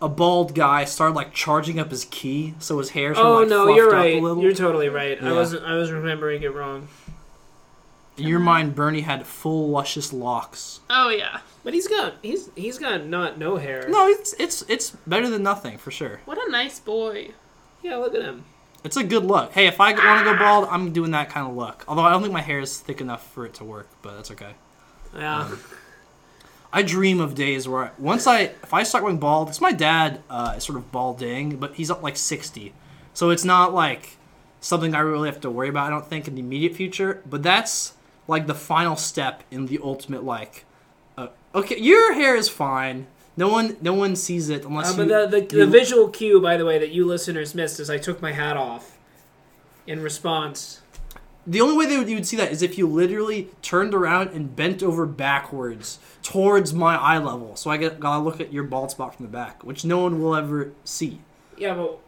a 0.00 0.08
bald 0.08 0.54
guy 0.54 0.84
started 0.84 1.14
like 1.14 1.32
charging 1.32 1.78
up 1.78 1.90
his 1.90 2.04
key, 2.04 2.54
so 2.58 2.78
his 2.78 2.90
hair. 2.90 3.14
Oh 3.16 3.38
like, 3.38 3.48
no, 3.48 3.64
fluffed 3.64 3.76
you're 3.76 3.88
up 3.88 3.92
right. 3.94 4.16
A 4.16 4.20
little. 4.20 4.42
You're 4.42 4.54
totally 4.54 4.88
right. 4.88 5.22
I 5.22 5.32
wasn't. 5.32 5.64
I 5.64 5.74
was 5.74 5.90
remembering 5.90 6.42
it 6.42 6.54
wrong. 6.54 6.88
In 8.16 8.26
your 8.26 8.40
mind, 8.40 8.74
Bernie 8.74 9.02
had 9.02 9.26
full 9.26 9.68
luscious 9.68 10.12
locks. 10.12 10.80
Oh 10.90 11.08
yeah. 11.08 11.40
But 11.62 11.74
he's 11.74 11.86
got 11.86 12.14
he's 12.22 12.50
he's 12.56 12.78
got 12.78 13.06
not 13.06 13.38
no 13.38 13.56
hair. 13.56 13.86
No, 13.88 14.06
it's 14.08 14.34
it's 14.38 14.62
it's 14.68 14.90
better 15.06 15.28
than 15.28 15.42
nothing 15.42 15.78
for 15.78 15.90
sure. 15.90 16.20
What 16.24 16.38
a 16.38 16.50
nice 16.50 16.80
boy. 16.80 17.30
Yeah, 17.82 17.96
look 17.96 18.14
at 18.14 18.22
him. 18.22 18.44
It's 18.84 18.96
a 18.96 19.04
good 19.04 19.24
look. 19.24 19.52
Hey, 19.52 19.66
if 19.66 19.80
I 19.80 19.92
want 19.92 20.24
to 20.24 20.32
go 20.32 20.38
bald, 20.38 20.68
I'm 20.70 20.92
doing 20.92 21.10
that 21.10 21.30
kind 21.30 21.46
of 21.48 21.56
look. 21.56 21.84
Although 21.88 22.02
I 22.02 22.10
don't 22.10 22.22
think 22.22 22.32
my 22.32 22.40
hair 22.40 22.60
is 22.60 22.78
thick 22.78 23.00
enough 23.00 23.28
for 23.32 23.44
it 23.44 23.54
to 23.54 23.64
work, 23.64 23.88
but 24.02 24.16
that's 24.16 24.30
okay. 24.30 24.52
Yeah. 25.16 25.40
Um, 25.40 25.60
I 26.72 26.82
dream 26.82 27.20
of 27.20 27.34
days 27.34 27.66
where 27.68 27.84
I, 27.84 27.90
once 27.98 28.26
I 28.26 28.40
if 28.40 28.74
I 28.74 28.82
start 28.82 29.02
going 29.04 29.18
bald, 29.18 29.46
because 29.48 29.60
my 29.60 29.72
dad 29.72 30.20
uh, 30.28 30.54
is 30.56 30.64
sort 30.64 30.76
of 30.78 30.92
balding, 30.92 31.56
but 31.56 31.74
he's 31.76 31.90
up 31.90 32.02
like 32.02 32.16
sixty, 32.16 32.74
so 33.14 33.30
it's 33.30 33.44
not 33.44 33.72
like 33.74 34.16
something 34.60 34.94
I 34.94 35.00
really 35.00 35.28
have 35.30 35.40
to 35.42 35.50
worry 35.50 35.68
about. 35.68 35.86
I 35.86 35.90
don't 35.90 36.06
think 36.06 36.28
in 36.28 36.34
the 36.34 36.40
immediate 36.40 36.74
future, 36.74 37.22
but 37.28 37.42
that's 37.42 37.94
like 38.26 38.46
the 38.46 38.54
final 38.54 38.96
step 38.96 39.42
in 39.50 39.66
the 39.66 39.78
ultimate 39.82 40.24
like. 40.24 40.64
Uh, 41.16 41.28
okay, 41.54 41.78
your 41.78 42.12
hair 42.12 42.36
is 42.36 42.48
fine. 42.48 43.06
No 43.36 43.48
one, 43.48 43.76
no 43.80 43.94
one 43.94 44.16
sees 44.16 44.48
it 44.50 44.64
unless 44.64 44.98
Uh, 44.98 45.02
you. 45.02 45.08
the, 45.08 45.26
the, 45.28 45.40
you- 45.56 45.64
the 45.64 45.66
visual 45.70 46.08
cue, 46.08 46.40
by 46.40 46.56
the 46.56 46.64
way, 46.64 46.76
that 46.78 46.90
you 46.90 47.06
listeners 47.06 47.54
missed 47.54 47.78
is 47.80 47.88
I 47.88 47.96
took 47.96 48.20
my 48.20 48.32
hat 48.32 48.56
off 48.56 48.98
in 49.86 50.02
response. 50.02 50.80
The 51.48 51.60
only 51.62 51.76
way 51.76 51.86
they 51.86 51.96
would, 51.96 52.08
you 52.08 52.16
would 52.16 52.26
see 52.26 52.36
that 52.36 52.52
is 52.52 52.60
if 52.62 52.76
you 52.76 52.86
literally 52.86 53.48
turned 53.62 53.94
around 53.94 54.28
and 54.30 54.54
bent 54.54 54.82
over 54.82 55.06
backwards 55.06 55.98
towards 56.22 56.74
my 56.74 56.96
eye 56.96 57.18
level. 57.18 57.56
So 57.56 57.70
I 57.70 57.78
get 57.78 57.98
gotta 57.98 58.22
look 58.22 58.40
at 58.40 58.52
your 58.52 58.64
bald 58.64 58.90
spot 58.90 59.16
from 59.16 59.24
the 59.24 59.32
back, 59.32 59.64
which 59.64 59.84
no 59.84 59.98
one 60.00 60.22
will 60.22 60.34
ever 60.34 60.72
see. 60.84 61.20
Yeah, 61.56 61.74
but 61.74 61.98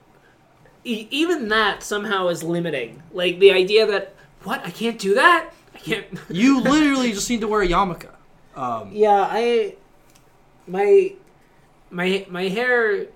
e- 0.85 1.09
even 1.11 1.49
that 1.49 1.83
somehow 1.83 2.29
is 2.29 2.43
limiting. 2.43 3.03
Like 3.13 3.39
the 3.39 3.51
idea 3.53 3.87
that 3.87 4.15
what 4.45 4.65
I 4.67 4.71
can't 4.71 4.99
do 4.99 5.15
that. 5.15 5.51
I 5.75 5.79
can't. 5.79 6.07
You 6.29 6.61
literally 6.61 7.13
just 7.13 7.29
need 7.31 7.41
to 7.41 7.49
wear 7.49 7.63
a 7.63 7.67
yarmulke. 7.69 8.09
Um, 8.55 8.91
Yeah, 8.93 9.27
I 9.31 9.77
my 10.67 11.15
my 11.91 12.27
my 12.29 12.49
hair 12.49 13.07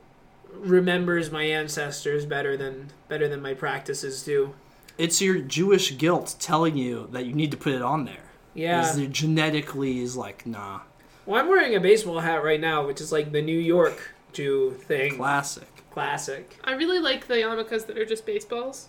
remembers 0.52 1.30
my 1.30 1.42
ancestors 1.42 2.24
better 2.24 2.56
than 2.56 2.90
better 3.08 3.28
than 3.28 3.42
my 3.42 3.52
practices 3.52 4.22
do. 4.22 4.54
It's 4.98 5.20
your 5.20 5.38
Jewish 5.38 5.96
guilt 5.96 6.36
telling 6.38 6.76
you 6.76 7.08
that 7.12 7.26
you 7.26 7.32
need 7.32 7.50
to 7.50 7.56
put 7.56 7.72
it 7.72 7.82
on 7.82 8.04
there. 8.04 8.24
Yeah. 8.54 8.88
Is 8.88 8.96
it 8.96 9.10
genetically 9.10 10.00
is 10.00 10.16
like 10.16 10.46
nah, 10.46 10.80
Well, 11.26 11.40
I'm 11.40 11.48
wearing 11.48 11.74
a 11.74 11.80
baseball 11.80 12.20
hat 12.20 12.44
right 12.44 12.60
now, 12.60 12.86
which 12.86 13.00
is 13.00 13.10
like 13.10 13.32
the 13.32 13.42
New 13.42 13.58
York 13.58 14.14
Jew 14.32 14.72
thing. 14.72 15.16
classic. 15.16 15.68
Classic. 15.90 16.58
I 16.64 16.74
really 16.74 16.98
like 16.98 17.26
the 17.26 17.34
yarmulkes 17.34 17.86
that 17.86 17.98
are 17.98 18.04
just 18.04 18.26
baseballs. 18.26 18.88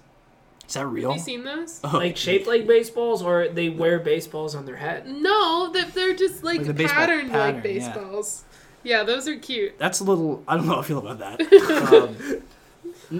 Is 0.67 0.73
that 0.73 0.87
real? 0.87 0.87
Have 0.87 0.93
real? 1.09 1.13
you 1.13 1.19
seen 1.19 1.43
those? 1.43 1.79
Oh, 1.83 1.97
Like 1.97 2.17
shaped 2.17 2.47
like 2.47 2.65
baseballs, 2.65 3.21
or 3.21 3.47
they 3.47 3.69
wear 3.69 3.99
baseballs 3.99 4.55
on 4.55 4.65
their 4.65 4.77
head. 4.77 5.07
No, 5.07 5.71
that 5.73 5.93
they're 5.93 6.15
just 6.15 6.43
like, 6.43 6.59
Like 6.59 6.75
the 6.75 6.85
patterned 6.85 7.31
pattern, 7.31 7.55
like 7.55 7.55
yeah. 7.55 7.61
baseballs. 7.61 8.43
Yeah. 8.83 9.03
those 9.03 9.27
are 9.27 9.37
cute. 9.37 9.77
That's 9.77 9.99
a 9.99 10.03
little. 10.03 10.43
I 10.47 10.57
don't 10.57 10.65
know 10.65 10.73
how 10.75 10.79
I 10.81 10.83
feel 10.83 10.99
about 10.99 11.19
that. 11.19 11.41
um, 11.93 12.41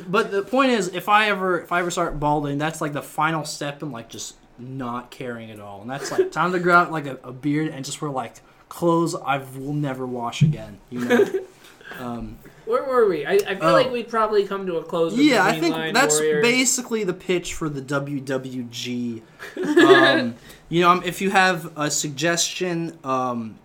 but 0.08 0.32
the 0.32 0.42
point 0.42 0.72
is, 0.72 0.88
if 0.90 1.08
I 1.10 1.30
ever 1.30 1.60
if 1.62 1.72
I 1.72 1.80
ever 1.80 1.92
start 1.92 2.20
balding, 2.20 2.58
that's 2.58 2.82
like 2.82 2.94
the 2.94 3.02
final 3.02 3.46
step 3.46 3.82
in 3.84 3.92
like 3.92 4.10
just 4.10 4.36
not 4.58 5.12
caring 5.12 5.52
at 5.52 5.60
all, 5.60 5.82
and 5.82 5.90
that's 5.90 6.12
like 6.12 6.32
time 6.32 6.52
to 6.54 6.60
grow 6.60 6.76
out 6.76 6.92
like 6.92 7.06
a, 7.06 7.18
a 7.24 7.32
beard 7.32 7.70
and 7.70 7.84
just 7.86 8.02
wear 8.02 8.10
like 8.12 8.36
clothes 8.70 9.16
I 9.16 9.38
will 9.38 9.74
never 9.74 10.06
wash 10.06 10.42
again. 10.42 10.80
You 10.90 11.00
know. 11.06 11.26
Um, 12.00 12.40
Where 12.66 12.84
were 12.84 13.08
we? 13.08 13.28
I, 13.28 13.34
I 13.34 13.38
feel 13.56 13.58
Oh. 13.62 13.72
like 13.74 13.92
we'd 13.92 14.10
probably 14.10 14.46
come 14.48 14.66
to 14.66 14.78
a 14.78 14.84
close. 14.84 15.16
Yeah, 15.16 15.46
I 15.46 15.60
think 15.60 15.94
that's 15.94 16.16
Warriors. 16.16 16.42
basically 16.42 17.04
the 17.04 17.14
pitch 17.14 17.54
for 17.54 17.70
the 17.70 17.80
WWG. 17.82 19.22
Um, 19.58 20.36
you 20.68 20.82
know, 20.82 20.90
um, 20.90 21.04
if 21.06 21.22
you 21.22 21.30
have 21.30 21.72
a 21.78 21.92
suggestion, 21.92 22.98
um, 23.04 23.60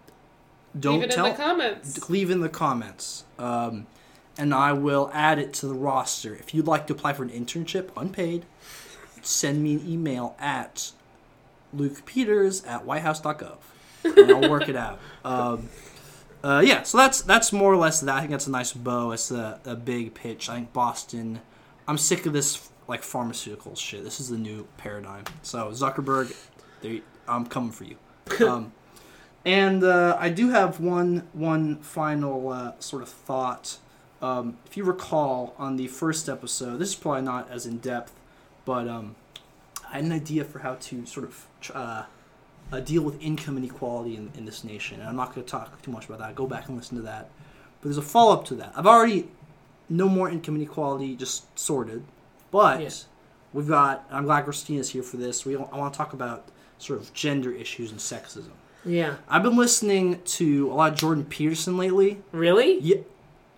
don't 0.79 1.01
Leave 1.01 1.05
it 1.09 1.13
tell. 1.13 1.25
in 1.27 1.33
the 1.33 1.39
comments. 1.43 2.11
leave 2.11 2.31
in 2.31 2.41
the 2.41 2.51
comments 2.51 3.25
um, 3.39 3.87
and 4.39 4.55
i 4.55 4.73
will 4.73 5.11
add 5.13 5.39
it 5.39 5.53
to 5.53 5.67
the 5.67 5.75
roster. 5.75 6.35
If 6.35 6.55
you'd 6.55 6.67
like 6.67 6.87
to 6.89 6.93
apply 6.93 7.13
for 7.13 7.23
an 7.23 7.31
internship 7.31 7.91
unpaid 7.97 8.45
send 9.23 9.63
me 9.63 9.75
an 9.75 9.89
email 9.89 10.35
at 10.39 10.93
lukepeters 11.77 12.67
at 12.67 12.85
whitehouse.gov 12.85 13.59
and 14.05 14.31
i'll 14.33 14.51
work 14.51 14.69
it 14.69 14.77
out. 14.77 14.99
Um, 15.23 15.69
uh, 16.43 16.63
yeah 16.65 16.83
so 16.83 16.97
that's 16.97 17.21
that's 17.21 17.53
more 17.53 17.71
or 17.71 17.77
less 17.77 18.01
that. 18.01 18.17
I 18.17 18.21
think 18.21 18.31
that's 18.31 18.47
a 18.47 18.51
nice 18.51 18.73
bow. 18.73 19.11
It's 19.13 19.31
a, 19.31 19.61
a 19.67 19.77
big 19.77 20.15
pitch. 20.15 20.49
I 20.49 20.55
think 20.55 20.73
boston 20.73 21.41
i'm 21.87 21.99
sick 21.99 22.25
of 22.25 22.33
this 22.33 22.71
like 22.89 23.03
pharmaceutical 23.03 23.75
shit. 23.75 24.03
This 24.03 24.19
is 24.19 24.31
the 24.31 24.39
new 24.39 24.67
paradigm. 24.79 25.25
So 25.43 25.71
zuckerberg 25.71 26.35
there, 26.81 27.01
i'm 27.29 27.47
coming 27.47 27.73
for 27.73 27.85
you. 27.85 27.97
Um, 28.47 28.73
and 29.45 29.83
uh, 29.83 30.17
I 30.21 30.29
do 30.29 30.51
have 30.51 30.81
one 30.81 31.27
one 31.33 31.77
final 31.77 32.49
uh, 32.51 32.73
sort 32.79 33.03
of 33.03 33.09
thought. 33.09 33.79
Um, 34.23 34.59
if 34.67 34.77
you 34.77 34.85
recall 34.85 35.55
on 35.59 35.77
the 35.77 35.87
first 35.89 36.29
episode, 36.29 36.79
this 36.79 36.91
is 36.91 36.95
probably 36.95 37.23
not 37.23 37.51
as 37.51 37.67
in 37.67 37.79
depth, 37.79 38.13
but 38.65 38.87
um, 38.87 39.17
I 39.91 39.97
had 39.97 40.05
an 40.05 40.13
idea 40.13 40.45
for 40.45 40.59
how 40.59 40.75
to 40.75 41.07
sort 41.07 41.27
of 41.27 41.47
uh, 41.75 42.03
uh, 42.73 42.81
deal 42.81 43.03
with 43.03 43.21
income 43.23 43.57
inequality 43.57 44.17
in, 44.17 44.31
in 44.37 44.45
this 44.45 44.63
nation. 44.63 45.01
And 45.01 45.09
I'm 45.09 45.17
not 45.17 45.35
going 45.35 45.45
to 45.45 45.51
talk 45.51 45.81
too 45.83 45.91
much 45.91 46.07
about 46.07 46.19
that. 46.19 46.35
Go 46.35 46.47
back 46.47 46.69
and 46.69 46.77
listen 46.77 46.97
to 46.97 47.03
that. 47.05 47.31
But 47.81 47.85
there's 47.89 47.97
a 47.99 48.03
follow 48.03 48.35
up 48.35 48.45
to 48.47 48.55
that. 48.57 48.73
I've 48.77 48.87
already 48.87 49.29
no 49.89 50.09
more 50.09 50.29
income 50.31 50.55
inequality 50.57 51.17
just 51.17 51.59
sorted, 51.59 52.05
but 52.51 52.81
Yeah. 52.81 52.91
we've 53.55 53.67
got. 53.69 54.07
I'm 54.11 54.25
glad 54.25 54.45
Christina's 54.45 54.91
here 54.91 55.03
for 55.03 55.17
this. 55.17 55.45
We 55.47 55.57
I 55.57 55.61
want 55.61 55.93
to 55.95 55.97
talk 55.97 56.13
about 56.13 56.47
sort 56.79 57.01
of 57.01 57.13
gender 57.15 57.51
issues 57.53 57.91
and 57.91 57.99
sexism. 57.99 58.51
Yeah. 58.85 59.17
I've 59.29 59.43
been 59.43 59.57
listening 59.57 60.21
to 60.25 60.71
a 60.71 60.75
lot 60.75 60.93
of 60.93 60.99
Jordan 60.99 61.25
Peterson 61.25 61.77
lately. 61.77 62.23
Really? 62.33 62.79
Yeah, 62.81 62.97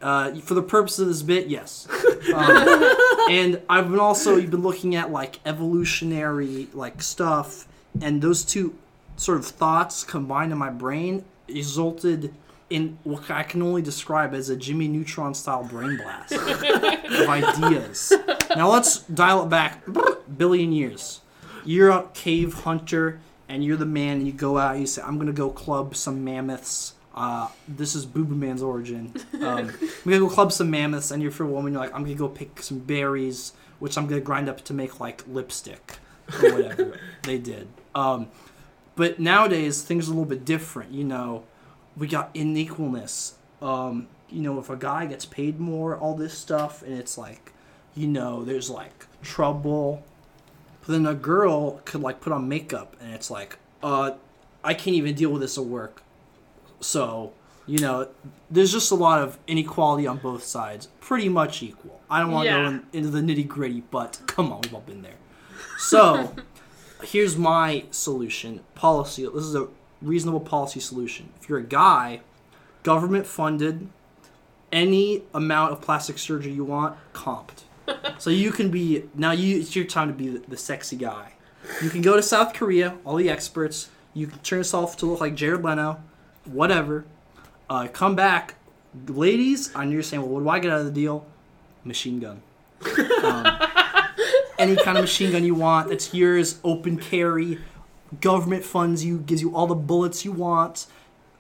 uh, 0.03 0.35
for 0.37 0.55
the 0.55 0.63
purpose 0.63 0.99
of 0.99 1.09
this 1.09 1.23
bit, 1.23 1.49
yes. 1.49 1.89
Um, 2.33 2.95
and 3.31 3.61
I've 3.69 3.91
been 3.91 3.99
also 3.99 4.37
you've 4.37 4.53
been 4.53 4.63
looking 4.63 4.95
at 4.95 5.11
like 5.11 5.41
evolutionary 5.45 6.69
like 6.73 7.03
stuff, 7.03 7.67
and 8.01 8.23
those 8.23 8.45
two 8.45 8.77
sort 9.17 9.39
of 9.39 9.47
thoughts 9.47 10.05
combined 10.05 10.53
in 10.53 10.59
my 10.59 10.71
brain 10.71 11.25
resulted 11.49 12.33
in 12.71 12.99
what 13.05 13.31
I 13.31 13.43
can 13.43 13.61
only 13.61 13.83
describe 13.83 14.33
as 14.35 14.49
a 14.49 14.57
Jimmy 14.57 14.89
Neutron 14.89 15.35
style 15.35 15.65
brain 15.65 15.99
blast 15.99 16.33
of 16.33 16.63
ideas. 17.29 18.13
Now 18.57 18.71
let's 18.71 19.01
dial 19.01 19.43
it 19.43 19.51
back 19.51 19.83
billion 20.39 20.73
years. 20.73 21.21
You're 21.65 21.91
a 21.91 22.09
cave 22.15 22.55
hunter 22.55 23.21
and 23.49 23.63
you're 23.63 23.77
the 23.77 23.85
man 23.85 24.19
and 24.19 24.27
you 24.27 24.33
go 24.33 24.57
out 24.57 24.73
and 24.73 24.81
you 24.81 24.87
say, 24.87 25.03
I'm 25.03 25.19
gonna 25.19 25.33
go 25.33 25.51
club 25.51 25.95
some 25.95 26.25
mammoths. 26.25 26.95
Uh, 27.15 27.49
this 27.69 27.95
is 27.95 28.07
Booba 28.07 28.37
Man's 28.37 28.63
origin. 28.63 29.13
Um, 29.43 29.71
I'm 29.71 30.05
gonna 30.05 30.21
go 30.21 30.29
club 30.29 30.53
some 30.53 30.71
mammoths 30.71 31.11
and 31.11 31.21
you're 31.21 31.33
for 31.33 31.43
a 31.43 31.49
woman, 31.49 31.73
you're 31.73 31.83
like, 31.83 31.93
I'm 31.93 32.05
gonna 32.05 32.15
go 32.15 32.29
pick 32.29 32.63
some 32.63 32.79
berries, 32.79 33.55
which 33.81 33.99
I'm 33.99 34.07
gonna 34.07 34.21
grind 34.21 34.49
up 34.49 34.63
to 34.67 34.73
make 34.73 35.01
like 35.01 35.25
lipstick 35.27 35.99
or 36.41 36.53
whatever 36.53 37.01
they 37.25 37.39
did. 37.39 37.67
Um, 37.93 38.29
but 38.95 39.19
nowadays 39.19 39.83
things 39.83 40.09
are 40.09 40.13
a 40.13 40.15
little 40.15 40.29
bit 40.29 40.45
different, 40.45 40.93
you 40.93 41.03
know. 41.03 41.43
We 41.97 42.07
got 42.07 42.33
inequalness. 42.35 43.33
Um, 43.61 44.07
you 44.31 44.43
know, 44.43 44.61
if 44.61 44.71
a 44.71 44.77
guy 44.77 45.07
gets 45.07 45.25
paid 45.25 45.59
more, 45.59 45.97
all 45.97 46.15
this 46.15 46.39
stuff, 46.39 46.83
and 46.83 46.97
it's 46.97 47.19
like, 47.19 47.53
you 47.97 48.07
know, 48.07 48.45
there's 48.45 48.71
like 48.71 49.07
trouble. 49.23 50.05
But 50.81 50.93
then 50.93 51.07
a 51.07 51.15
girl 51.15 51.81
could 51.85 52.01
like 52.01 52.21
put 52.21 52.33
on 52.33 52.49
makeup, 52.49 52.97
and 53.01 53.13
it's 53.13 53.31
like, 53.31 53.59
uh, 53.83 54.13
I 54.63 54.75
can't 54.75 54.97
even 54.97 55.15
deal 55.15 55.31
with 55.31 55.43
this 55.43 55.59
at 55.59 55.65
work. 55.65 56.02
So, 56.83 57.33
you 57.67 57.79
know, 57.79 58.09
there's 58.51 58.73
just 58.73 58.91
a 58.91 58.95
lot 58.95 59.23
of 59.23 59.39
inequality 59.47 60.07
on 60.07 60.19
both 60.19 60.43
sides, 60.45 60.89
pretty 61.01 61.29
much 61.29 61.63
equal. 61.63 62.01
I 62.11 62.21
don't 62.21 62.31
want 62.33 62.47
to 62.47 62.51
Yeah. 62.51 62.63
go 62.63 62.69
in, 62.69 62.83
into 62.93 63.09
the 63.11 63.21
nitty 63.21 63.47
gritty, 63.49 63.83
but 63.91 64.21
come 64.27 64.53
on, 64.53 64.61
we've 64.63 64.75
all 64.75 64.81
been 64.83 65.03
there. 65.03 65.17
So, 65.79 66.35
here's 67.03 67.37
my 67.37 67.85
solution 67.91 68.61
policy. 68.75 69.25
This 69.25 69.45
is 69.45 69.55
a 69.55 69.69
reasonable 70.03 70.41
policy 70.41 70.81
solution. 70.81 71.31
If 71.41 71.49
you're 71.49 71.59
a 71.59 71.65
guy, 71.65 72.21
government 72.83 73.27
funded, 73.27 73.89
any 74.73 75.23
amount 75.35 75.73
of 75.73 75.81
plastic 75.81 76.19
surgery 76.19 76.53
you 76.53 76.65
want, 76.65 76.97
comped. 77.13 77.63
so 78.19 78.31
you 78.31 78.51
can 78.53 78.71
be 78.71 79.05
now. 79.15 79.33
You 79.33 79.59
it's 79.61 79.75
your 79.77 79.85
time 79.85 80.09
to 80.09 80.15
be 80.15 80.29
the, 80.29 80.39
the 80.49 80.57
sexy 80.57 80.97
guy. 80.97 81.35
You 81.83 81.91
can 81.91 82.01
go 82.01 82.17
to 82.17 82.23
South 82.23 82.55
Korea, 82.55 82.97
all 83.05 83.17
the 83.17 83.29
experts. 83.29 83.91
You 84.15 84.27
can 84.29 84.39
turn 84.41 84.61
yourself 84.61 84.97
to 84.99 85.07
look 85.07 85.21
like 85.21 85.35
Jared 85.35 85.63
Leto, 85.65 86.01
whatever. 86.45 87.05
Uh, 87.69 87.89
come 87.89 88.15
back, 88.15 88.55
ladies. 89.09 89.75
I 89.75 89.85
know 89.85 89.93
you're 89.93 90.03
saying, 90.03 90.23
well, 90.23 90.31
what 90.31 90.43
do 90.43 90.49
I 90.49 90.59
get 90.59 90.73
out 90.73 90.81
of 90.81 90.87
the 90.87 90.93
deal? 90.93 91.25
Machine 91.85 92.21
gun. 92.21 92.43
Um, 93.23 93.47
any 94.59 94.75
kind 94.75 94.99
of 94.99 95.05
machine 95.05 95.31
gun 95.31 95.45
you 95.45 95.55
want 95.55 95.89
that's 95.89 96.13
yours, 96.13 96.59
open 96.65 96.99
carry. 96.99 97.59
Government 98.21 98.65
funds 98.65 99.05
you, 99.05 99.19
gives 99.19 99.41
you 99.41 99.55
all 99.55 99.69
the 99.69 99.77
bullets 99.77 100.25
you 100.25 100.33
want. 100.33 100.87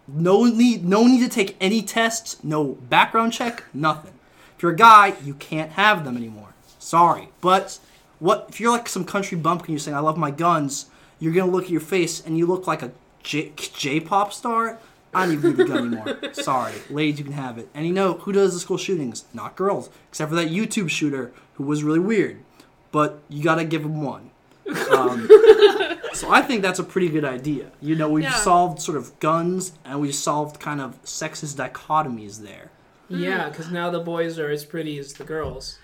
No 0.06 0.44
need, 0.44 0.84
no 0.84 1.06
need 1.06 1.20
to 1.22 1.28
take 1.28 1.56
any 1.60 1.82
tests. 1.82 2.42
No 2.44 2.74
background 2.88 3.32
check. 3.32 3.64
Nothing. 3.74 4.14
If 4.56 4.62
you're 4.62 4.72
a 4.72 4.76
guy, 4.76 5.14
you 5.24 5.34
can't 5.34 5.72
have 5.72 6.04
them 6.04 6.16
anymore. 6.16 6.54
Sorry, 6.78 7.28
but 7.40 7.78
what 8.18 8.46
if 8.48 8.60
you're 8.60 8.70
like 8.72 8.88
some 8.88 9.04
country 9.04 9.36
bumpkin? 9.36 9.72
You're 9.72 9.80
saying 9.80 9.96
I 9.96 10.00
love 10.00 10.16
my 10.16 10.30
guns. 10.30 10.86
You're 11.18 11.32
gonna 11.32 11.50
look 11.50 11.64
at 11.64 11.70
your 11.70 11.80
face 11.80 12.24
and 12.24 12.38
you 12.38 12.46
look 12.46 12.66
like 12.66 12.82
a 12.82 12.92
J- 13.22 13.52
J-pop 13.56 14.32
star. 14.32 14.78
I 15.14 15.24
don't 15.26 15.34
even 15.34 15.50
need 15.50 15.56
the 15.58 15.64
gun 15.64 15.86
anymore. 15.94 16.32
Sorry, 16.34 16.72
ladies, 16.90 17.18
you 17.18 17.24
can 17.24 17.34
have 17.34 17.58
it. 17.58 17.68
And 17.74 17.86
you 17.86 17.92
know 17.92 18.14
who 18.14 18.32
does 18.32 18.54
the 18.54 18.60
school 18.60 18.78
shootings? 18.78 19.24
Not 19.34 19.56
girls, 19.56 19.90
except 20.08 20.30
for 20.30 20.36
that 20.36 20.48
YouTube 20.48 20.88
shooter 20.90 21.32
who 21.54 21.64
was 21.64 21.84
really 21.84 21.98
weird. 22.00 22.38
But 22.92 23.20
you 23.28 23.42
gotta 23.42 23.64
give 23.64 23.82
him 23.84 24.02
one. 24.02 24.30
Um, 24.90 25.28
so 26.14 26.30
I 26.30 26.40
think 26.42 26.62
that's 26.62 26.78
a 26.78 26.84
pretty 26.84 27.08
good 27.08 27.24
idea. 27.24 27.66
You 27.80 27.94
know, 27.96 28.08
we've 28.08 28.24
Yeah. 28.24 28.32
solved 28.34 28.80
sort 28.80 28.96
of 28.96 29.18
guns 29.20 29.72
and 29.84 30.00
we've 30.00 30.14
solved 30.14 30.60
kind 30.60 30.80
of 30.80 31.02
sexist 31.02 31.56
dichotomies 31.56 32.40
there. 32.42 32.70
Yeah, 33.08 33.48
because 33.50 33.70
now 33.70 33.90
the 33.90 34.00
boys 34.00 34.38
are 34.38 34.48
as 34.50 34.64
pretty 34.64 34.98
as 34.98 35.12
the 35.14 35.24
girls, 35.24 35.78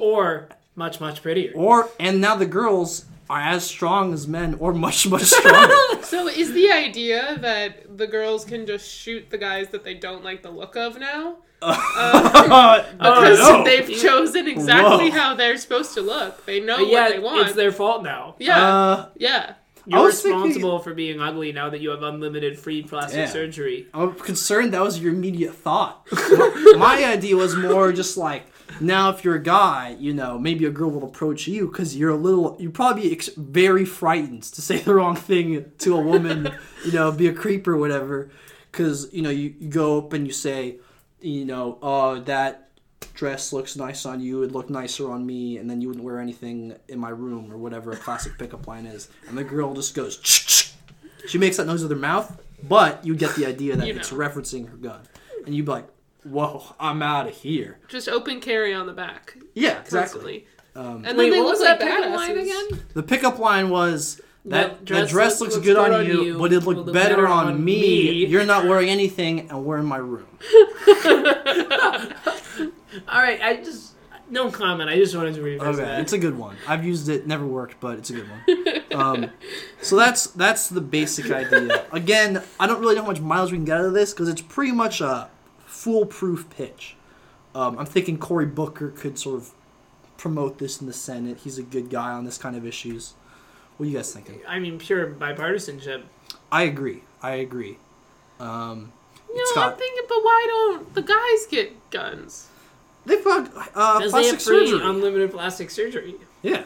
or 0.00 0.48
much 0.74 1.00
much 1.00 1.22
prettier. 1.22 1.52
Or 1.54 1.88
and 2.00 2.20
now 2.20 2.36
the 2.36 2.46
girls 2.46 3.06
are 3.30 3.40
as 3.40 3.64
strong 3.64 4.12
as 4.12 4.26
men, 4.28 4.56
or 4.58 4.72
much 4.74 5.06
much 5.08 5.22
stronger. 5.24 5.74
So 6.02 6.28
is 6.28 6.52
the 6.52 6.70
idea 6.70 7.38
that 7.40 7.96
the 7.96 8.06
girls 8.06 8.44
can 8.44 8.66
just 8.66 8.86
shoot 8.90 9.30
the 9.30 9.38
guys 9.38 9.68
that 9.70 9.82
they 9.84 9.94
don't 9.94 10.22
like 10.22 10.42
the 10.42 10.50
look 10.50 10.76
of 10.76 10.98
now? 10.98 11.36
I 11.62 12.84
don't 13.00 13.22
because 13.22 13.64
they've 13.64 13.98
chosen 14.00 14.46
exactly 14.48 15.10
Whoa. 15.10 15.16
how 15.18 15.34
they're 15.34 15.56
supposed 15.56 15.94
to 15.94 16.02
look. 16.02 16.44
They 16.44 16.60
know 16.60 16.78
yeah, 16.78 17.02
what 17.04 17.12
they 17.12 17.18
want. 17.18 17.46
it's 17.46 17.56
their 17.56 17.72
fault 17.72 18.02
now. 18.02 18.34
yeah, 18.38 18.66
Uh, 18.66 19.08
yeah. 19.16 19.54
You're 19.86 20.02
was 20.02 20.20
thinking- 20.22 20.40
responsible 20.42 20.78
for 20.80 20.94
being 20.94 21.20
ugly 21.20 21.50
now 21.52 21.70
that 21.70 21.80
you 21.80 21.90
have 21.90 22.02
unlimited 22.02 22.58
free 22.58 22.82
plastic 22.82 23.18
Yeah. 23.18 23.26
surgery. 23.28 23.86
I'm 23.94 24.14
concerned 24.14 24.74
that 24.74 24.82
was 24.82 25.00
your 25.00 25.12
immediate 25.12 25.54
thought. 25.54 26.06
My 26.76 27.02
idea 27.04 27.36
was 27.36 27.56
more 27.56 27.92
just 27.92 28.16
like 28.16 28.44
now, 28.80 29.10
if 29.10 29.24
you're 29.24 29.34
a 29.34 29.42
guy, 29.42 29.96
you 29.98 30.12
know, 30.12 30.38
maybe 30.38 30.64
a 30.64 30.70
girl 30.70 30.90
will 30.90 31.04
approach 31.04 31.46
you 31.46 31.68
because 31.68 31.96
you're 31.96 32.10
a 32.10 32.16
little, 32.16 32.56
you'd 32.58 32.74
probably 32.74 33.02
be 33.02 33.12
ex- 33.12 33.30
very 33.36 33.84
frightened 33.84 34.42
to 34.44 34.62
say 34.62 34.78
the 34.82 34.94
wrong 34.94 35.16
thing 35.16 35.72
to 35.78 35.96
a 35.96 36.00
woman, 36.00 36.52
you 36.84 36.92
know, 36.92 37.12
be 37.12 37.28
a 37.28 37.32
creep 37.32 37.66
or 37.66 37.76
whatever. 37.76 38.30
Because, 38.70 39.12
you 39.12 39.22
know, 39.22 39.30
you, 39.30 39.54
you 39.58 39.68
go 39.68 39.98
up 39.98 40.12
and 40.12 40.26
you 40.26 40.32
say, 40.32 40.76
you 41.20 41.44
know, 41.44 41.78
oh, 41.82 42.20
that 42.20 42.70
dress 43.14 43.52
looks 43.52 43.76
nice 43.76 44.06
on 44.06 44.20
you, 44.20 44.42
it'd 44.42 44.52
look 44.52 44.70
nicer 44.70 45.10
on 45.10 45.26
me, 45.26 45.58
and 45.58 45.68
then 45.68 45.80
you 45.80 45.88
wouldn't 45.88 46.04
wear 46.04 46.18
anything 46.18 46.74
in 46.88 46.98
my 46.98 47.10
room 47.10 47.52
or 47.52 47.58
whatever 47.58 47.92
a 47.92 47.96
classic 47.96 48.38
pickup 48.38 48.66
line 48.66 48.86
is. 48.86 49.08
And 49.28 49.36
the 49.36 49.44
girl 49.44 49.74
just 49.74 49.94
goes, 49.94 50.20
she 51.26 51.38
makes 51.38 51.58
that 51.58 51.66
noise 51.66 51.82
with 51.82 51.90
her 51.90 51.96
mouth, 51.96 52.40
but 52.62 53.04
you 53.04 53.14
get 53.14 53.34
the 53.36 53.46
idea 53.46 53.76
that 53.76 53.86
You 53.86 53.94
it's 53.94 54.10
referencing 54.10 54.68
her 54.70 54.76
gun. 54.76 55.00
And 55.44 55.54
you'd 55.54 55.66
be 55.66 55.72
like, 55.72 55.86
whoa, 56.24 56.74
I'm 56.80 57.02
out 57.02 57.28
of 57.28 57.34
here. 57.34 57.78
Just 57.88 58.08
open 58.08 58.40
carry 58.40 58.72
on 58.74 58.86
the 58.86 58.92
back 58.92 59.36
Yeah, 59.54 59.80
exactly. 59.80 60.46
Um, 60.74 60.96
and 60.96 61.04
then 61.04 61.16
Wait, 61.18 61.30
they 61.30 61.38
what 61.40 61.44
look 61.46 61.58
was 61.58 61.60
like 61.60 61.78
that 61.80 61.88
pickup 61.88 62.04
badasses. 62.10 62.16
line 62.16 62.38
again? 62.38 62.80
the 62.94 63.02
pickup 63.02 63.38
line 63.38 63.68
was 63.70 64.20
that 64.46 64.78
That 64.86 64.86
that 64.86 65.08
dress, 65.08 65.40
looks, 65.40 65.56
good, 65.58 65.76
on, 65.76 66.04
you, 66.06 66.38
but 66.38 66.52
it 66.52 66.60
looked 66.60 66.86
look, 66.86 66.92
better, 66.94 67.28
on, 67.28 67.62
me. 67.64 68.26
You're 68.26 68.44
not 68.46 68.66
wearing 68.66 68.88
anything, 68.88 69.50
and 69.50 69.64
we're 69.64 69.78
in 69.78 69.84
my 69.86 69.98
room. 69.98 70.26
All 73.08 73.20
right, 73.22 73.40
I 73.40 73.56
just 73.62 73.92
no 74.30 74.50
comment. 74.50 74.88
I 74.90 74.96
just 74.96 75.14
wanted 75.14 75.34
to 75.34 75.42
revisit 75.42 75.74
Okay, 75.74 75.84
that. 75.84 76.00
it's 76.00 76.12
a 76.12 76.18
good 76.18 76.36
one. 76.36 76.56
I've 76.66 76.84
used 76.84 77.08
it, 77.08 77.26
never 77.26 77.46
worked, 77.46 77.78
but 77.80 77.98
it's 77.98 78.10
a 78.10 78.14
good 78.14 78.28
one. 78.28 78.42
Um, 78.92 79.30
so 79.80 79.96
that's 79.96 80.26
that's 80.26 80.68
the 80.68 80.82
basic 80.82 81.30
idea. 81.30 81.86
Again, 81.92 82.42
I 82.60 82.66
don't 82.66 82.78
really 82.78 82.94
know 82.94 83.00
how 83.00 83.06
much 83.08 83.22
miles 83.22 83.50
we 83.50 83.56
can 83.56 83.64
get 83.64 83.78
out 83.78 83.86
of 83.86 83.94
this 83.94 84.12
because 84.12 84.28
it's 84.28 84.42
pretty 84.42 84.72
much 84.72 85.00
a 85.00 85.30
foolproof 85.82 86.48
pitch. 86.50 86.94
Um, 87.54 87.78
I'm 87.78 87.86
thinking 87.86 88.18
Cory 88.18 88.46
Booker 88.46 88.90
could 88.90 89.18
sort 89.18 89.36
of 89.36 89.50
promote 90.16 90.58
this 90.58 90.80
in 90.80 90.86
the 90.86 90.92
Senate. 90.92 91.38
He's 91.38 91.58
a 91.58 91.62
good 91.62 91.90
guy 91.90 92.12
on 92.12 92.24
this 92.24 92.38
kind 92.38 92.56
of 92.56 92.64
issues. 92.64 93.14
What 93.76 93.86
are 93.86 93.88
you 93.90 93.96
guys 93.96 94.12
thinking? 94.12 94.40
I 94.46 94.58
mean, 94.60 94.78
pure 94.78 95.06
bipartisanship. 95.08 96.02
I 96.52 96.62
agree. 96.62 97.02
I 97.22 97.32
agree. 97.32 97.78
Um, 98.38 98.92
You 99.28 99.40
it's 99.40 99.56
know, 99.56 99.62
I'm 99.62 99.76
thinking, 99.76 100.04
but 100.08 100.18
why 100.22 100.46
don't 100.48 100.94
the 100.94 101.02
guys 101.02 101.46
get 101.50 101.90
guns? 101.90 102.48
They 103.04 103.16
fuck 103.16 103.52
got 103.52 103.70
uh, 103.74 103.98
Because 103.98 104.12
they 104.12 104.18
plastic 104.22 104.32
have 104.34 104.42
free, 104.42 104.66
surgery. 104.70 104.88
unlimited 104.88 105.32
plastic 105.32 105.70
surgery. 105.70 106.14
Yeah. 106.42 106.64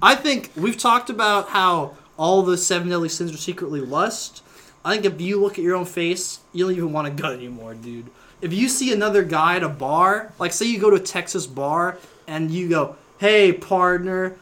I 0.00 0.14
think 0.14 0.52
we've 0.56 0.78
talked 0.78 1.10
about 1.10 1.48
how 1.48 1.96
all 2.16 2.42
the 2.42 2.56
seven 2.56 2.88
deadly 2.88 3.08
sins 3.08 3.34
are 3.34 3.36
secretly 3.38 3.80
lust. 3.80 4.42
I 4.84 4.92
think 4.96 5.12
if 5.12 5.20
you 5.20 5.40
look 5.40 5.58
at 5.58 5.64
your 5.64 5.74
own 5.74 5.84
face, 5.86 6.38
you 6.52 6.64
don't 6.64 6.74
even 6.76 6.92
want 6.92 7.08
a 7.08 7.10
gun 7.10 7.34
anymore, 7.34 7.74
dude. 7.74 8.06
If 8.40 8.52
you 8.52 8.68
see 8.68 8.92
another 8.92 9.22
guy 9.22 9.56
at 9.56 9.62
a 9.62 9.68
bar, 9.68 10.32
like 10.38 10.52
say 10.52 10.66
you 10.66 10.78
go 10.78 10.90
to 10.90 10.96
a 10.96 11.00
Texas 11.00 11.46
bar 11.46 11.98
and 12.26 12.50
you 12.50 12.68
go, 12.68 12.96
hey, 13.18 13.52
partner, 13.52 14.36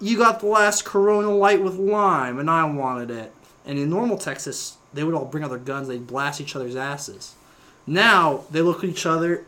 you 0.00 0.16
got 0.16 0.40
the 0.40 0.46
last 0.46 0.84
Corona 0.84 1.30
Light 1.30 1.62
with 1.62 1.74
lime 1.74 2.38
and 2.38 2.50
I 2.50 2.64
wanted 2.64 3.10
it. 3.10 3.32
And 3.64 3.78
in 3.78 3.90
normal 3.90 4.18
Texas, 4.18 4.76
they 4.92 5.04
would 5.04 5.14
all 5.14 5.24
bring 5.24 5.44
out 5.44 5.50
their 5.50 5.58
guns, 5.58 5.88
they'd 5.88 6.06
blast 6.06 6.40
each 6.40 6.54
other's 6.54 6.76
asses. 6.76 7.34
Now, 7.86 8.44
they 8.50 8.60
look 8.60 8.84
at 8.84 8.90
each 8.90 9.06
other 9.06 9.44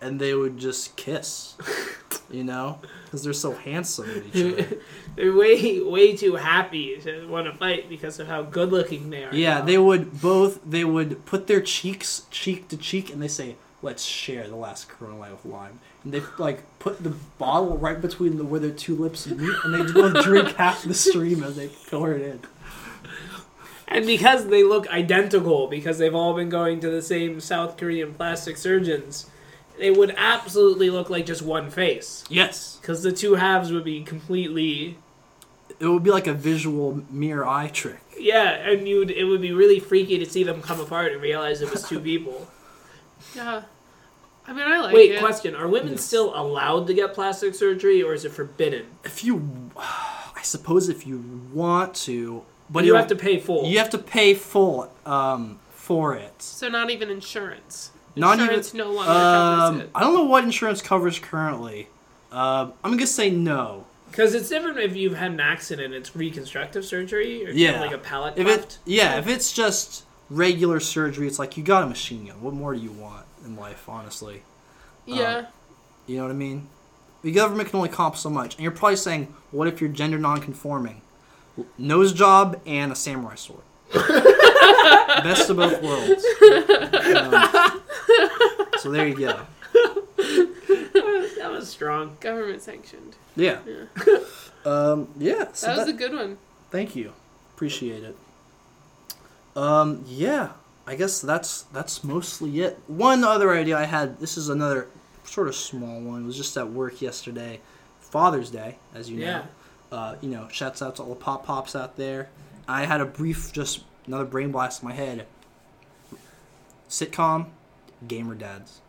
and 0.00 0.20
they 0.20 0.34
would 0.34 0.58
just 0.58 0.96
kiss, 0.96 1.56
you 2.30 2.44
know? 2.44 2.78
Because 3.04 3.24
they're 3.24 3.32
so 3.32 3.52
handsome 3.52 4.08
at 4.10 4.34
each 4.34 4.54
other. 4.54 4.78
They're 5.16 5.32
way 5.36 5.80
way 5.80 6.16
too 6.16 6.36
happy 6.36 6.96
to 7.02 7.26
want 7.26 7.46
to 7.46 7.52
fight 7.52 7.88
because 7.88 8.20
of 8.20 8.28
how 8.28 8.42
good 8.42 8.70
looking 8.70 9.10
they 9.10 9.24
are. 9.24 9.34
Yeah, 9.34 9.58
now. 9.58 9.64
they 9.64 9.78
would 9.78 10.20
both. 10.20 10.60
They 10.64 10.84
would 10.84 11.26
put 11.26 11.48
their 11.48 11.60
cheeks 11.60 12.26
cheek 12.30 12.68
to 12.68 12.76
cheek, 12.76 13.12
and 13.12 13.20
they 13.20 13.28
say, 13.28 13.56
"Let's 13.82 14.04
share 14.04 14.46
the 14.46 14.54
last 14.54 14.88
Corona 14.88 15.18
Light 15.18 15.32
with 15.32 15.44
lime." 15.44 15.80
And 16.04 16.12
they 16.12 16.22
like 16.38 16.62
put 16.78 17.02
the 17.02 17.14
bottle 17.38 17.76
right 17.76 18.00
between 18.00 18.38
the, 18.38 18.44
where 18.44 18.60
their 18.60 18.70
two 18.70 18.94
lips 18.94 19.26
meet, 19.26 19.54
and 19.64 19.74
they 19.74 19.92
both 19.92 20.24
drink 20.24 20.54
half 20.54 20.84
the 20.84 20.94
stream 20.94 21.42
as 21.42 21.56
they 21.56 21.68
pour 21.68 22.12
it 22.12 22.22
in. 22.22 22.40
And 23.88 24.06
because 24.06 24.46
they 24.46 24.62
look 24.62 24.88
identical, 24.88 25.66
because 25.66 25.98
they've 25.98 26.14
all 26.14 26.32
been 26.34 26.48
going 26.48 26.78
to 26.80 26.90
the 26.90 27.02
same 27.02 27.40
South 27.40 27.76
Korean 27.76 28.14
plastic 28.14 28.56
surgeons, 28.56 29.28
they 29.80 29.90
would 29.90 30.14
absolutely 30.16 30.90
look 30.90 31.10
like 31.10 31.26
just 31.26 31.42
one 31.42 31.70
face. 31.70 32.24
Yes, 32.28 32.78
Because 32.80 33.02
the 33.02 33.12
two 33.12 33.34
halves 33.34 33.72
would 33.72 33.84
be 33.84 34.02
completely. 34.02 34.98
it 35.78 35.86
would 35.86 36.02
be 36.02 36.10
like 36.10 36.26
a 36.26 36.34
visual 36.34 37.02
mirror 37.10 37.46
eye 37.46 37.68
trick. 37.68 38.00
Yeah, 38.18 38.50
and 38.50 38.86
you'd 38.86 39.10
it 39.10 39.24
would 39.24 39.40
be 39.40 39.52
really 39.52 39.80
freaky 39.80 40.18
to 40.18 40.26
see 40.26 40.42
them 40.44 40.60
come 40.62 40.78
apart 40.80 41.12
and 41.12 41.22
realize 41.22 41.62
it 41.62 41.70
was 41.70 41.88
two 41.88 41.98
people. 42.10 42.46
Yeah. 43.34 43.62
I 44.46 44.52
mean, 44.52 44.66
I 44.66 44.80
like 44.80 44.94
Wait, 44.94 45.12
it. 45.12 45.18
question: 45.20 45.54
Are 45.54 45.68
women 45.68 45.92
Yes. 45.92 46.04
still 46.04 46.32
allowed 46.38 46.86
to 46.88 46.94
get 46.94 47.14
plastic 47.14 47.54
surgery, 47.54 48.02
or 48.02 48.14
is 48.14 48.24
it 48.24 48.32
forbidden? 48.32 48.86
If 49.04 49.22
you, 49.24 49.70
I 49.76 50.42
suppose, 50.42 50.88
if 50.88 51.06
you 51.06 51.22
want 51.52 51.94
to, 52.06 52.42
but 52.68 52.80
But 52.80 52.84
you 52.84 52.94
have 52.94 53.06
to 53.08 53.16
pay 53.16 53.38
full. 53.38 53.64
You 53.66 53.78
have 53.78 53.90
to 53.90 53.98
pay 53.98 54.34
full 54.34 54.90
um, 55.06 55.58
for 55.70 56.14
it. 56.16 56.42
So 56.42 56.68
not 56.68 56.90
even 56.90 57.10
insurance. 57.10 57.90
Not 58.16 58.34
even- 58.38 58.46
insurance 58.46 58.74
no 58.74 58.90
longer 58.90 59.04
covers 59.12 59.68
Um, 59.68 59.80
it. 59.82 59.90
I 59.94 60.00
don't 60.00 60.14
know 60.14 60.24
what 60.24 60.44
insurance 60.44 60.82
covers 60.82 61.18
currently. 61.18 61.88
Um, 62.32 62.72
I'm 62.84 62.92
gonna 62.92 63.06
say 63.06 63.30
no. 63.30 63.86
Because 64.10 64.34
it's 64.34 64.48
different 64.48 64.78
if 64.78 64.96
you've 64.96 65.14
had 65.14 65.30
an 65.32 65.40
accident, 65.40 65.94
it's 65.94 66.16
reconstructive 66.16 66.84
surgery, 66.84 67.46
or 67.46 67.50
Yeah. 67.50 67.80
like 67.80 67.92
a 67.92 67.98
palate 67.98 68.34
If 68.36 68.46
cleft. 68.46 68.64
it, 68.72 68.78
yeah, 68.84 69.18
if 69.18 69.28
it's 69.28 69.52
just 69.52 70.02
regular 70.28 70.80
surgery, 70.80 71.26
it's 71.28 71.38
like 71.38 71.56
you 71.56 71.62
got 71.62 71.84
a 71.84 71.86
machine 71.86 72.26
gun. 72.26 72.40
What 72.42 72.54
more 72.54 72.74
do 72.74 72.80
you 72.80 72.90
want 72.90 73.24
in 73.44 73.56
life, 73.56 73.88
honestly? 73.88 74.42
Yeah. 75.06 75.46
You 76.06 76.16
know 76.16 76.24
what 76.24 76.30
I 76.32 76.34
mean? 76.34 76.68
The 77.22 77.30
government 77.32 77.68
can 77.70 77.76
only 77.76 77.88
comp 77.88 78.16
so 78.16 78.30
much, 78.30 78.54
and 78.54 78.62
you're 78.62 78.72
probably 78.72 78.96
saying, 78.96 79.32
what 79.52 79.68
if 79.68 79.80
you're 79.80 79.90
gender 79.90 80.18
non-conforming? 80.18 81.02
Nose 81.78 82.12
job 82.12 82.60
and 82.66 82.90
a 82.90 82.94
samurai 82.96 83.34
sword. 83.36 83.62
Best 85.22 85.50
of 85.50 85.56
both 85.56 85.82
worlds. 85.82 86.24
Um, 87.16 87.82
so 88.78 88.90
there 88.90 89.06
you 89.08 89.16
go. 89.16 89.40
that 90.16 91.48
was 91.50 91.68
strong. 91.68 92.16
Government 92.20 92.62
sanctioned. 92.62 93.16
Yeah. 93.36 93.58
Yeah. 93.66 94.18
Um, 94.64 95.08
yeah. 95.18 95.48
So 95.52 95.66
That 95.68 95.76
was 95.78 95.86
that- 95.86 95.94
a 95.94 95.98
good 95.98 96.12
one. 96.12 96.38
Thank 96.70 96.94
you. 96.96 97.12
Appreciate 97.54 98.04
it. 98.04 98.16
Um, 99.56 100.04
yeah. 100.06 100.50
I 100.86 100.96
guess 100.96 101.20
that's 101.20 101.62
that's 101.72 102.02
mostly 102.02 102.60
it. 102.60 102.78
One 102.86 103.22
other 103.24 103.50
idea 103.52 103.76
I 103.78 103.84
had, 103.84 104.18
this 104.18 104.36
is 104.36 104.48
another 104.48 104.88
sort 105.24 105.46
of 105.48 105.54
small 105.54 106.00
one, 106.00 106.26
was 106.26 106.36
just 106.36 106.56
at 106.56 106.70
work 106.70 107.00
yesterday. 107.02 107.60
Father's 108.00 108.50
Day, 108.50 108.76
as 108.94 109.08
you 109.10 109.18
know. 109.18 109.26
Yeah. 109.26 109.42
Uh, 109.92 110.16
you 110.20 110.28
know, 110.30 110.48
shouts 110.50 110.82
out 110.82 110.96
to 110.96 111.02
all 111.02 111.10
the 111.10 111.14
pop 111.16 111.46
pops 111.46 111.74
out 111.76 111.96
there. 111.96 112.28
I 112.66 112.84
had 112.86 113.00
a 113.00 113.04
brief 113.04 113.52
just 113.52 113.82
another 114.06 114.24
brain 114.24 114.50
blast 114.52 114.82
in 114.82 114.88
my 114.88 114.94
head. 114.94 115.26
Sitcom, 116.88 117.46
gamer 118.06 118.34
dads. 118.34 118.80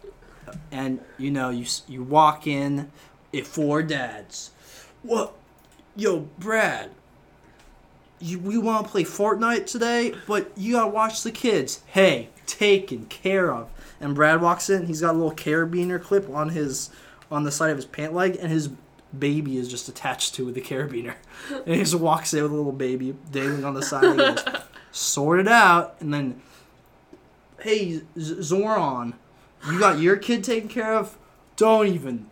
and 0.72 1.00
you 1.18 1.30
know, 1.30 1.50
you 1.50 1.66
you 1.88 2.02
walk 2.02 2.46
in, 2.46 2.90
it 3.32 3.46
four 3.46 3.82
dads. 3.82 4.50
What? 5.02 5.34
Yo, 5.96 6.28
Brad. 6.38 6.90
You, 8.20 8.38
we 8.38 8.56
want 8.56 8.86
to 8.86 8.92
play 8.92 9.02
Fortnite 9.02 9.66
today, 9.66 10.14
but 10.28 10.52
you 10.56 10.74
gotta 10.74 10.90
watch 10.90 11.22
the 11.22 11.32
kids. 11.32 11.82
Hey, 11.86 12.28
taken 12.46 13.06
care 13.06 13.52
of. 13.52 13.68
And 14.00 14.14
Brad 14.14 14.40
walks 14.40 14.70
in. 14.70 14.86
He's 14.86 15.00
got 15.00 15.14
a 15.14 15.18
little 15.18 15.34
carabiner 15.34 16.00
clip 16.00 16.30
on 16.30 16.50
his 16.50 16.90
on 17.30 17.44
the 17.44 17.50
side 17.50 17.70
of 17.70 17.76
his 17.76 17.86
pant 17.86 18.12
leg, 18.14 18.36
and 18.40 18.52
his 18.52 18.70
baby 19.18 19.56
is 19.56 19.68
just 19.68 19.88
attached 19.88 20.34
to 20.36 20.46
with 20.46 20.54
the 20.54 20.60
carabiner. 20.60 21.14
And 21.50 21.74
he 21.74 21.78
just 21.78 21.94
walks 21.94 22.32
in 22.34 22.42
with 22.42 22.52
a 22.52 22.54
little 22.54 22.72
baby 22.72 23.14
dangling 23.30 23.64
on 23.64 23.74
the 23.74 23.82
side. 23.82 24.04
And 24.04 24.16
goes, 24.18 24.44
sort 24.92 25.40
it 25.40 25.48
out, 25.48 25.96
and 26.00 26.12
then, 26.12 26.40
hey 27.60 28.00
Z- 28.18 28.42
Zoran, 28.42 29.14
you 29.70 29.78
got 29.78 29.98
your 29.98 30.16
kid 30.16 30.44
taken 30.44 30.68
care 30.68 30.94
of. 30.94 31.16
Don't 31.56 31.86
even, 31.88 32.26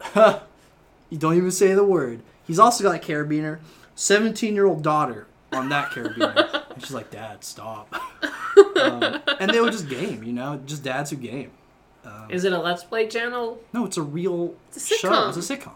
you 1.10 1.18
don't 1.18 1.36
even 1.36 1.50
say 1.50 1.74
the 1.74 1.84
word. 1.84 2.22
He's 2.46 2.58
also 2.58 2.82
got 2.84 2.94
a 2.96 2.98
carabiner. 2.98 3.58
Seventeen-year-old 3.94 4.82
daughter 4.82 5.26
on 5.52 5.68
that 5.68 5.90
carabiner, 5.90 6.64
and 6.72 6.82
she's 6.82 6.92
like, 6.94 7.10
"Dad, 7.10 7.44
stop." 7.44 7.94
um, 8.80 9.20
and 9.38 9.50
they 9.50 9.60
would 9.60 9.72
just 9.72 9.88
game, 9.88 10.22
you 10.24 10.32
know, 10.32 10.60
just 10.64 10.82
dads 10.82 11.10
who 11.10 11.16
game. 11.16 11.50
Um, 12.04 12.30
Is 12.30 12.44
it 12.44 12.52
a 12.54 12.58
Let's 12.58 12.82
Play 12.82 13.06
channel? 13.08 13.60
no, 13.74 13.84
it's 13.84 13.98
a 13.98 14.02
real 14.02 14.54
It's 14.68 14.90
a 14.90 14.94
show. 14.94 15.28
It's 15.28 15.36
a 15.36 15.56
sitcom. 15.56 15.72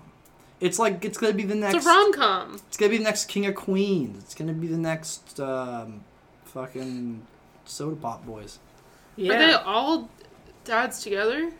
It's 0.64 0.78
like 0.78 1.04
it's 1.04 1.18
gonna 1.18 1.34
be 1.34 1.42
the 1.44 1.54
next. 1.54 1.74
It's 1.76 1.86
a 1.86 1.88
rom 1.88 2.12
com. 2.12 2.54
It's 2.68 2.76
gonna 2.76 2.90
be 2.90 2.98
the 2.98 3.04
next 3.04 3.26
King 3.26 3.46
of 3.46 3.54
Queens. 3.54 4.22
It's 4.24 4.34
gonna 4.34 4.52
be 4.54 4.66
the 4.66 4.78
next 4.78 5.38
um, 5.38 6.02
fucking 6.44 7.26
soda 7.66 7.96
pop 7.96 8.24
boys. 8.26 8.58
Yeah. 9.16 9.34
Are 9.34 9.38
they 9.38 9.52
all 9.52 10.08
dads 10.64 11.02
together, 11.02 11.52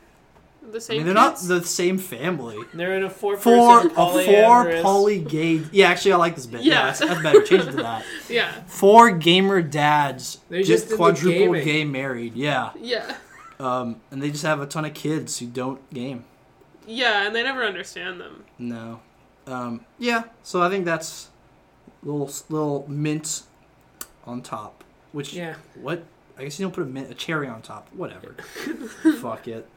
the 0.62 0.76
I 0.76 0.78
same. 0.78 0.96
mean, 0.98 1.06
they're 1.06 1.14
not 1.14 1.38
the 1.40 1.62
same 1.62 1.98
family. 1.98 2.58
They're 2.72 2.96
in 2.96 3.04
a 3.04 3.10
four 3.10 3.36
Four, 3.36 3.82
person 3.82 3.90
a 3.90 3.94
four 3.94 4.12
polyamorous. 4.22 4.82
poly 4.82 5.18
gay. 5.20 5.62
Yeah, 5.70 5.88
actually, 5.90 6.12
I 6.14 6.16
like 6.16 6.34
this 6.36 6.46
bit. 6.46 6.62
Yeah, 6.62 6.72
Yeah. 6.72 6.84
that's, 6.86 6.98
that's 7.00 7.22
better. 7.22 7.42
Change 7.42 7.62
it 7.64 7.70
to 7.72 7.76
that. 7.76 8.04
Yeah, 8.30 8.50
Four 8.66 9.10
gamer 9.10 9.60
dads, 9.62 10.38
They're 10.48 10.62
just 10.62 10.86
just 10.86 10.96
quadruple 10.96 11.52
gay 11.62 11.84
married. 11.84 12.34
Yeah, 12.34 12.70
yeah, 12.80 13.16
um, 13.60 14.00
and 14.10 14.22
they 14.22 14.30
just 14.30 14.44
have 14.44 14.60
a 14.62 14.66
ton 14.66 14.84
of 14.86 14.94
kids 14.94 15.38
who 15.38 15.46
don't 15.46 15.78
game. 15.92 16.24
Yeah, 16.86 17.26
and 17.26 17.34
they 17.34 17.42
never 17.42 17.64
understand 17.64 18.20
them. 18.20 18.44
No. 18.58 19.00
Um, 19.46 19.84
yeah, 19.98 20.24
so 20.42 20.62
I 20.62 20.68
think 20.70 20.84
that's 20.84 21.28
little 22.02 22.30
little 22.48 22.84
mint 22.88 23.42
on 24.26 24.40
top. 24.42 24.84
Which 25.12 25.32
Yeah. 25.34 25.56
what? 25.80 26.04
I 26.38 26.42
guess 26.44 26.58
you 26.58 26.64
don't 26.64 26.72
put 26.74 26.82
a 26.82 26.86
mint, 26.86 27.10
a 27.10 27.14
cherry 27.14 27.46
on 27.46 27.62
top. 27.62 27.88
Whatever. 27.92 28.32
Fuck 29.20 29.46
it. 29.48 29.68